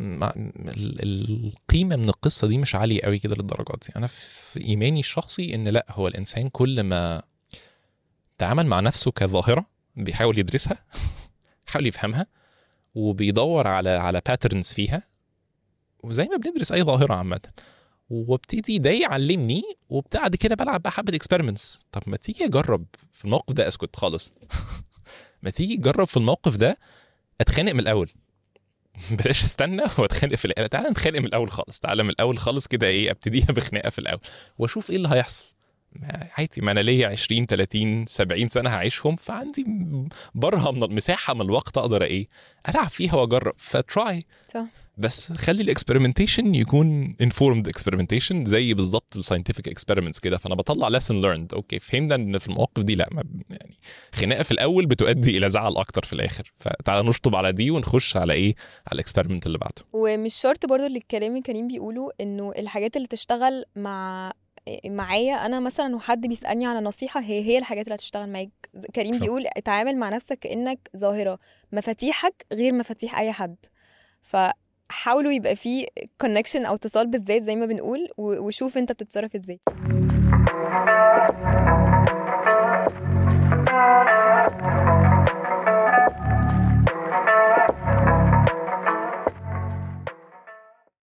القيمة 1.03 1.97
من 1.97 2.09
القصة 2.09 2.49
دي 2.49 2.59
مش 2.59 2.75
عالية 2.75 3.01
قوي 3.03 3.19
كده 3.19 3.35
للدرجات 3.35 3.85
دي. 3.87 3.93
أنا 3.97 4.07
في 4.07 4.65
إيماني 4.65 5.01
الشخصي 5.01 5.55
إن 5.55 5.69
لأ 5.69 5.87
هو 5.91 6.09
الإنسان 6.09 6.49
كل 6.49 6.81
ما 6.81 7.23
تعامل 8.39 8.67
مع 8.67 8.81
نفسه 8.81 9.11
كظاهرة 9.11 9.67
بيحاول 9.97 10.39
يدرسها 10.39 10.79
بيحاول 11.67 11.87
يفهمها 11.87 12.27
وبيدور 12.95 13.67
على 13.67 13.91
على 13.91 14.23
patterns 14.27 14.73
فيها 14.73 15.03
وزي 16.03 16.25
ما 16.25 16.37
بندرس 16.37 16.73
أي 16.73 16.83
ظاهرة 16.83 17.15
عامة. 17.15 17.41
وابتدي 18.11 18.79
ده 18.79 18.91
يعلمني 18.91 19.63
وبعد 19.89 20.37
كده 20.37 20.55
بلعب 20.55 20.83
بقى 20.83 20.91
حبة 20.93 21.17
experiments 21.16 21.81
طب 21.93 22.03
ما 22.07 22.17
تيجي 22.17 22.45
أجرب 22.45 22.85
في 23.13 23.25
الموقف 23.25 23.55
ده 23.55 23.69
أسكت 23.69 23.97
خالص. 23.97 24.33
ما 25.43 25.51
تيجي 25.51 25.77
تجرب 25.77 26.07
في 26.07 26.17
الموقف 26.17 26.57
ده 26.57 26.79
أتخانق 27.41 27.73
من 27.73 27.81
الأول. 27.81 28.11
بلاش 29.11 29.43
أستنى 29.45 29.83
وأتخانق 29.99 30.35
في 30.35 30.45
الأول 30.45 30.69
تعالى 30.69 30.89
نتخانق 30.91 31.19
من 31.19 31.27
الأول 31.27 31.51
خالص. 31.51 31.79
تعالى 31.79 32.03
من 32.03 32.11
الأول 32.11 32.39
خالص 32.39 32.67
كده 32.67 32.87
إيه 32.87 33.11
أبتديها 33.11 33.47
بخناقة 33.57 33.91
في 33.91 33.99
الأول. 33.99 34.21
وأشوف 34.59 34.91
إيه 34.91 34.97
اللي 34.97 35.09
هيحصل. 35.09 35.45
عادي 36.39 36.61
ما 36.61 36.71
أنا 36.73 36.81
ليا 36.81 37.09
20 37.09 37.47
30 37.47 38.07
70 38.07 38.49
سنة 38.49 38.71
هعيشهم 38.71 39.17
فعندي 39.17 39.67
برهة 40.35 40.71
من 40.71 40.95
مساحة 40.95 41.35
من 41.35 41.41
الوقت 41.41 41.79
أقدر 41.79 42.03
إيه 42.05 42.29
ألعب 42.69 42.89
فيها 42.89 43.15
وأجرب. 43.15 43.55
ف 43.57 43.71
try. 43.71 44.27
صح. 44.55 44.65
بس 44.99 45.33
خلي 45.33 45.63
ال 45.62 45.68
experimentation 45.68 46.55
يكون 46.55 47.17
informed 47.21 47.69
experimentation 47.69 48.45
زي 48.45 48.75
بالظبط 48.75 49.17
ال 49.16 49.21
scientific 49.21 49.69
experiments 49.69 50.19
كده. 50.19 50.39
فأنا 50.39 50.55
بطلع 50.55 50.89
lesson 50.89 51.21
learned 51.21 51.55
okay 51.55 51.79
فهمنا 51.79 52.15
إن 52.15 52.39
في 52.39 52.49
المواقف 52.49 52.83
دي 52.83 52.95
لا 52.95 53.09
ما 53.13 53.25
يعني 53.51 53.77
خناقة 54.13 54.43
في 54.43 54.51
الأول 54.51 54.87
بتؤدي 54.87 55.39
إلى 55.39 55.51
زعل 55.51 55.77
أكتر 55.77 56.05
في 56.05 56.13
الآخر. 56.13 56.53
فتعالى 56.55 57.09
نشطب 57.09 57.37
على 57.37 57.53
دي 57.53 57.71
ونخش 57.71 58.17
على 58.17 58.33
إيه؟ 58.33 58.55
على 58.87 58.95
ال 58.95 58.99
experiment 58.99 59.47
اللي 59.47 59.59
بعده. 59.59 59.83
ومش 59.93 60.35
شرط 60.35 60.67
برضو 60.67 60.87
اللي 60.87 60.99
الكلام 60.99 61.31
اللي 61.31 61.43
كريم 61.43 61.69
بيقوله 61.69 62.11
إنه 62.21 62.53
الحاجات 62.59 62.97
اللي 62.97 63.09
تشتغل 63.09 63.65
مع 63.77 64.33
معايا 64.87 65.47
أنا 65.47 65.61
مثلا 65.61 65.97
وحد 65.97 66.27
بيسألني 66.27 66.67
على 66.67 66.81
نصيحة 66.81 67.21
هي 67.21 67.43
هي 67.45 67.59
الحاجات 67.59 67.85
اللي 67.85 67.95
هتشتغل 67.95 68.29
معاك. 68.29 68.51
كريم 68.95 69.13
صح. 69.13 69.21
بيقول 69.21 69.45
اتعامل 69.47 69.97
مع 69.97 70.09
نفسك 70.09 70.39
كأنك 70.39 70.91
ظاهرة. 70.97 71.39
مفاتيحك 71.73 72.47
غير 72.53 72.73
مفاتيح 72.73 73.19
أي 73.19 73.33
حد. 73.33 73.57
حاولوا 74.91 75.32
يبقى 75.32 75.57
في 75.57 75.86
كونكشن 76.20 76.64
أو 76.66 76.74
اتصال 76.74 77.07
بالذات 77.07 77.43
زي 77.43 77.57
ما 77.57 77.66
بنقول 77.66 78.09
وشوف 78.18 78.78
أنت 78.78 78.93
بتتصرف 78.93 79.34
إزاي. 79.36 79.61